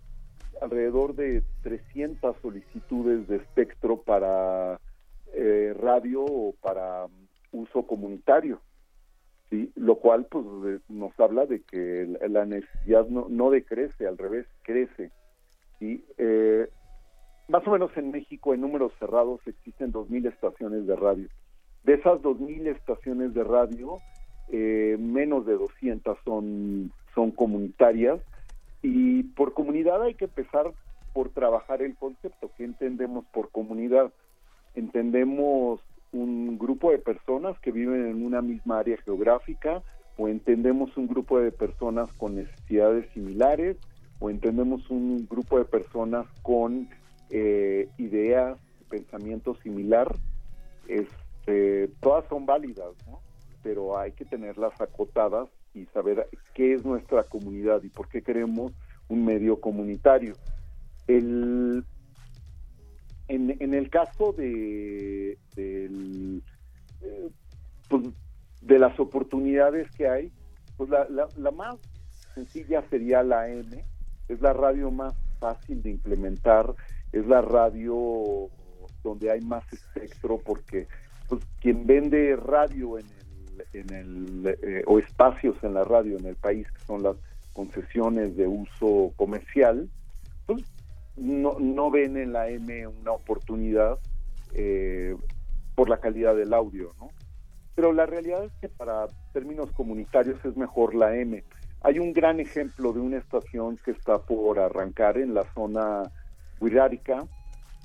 [0.60, 4.78] alrededor de 300 solicitudes de espectro para
[5.32, 7.06] eh, radio o para
[7.52, 8.60] uso comunitario,
[9.48, 9.70] ¿sí?
[9.76, 10.44] lo cual pues
[10.88, 15.10] nos habla de que la- la necesidad no, no decrece, al revés, crece.
[15.78, 16.04] ¿sí?
[16.18, 16.68] Eh,
[17.48, 21.28] más o menos en México, en números cerrados, existen 2.000 estaciones de radio.
[21.84, 23.98] De esas 2.000 estaciones de radio,
[24.50, 28.20] eh, menos de 200 son, son comunitarias
[28.82, 30.72] y por comunidad hay que empezar
[31.12, 32.50] por trabajar el concepto.
[32.56, 34.12] ¿Qué entendemos por comunidad?
[34.74, 35.80] Entendemos
[36.12, 39.82] un grupo de personas que viven en una misma área geográfica
[40.16, 43.76] o entendemos un grupo de personas con necesidades similares
[44.18, 46.88] o entendemos un grupo de personas con
[47.30, 50.14] eh, ideas, pensamiento similar.
[50.88, 53.20] Este, todas son válidas, ¿no?
[53.62, 58.72] pero hay que tenerlas acotadas y saber qué es nuestra comunidad y por qué queremos
[59.08, 60.34] un medio comunitario.
[61.06, 61.84] El,
[63.28, 66.42] en, en el caso de, del,
[67.02, 67.28] eh,
[67.88, 68.08] pues,
[68.62, 70.32] de las oportunidades que hay,
[70.76, 71.76] pues la, la, más
[72.34, 73.84] sencilla sería la M,
[74.28, 76.74] es la radio más fácil de implementar,
[77.12, 78.48] es la radio
[79.02, 80.86] donde hay más espectro porque
[81.28, 83.06] pues quien vende radio en
[83.72, 87.16] el, en el eh, o espacios en la radio en el país que son las
[87.52, 89.88] concesiones de uso comercial
[90.46, 90.62] pues
[91.16, 93.98] no, no ven en la M una oportunidad
[94.54, 95.16] eh,
[95.74, 97.10] por la calidad del audio no
[97.74, 101.42] pero la realidad es que para términos comunitarios es mejor la M
[101.82, 106.02] hay un gran ejemplo de una estación que está por arrancar en la zona
[106.60, 107.24] Huirárica,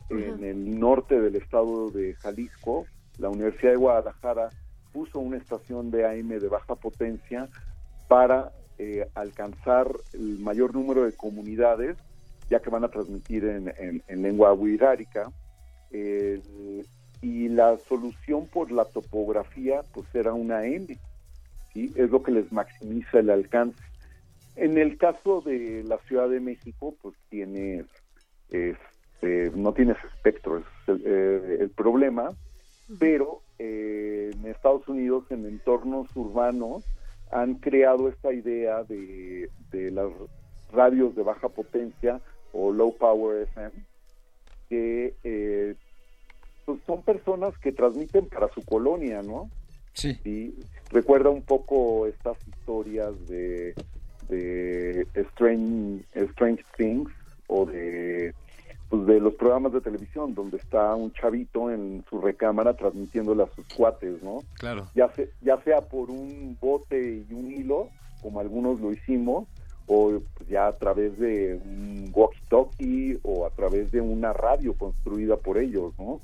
[0.10, 2.86] en el norte del estado de Jalisco.
[3.18, 4.50] La Universidad de Guadalajara
[4.96, 7.50] puso una estación de AM de baja potencia
[8.08, 11.98] para eh, alcanzar el mayor número de comunidades,
[12.50, 15.30] ya que van a transmitir en, en- en lengua huirárica.
[15.92, 16.42] Eh,
[17.22, 20.88] y la solución por la topografía, pues era una M.
[21.74, 21.92] ¿sí?
[21.96, 23.82] Es lo que les maximiza el alcance.
[24.56, 27.84] En el caso de la Ciudad de México, pues tiene,
[28.50, 32.30] este, no tienes espectro, es el, eh, el problema,
[33.00, 36.84] pero eh, en Estados Unidos, en entornos urbanos,
[37.32, 40.10] han creado esta idea de, de las
[40.72, 42.22] radios de baja potencia
[42.54, 43.72] o low power FM,
[44.70, 45.76] que eh,
[46.66, 49.50] pues son personas que transmiten para su colonia, ¿no?
[49.94, 50.54] Sí.
[50.92, 53.74] recuerda un poco estas historias de,
[54.28, 57.12] de Strange, Strange Things
[57.48, 58.34] o de
[58.96, 63.50] pues de los programas de televisión donde está un chavito en su recámara transmitiéndole a
[63.56, 64.44] sus cuates, ¿no?
[64.54, 64.88] Claro.
[64.96, 67.90] Ya, se- ya sea por un bote y un hilo,
[68.22, 69.48] como algunos lo hicimos,
[69.88, 75.36] o pues, ya a través de un walkie-talkie o a través de una radio construida
[75.38, 76.22] por ellos, ¿no?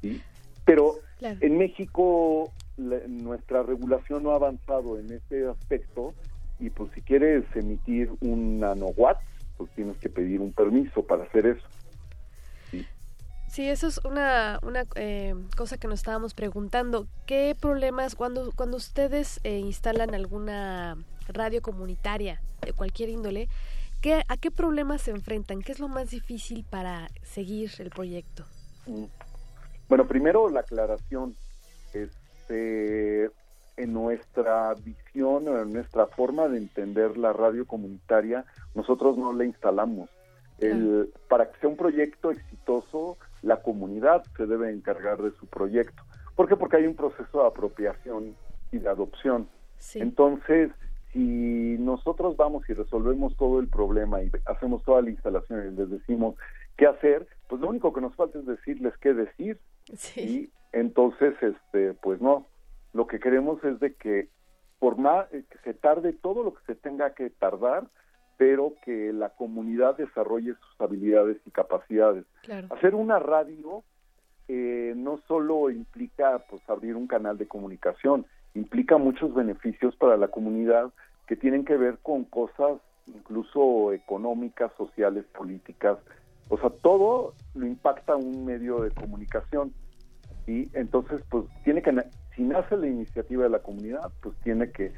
[0.00, 0.20] Sí.
[0.64, 1.38] Pero Claro.
[1.40, 6.14] en México la- nuestra regulación no ha avanzado en este aspecto
[6.58, 9.18] y pues si quieres emitir un nanowatt,
[9.56, 11.66] pues tienes que pedir un permiso para hacer eso.
[13.54, 17.06] Sí, eso es una, una eh, cosa que nos estábamos preguntando.
[17.24, 20.96] ¿Qué problemas cuando, cuando ustedes eh, instalan alguna
[21.28, 23.48] radio comunitaria de cualquier índole,
[24.00, 25.62] ¿qué, ¿a qué problemas se enfrentan?
[25.62, 28.44] ¿Qué es lo más difícil para seguir el proyecto?
[28.86, 29.04] Mm.
[29.88, 31.36] Bueno, primero la aclaración.
[31.92, 33.30] Este,
[33.76, 38.44] en nuestra visión, en nuestra forma de entender la radio comunitaria,
[38.74, 40.10] nosotros no la instalamos.
[40.58, 46.02] El, para que sea un proyecto exitoso, la comunidad se debe encargar de su proyecto.
[46.36, 46.56] ¿Por qué?
[46.56, 48.34] Porque hay un proceso de apropiación
[48.72, 49.48] y de adopción.
[49.94, 50.70] Entonces,
[51.12, 55.90] si nosotros vamos y resolvemos todo el problema y hacemos toda la instalación y les
[55.90, 56.34] decimos
[56.76, 59.58] qué hacer, pues lo único que nos falta es decirles qué decir.
[60.16, 62.46] Y entonces, este, pues no.
[62.94, 64.28] Lo que queremos es de que
[64.78, 67.88] por más eh, que se tarde todo lo que se tenga que tardar,
[68.36, 72.24] pero que la comunidad desarrolle sus habilidades y capacidades.
[72.42, 72.68] Claro.
[72.74, 73.82] Hacer una radio
[74.48, 80.28] eh, no solo implica pues abrir un canal de comunicación, implica muchos beneficios para la
[80.28, 80.90] comunidad
[81.26, 85.98] que tienen que ver con cosas incluso económicas, sociales, políticas,
[86.48, 89.72] O sea, todo lo impacta un medio de comunicación.
[90.46, 91.90] Y entonces, pues tiene que,
[92.34, 94.92] si nace la iniciativa de la comunidad, pues tiene que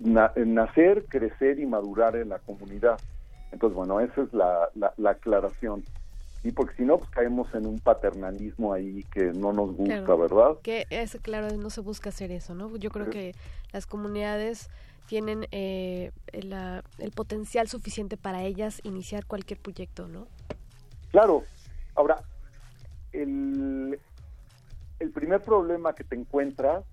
[0.00, 2.98] na- nacer, crecer y madurar en la comunidad.
[3.52, 5.84] Entonces, bueno, esa es la, la, la aclaración.
[6.42, 10.18] Y porque si no, pues caemos en un paternalismo ahí que no nos gusta, Claro.
[10.18, 10.50] ¿verdad?
[10.62, 12.74] Que es claro, no se busca hacer eso, ¿no?
[12.76, 13.34] Yo creo que
[13.72, 14.70] las comunidades
[15.06, 20.28] tienen eh, la- el potencial suficiente para ellas iniciar cualquier proyecto, ¿no?
[21.10, 21.42] Claro.
[21.94, 22.22] Ahora,
[23.12, 23.98] el,
[25.00, 26.84] el primer problema que te encuentras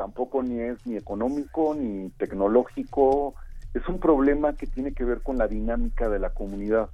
[0.00, 3.34] tampoco ni es ni económico ni tecnológico,
[3.74, 6.88] es un problema que tiene que ver con la dinámica de la comunidad.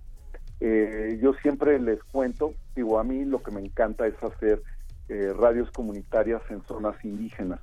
[0.59, 4.61] Eh, yo siempre les cuento, digo, a mí lo que me encanta es hacer
[5.09, 7.61] eh, radios comunitarias en zonas indígenas.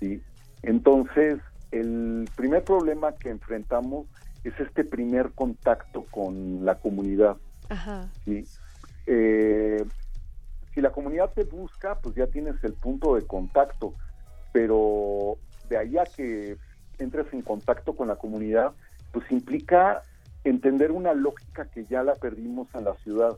[0.00, 0.20] ¿sí?
[0.62, 1.38] Entonces,
[1.70, 4.08] el primer problema que enfrentamos
[4.42, 7.36] es este primer contacto con la comunidad.
[7.68, 8.08] Ajá.
[8.24, 8.44] ¿sí?
[9.06, 9.84] Eh,
[10.74, 13.94] si la comunidad te busca, pues ya tienes el punto de contacto,
[14.52, 15.36] pero
[15.68, 16.56] de ahí a que
[16.98, 18.72] entres en contacto con la comunidad,
[19.12, 20.02] pues implica
[20.44, 23.36] entender una lógica que ya la perdimos en la ciudad.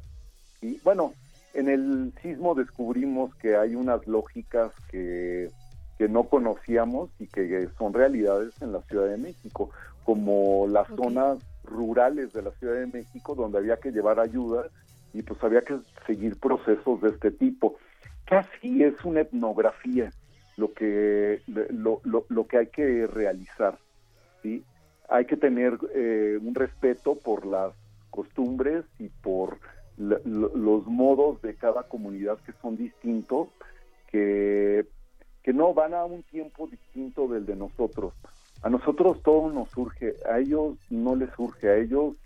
[0.60, 1.12] Y bueno,
[1.54, 5.50] en el sismo descubrimos que hay unas lógicas que,
[5.98, 9.70] que no conocíamos y que son realidades en la Ciudad de México,
[10.04, 14.66] como las zonas rurales de la Ciudad de México donde había que llevar ayuda
[15.14, 17.76] y pues había que seguir procesos de este tipo.
[18.26, 20.10] Casi es una etnografía
[20.56, 23.78] lo que lo, lo, lo que hay que realizar,
[24.42, 24.64] ¿sí?
[25.08, 27.72] Hay que tener eh, un respeto por las
[28.10, 29.58] costumbres y por
[29.96, 33.48] los modos de cada comunidad que son distintos,
[34.10, 34.86] que,
[35.42, 38.12] que no van a un tiempo distinto del de nosotros.
[38.62, 42.16] A nosotros todo nos surge, a ellos no les surge, a ellos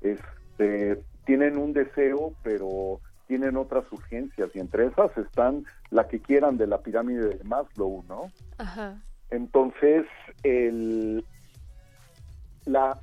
[0.00, 6.56] este, tienen un deseo, pero tienen otras urgencias y entre esas están la que quieran
[6.56, 8.30] de la pirámide de Maslow, ¿no?
[8.58, 9.00] Ajá.
[9.30, 10.06] Entonces,
[10.42, 11.24] el,
[12.66, 13.00] la,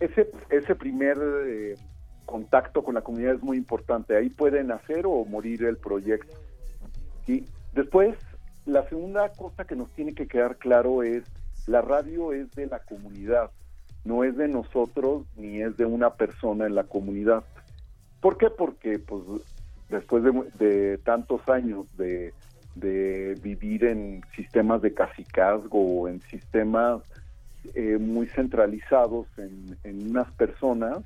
[0.00, 1.74] ese, ese primer eh,
[2.24, 4.16] contacto con la comunidad es muy importante.
[4.16, 6.36] Ahí puede nacer o morir el proyecto.
[7.26, 8.16] Y después,
[8.66, 11.24] la segunda cosa que nos tiene que quedar claro es,
[11.66, 13.50] la radio es de la comunidad,
[14.06, 17.44] no es de nosotros ni es de una persona en la comunidad.
[18.20, 18.48] ¿Por qué?
[18.50, 19.22] Porque pues
[19.88, 22.32] después de, de tantos años de,
[22.76, 27.02] de vivir en sistemas de cacicazgo o en sistemas
[27.74, 30.98] eh, muy centralizados en, en unas personas,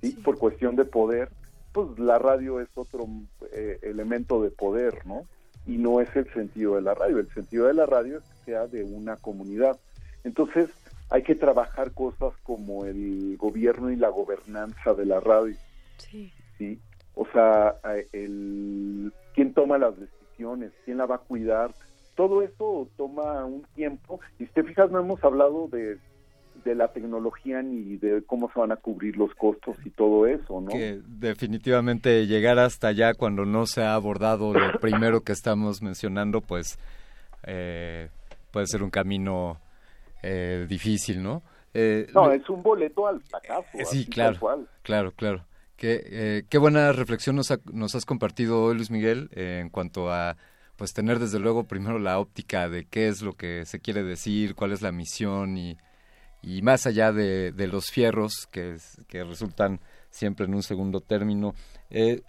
[0.00, 0.10] ¿sí?
[0.24, 1.30] por cuestión de poder,
[1.72, 3.06] pues la radio es otro
[3.52, 5.22] eh, elemento de poder, ¿no?
[5.66, 7.18] Y no es el sentido de la radio.
[7.18, 9.78] El sentido de la radio es que sea de una comunidad.
[10.24, 10.68] Entonces,
[11.14, 15.54] hay que trabajar cosas como el gobierno y la gobernanza de la radio.
[15.98, 16.32] Sí.
[16.58, 16.80] ¿sí?
[17.14, 21.72] O sea, eh, el, quién toma las decisiones, quién la va a cuidar,
[22.16, 24.18] todo eso toma un tiempo.
[24.40, 25.98] Y si te fijas, no hemos hablado de,
[26.64, 30.60] de la tecnología ni de cómo se van a cubrir los costos y todo eso,
[30.62, 30.72] ¿no?
[30.72, 36.40] Que definitivamente llegar hasta allá cuando no se ha abordado lo primero que estamos mencionando,
[36.40, 36.76] pues
[37.44, 38.08] eh,
[38.50, 39.60] puede ser un camino
[40.26, 41.42] eh, difícil, ¿no?
[41.74, 43.68] Eh, No, es un boleto al fracaso.
[43.74, 44.38] Eh, Sí, claro,
[44.82, 45.46] claro, claro.
[45.76, 49.70] Qué, eh, qué buena reflexión nos, ha- nos has compartido hoy, Luis Miguel, eh, en
[49.70, 50.36] cuanto a
[50.76, 54.54] pues tener desde luego primero la óptica de qué es lo que se quiere decir,
[54.54, 55.76] cuál es la misión y,
[56.42, 58.76] y más allá de, de los fierros que,
[59.08, 59.80] que resultan
[60.10, 61.54] siempre en un segundo término.
[61.90, 62.22] Eh,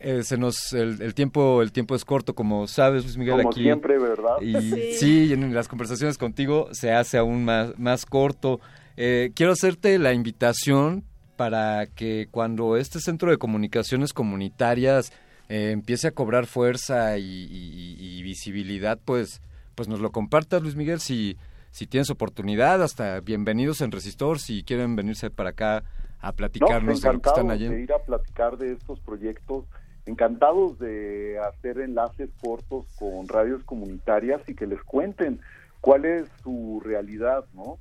[0.00, 3.50] eh, se nos el, el tiempo el tiempo es corto como sabes Luis Miguel Como
[3.50, 4.40] aquí siempre, ¿verdad?
[4.40, 4.92] y Sí.
[4.94, 5.32] sí.
[5.32, 8.60] en las conversaciones contigo se hace aún más más corto
[8.96, 11.04] Eh, quiero hacerte la invitación
[11.36, 15.12] para que cuando este centro de comunicaciones comunitarias
[15.48, 19.40] eh, empiece a cobrar fuerza y, y- y visibilidad pues
[19.74, 21.36] pues nos lo compartas Luis Miguel si
[21.70, 25.84] si tienes oportunidad hasta bienvenidos en Resistor si quieren venirse para acá
[26.20, 29.64] a platicarnos de lo que están allí de ir a platicar de estos proyectos,
[30.06, 35.40] encantados de hacer enlaces cortos con radios comunitarias y que les cuenten
[35.80, 37.78] cuál es su realidad, ¿no?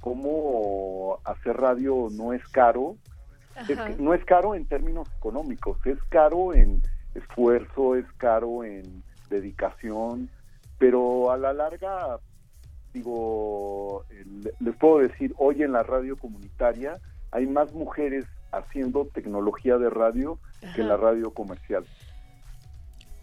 [0.00, 2.96] Cómo hacer radio no es caro,
[3.68, 6.82] es no es caro en términos económicos, es caro en
[7.14, 10.28] esfuerzo, es caro en dedicación,
[10.78, 12.18] pero a la larga,
[12.92, 16.98] digo, el- les puedo decir, hoy en la radio comunitaria
[17.30, 20.38] hay más mujeres haciendo tecnología de radio
[20.74, 21.84] que la radio comercial.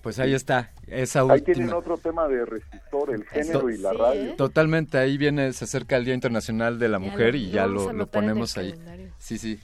[0.02, 3.94] pues ahí está esa Ahí última tienen otro tema de resistor, el género y la
[3.94, 4.36] radio.
[4.36, 7.68] Totalmente, ahí viene, se acerca el Día Internacional de la Ya Mujer lo- y ya
[7.68, 8.72] lo, lo ponemos ahí.
[8.72, 9.12] calendario.
[9.18, 9.60] Sí, sí.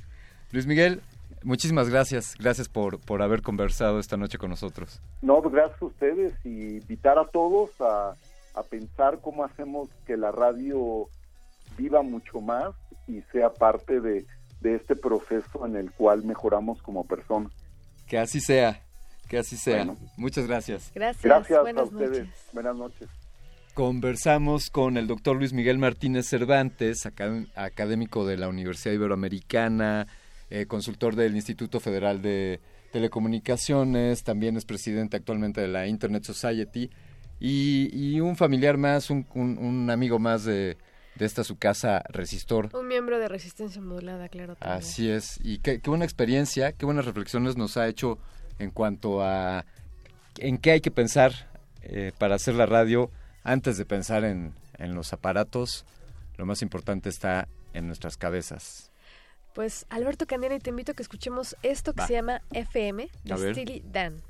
[0.52, 1.02] Luis Miguel,
[1.44, 5.00] Muchísimas gracias, gracias por, por haber conversado esta noche con nosotros.
[5.22, 8.16] No, pues gracias a ustedes y invitar a todos a,
[8.56, 11.08] a pensar cómo hacemos que la radio
[11.77, 12.74] viva mucho más
[13.08, 14.26] y sea parte de,
[14.61, 17.51] de este proceso en el cual mejoramos como personas.
[18.08, 18.82] Que así sea,
[19.30, 19.85] que así sea.
[19.85, 19.98] Bueno.
[20.17, 20.92] Muchas gracias.
[20.93, 21.24] Gracias.
[21.24, 22.19] Gracias Buenas a ustedes.
[22.25, 22.45] noches.
[22.53, 23.09] Buenas noches.
[23.74, 30.08] Conversamos con el doctor Luis Miguel Martínez Cervantes, acad- académico de la Universidad Iberoamericana,
[30.50, 32.61] eh, consultor del Instituto Federal de
[32.93, 36.90] Telecomunicaciones, también es presidente actualmente de la Internet Society
[37.40, 40.77] y, y un familiar más, un, un- un amigo más de,
[41.16, 42.69] de esta su casa Resistor.
[42.76, 44.56] Un miembro de resistencia modulada, claro.
[44.56, 44.80] también.
[44.80, 48.18] Así es, y qué, qué buena experiencia, qué buenas reflexiones nos ha hecho
[48.60, 49.66] en cuanto a
[50.38, 51.34] en qué hay que pensar
[51.82, 53.11] eh, para hacer la radio
[53.44, 55.85] antes de pensar en, en los aparatos.
[56.38, 58.92] Lo más importante está en nuestras cabezas.
[59.53, 62.08] Pues Alberto Candiani, te invito a que escuchemos esto que Va.
[62.08, 63.53] se llama FM de.
[63.53, 64.22] Steely Dan.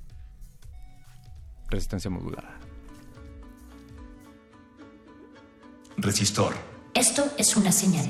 [1.69, 2.59] Resistencia modulada.
[5.97, 6.53] Resistor.
[6.95, 8.05] Esto es una señal.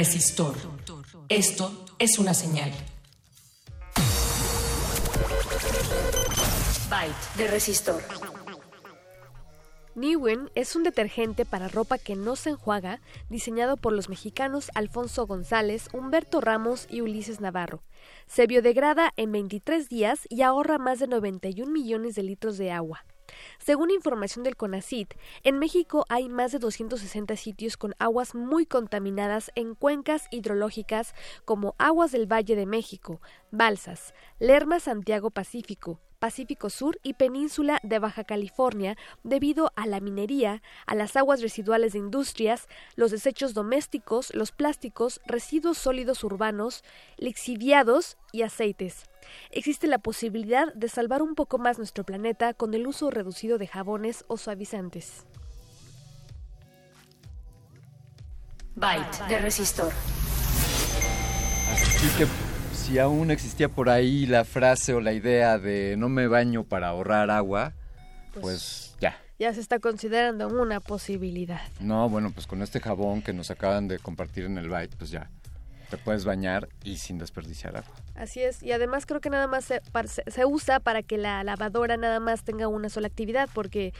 [0.00, 0.56] Resistor.
[1.28, 2.72] Esto es una señal.
[6.88, 8.02] Byte de resistor.
[9.94, 15.26] Newen es un detergente para ropa que no se enjuaga, diseñado por los mexicanos Alfonso
[15.26, 17.82] González, Humberto Ramos y Ulises Navarro.
[18.26, 23.04] Se biodegrada en 23 días y ahorra más de 91 millones de litros de agua.
[23.58, 29.50] Según información del CONACIT, en México hay más de 260 sitios con aguas muy contaminadas
[29.54, 33.20] en cuencas hidrológicas como Aguas del Valle de México,
[33.50, 40.62] Balsas, Lerma Santiago Pacífico, Pacífico Sur y Península de Baja California debido a la minería,
[40.86, 46.84] a las aguas residuales de industrias, los desechos domésticos, los plásticos, residuos sólidos urbanos,
[47.16, 49.09] lixiviados y aceites.
[49.50, 53.66] Existe la posibilidad de salvar un poco más nuestro planeta con el uso reducido de
[53.66, 55.24] jabones o suavizantes.
[58.76, 59.92] Byte de resistor.
[61.72, 62.26] Así que
[62.72, 66.88] si aún existía por ahí la frase o la idea de no me baño para
[66.88, 67.72] ahorrar agua,
[68.32, 69.16] pues, Pues- ya.
[69.38, 71.62] Ya se está considerando una posibilidad.
[71.80, 75.10] No, bueno, pues con este jabón que nos acaban de compartir en el Byte, pues
[75.10, 75.30] ya.
[75.90, 77.90] Te puedes bañar y sin desperdiciar agua.
[78.14, 81.18] Así es, y además creo que nada más se, par- se- se usa para que
[81.18, 83.92] la lavadora nada más tenga una sola actividad, porque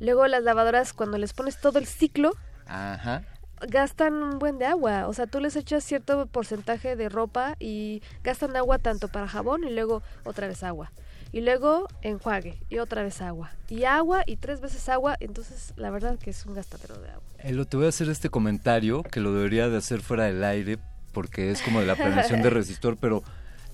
[0.00, 2.32] luego las lavadoras cuando les pones todo el ciclo
[2.66, 3.22] Ajá.
[3.68, 8.02] gastan un buen de agua, o sea, tú les echas cierto porcentaje de ropa y
[8.22, 10.92] gastan agua tanto para jabón y luego otra vez agua.
[11.32, 13.52] Y luego enjuague y otra vez agua.
[13.68, 17.22] Y agua y tres veces agua, entonces la verdad que es un gastadero de agua.
[17.38, 20.78] Elo, te voy a hacer este comentario que lo debería de hacer fuera del aire
[21.12, 23.22] porque es como de la prevención de resistor, pero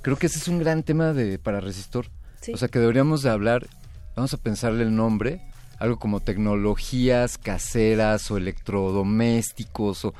[0.02, 2.06] creo que ese es un gran tema de para resistor.
[2.40, 2.52] Sí.
[2.52, 3.66] O sea, que deberíamos de hablar,
[4.14, 5.40] vamos a pensarle el nombre,
[5.78, 10.14] algo como tecnologías caseras o electrodomésticos o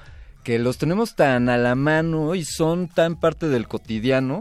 [0.45, 4.41] que los tenemos tan a la mano y son tan parte del cotidiano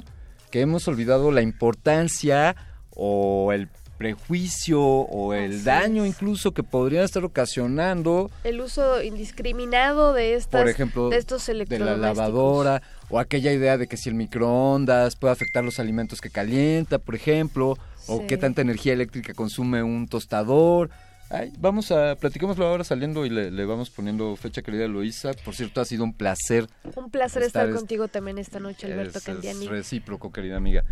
[0.51, 2.55] que hemos olvidado la importancia
[2.91, 10.13] o el prejuicio o el Así daño incluso que podrían estar ocasionando El uso indiscriminado
[10.13, 12.17] de estas por ejemplo, de estos de la electrodomésticos.
[12.17, 16.97] lavadora o aquella idea de que si el microondas puede afectar los alimentos que calienta,
[16.99, 20.89] por ejemplo, o qué tanta energía eléctrica consume un tostador.
[21.31, 25.31] Ay, vamos a platiquémoslo ahora saliendo y le, le vamos poniendo fecha querida Luisa.
[25.43, 26.67] Por cierto, ha sido un placer.
[26.95, 29.65] Un placer estar, es- contigo también esta noche, Alberto es- Candiani.
[29.65, 30.83] Es recíproco, querida amiga.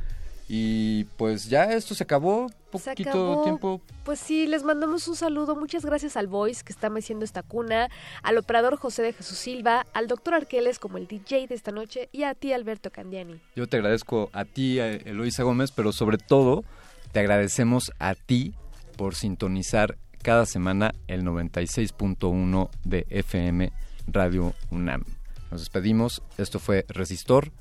[0.56, 2.48] Y pues ya esto se acabó.
[2.48, 3.44] Se Poquito acabó.
[3.44, 3.82] tiempo.
[4.04, 5.56] Pues sí, les mandamos un saludo.
[5.56, 7.90] Muchas gracias al Voice que está meciendo esta cuna,
[8.22, 12.08] al operador José de Jesús Silva, al doctor Arqueles como el DJ de esta noche
[12.12, 13.42] y a ti, Alberto Candiani.
[13.56, 16.64] Yo te agradezco a ti, a Eloisa Gómez, pero sobre todo
[17.12, 18.54] te agradecemos a ti
[18.96, 23.74] por sintonizar cada semana el 96.1 de FM
[24.06, 25.04] Radio UNAM.
[25.50, 26.22] Nos despedimos.
[26.38, 27.52] Esto fue Resistor.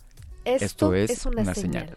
[0.44, 1.96] Esto, es, es una, señal.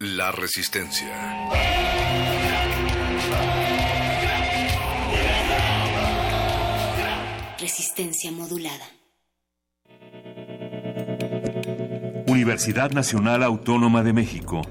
[0.00, 1.14] la resistencia.
[7.58, 8.86] Resistencia modulada.
[12.26, 14.62] Universidad Nacional Autónoma de México.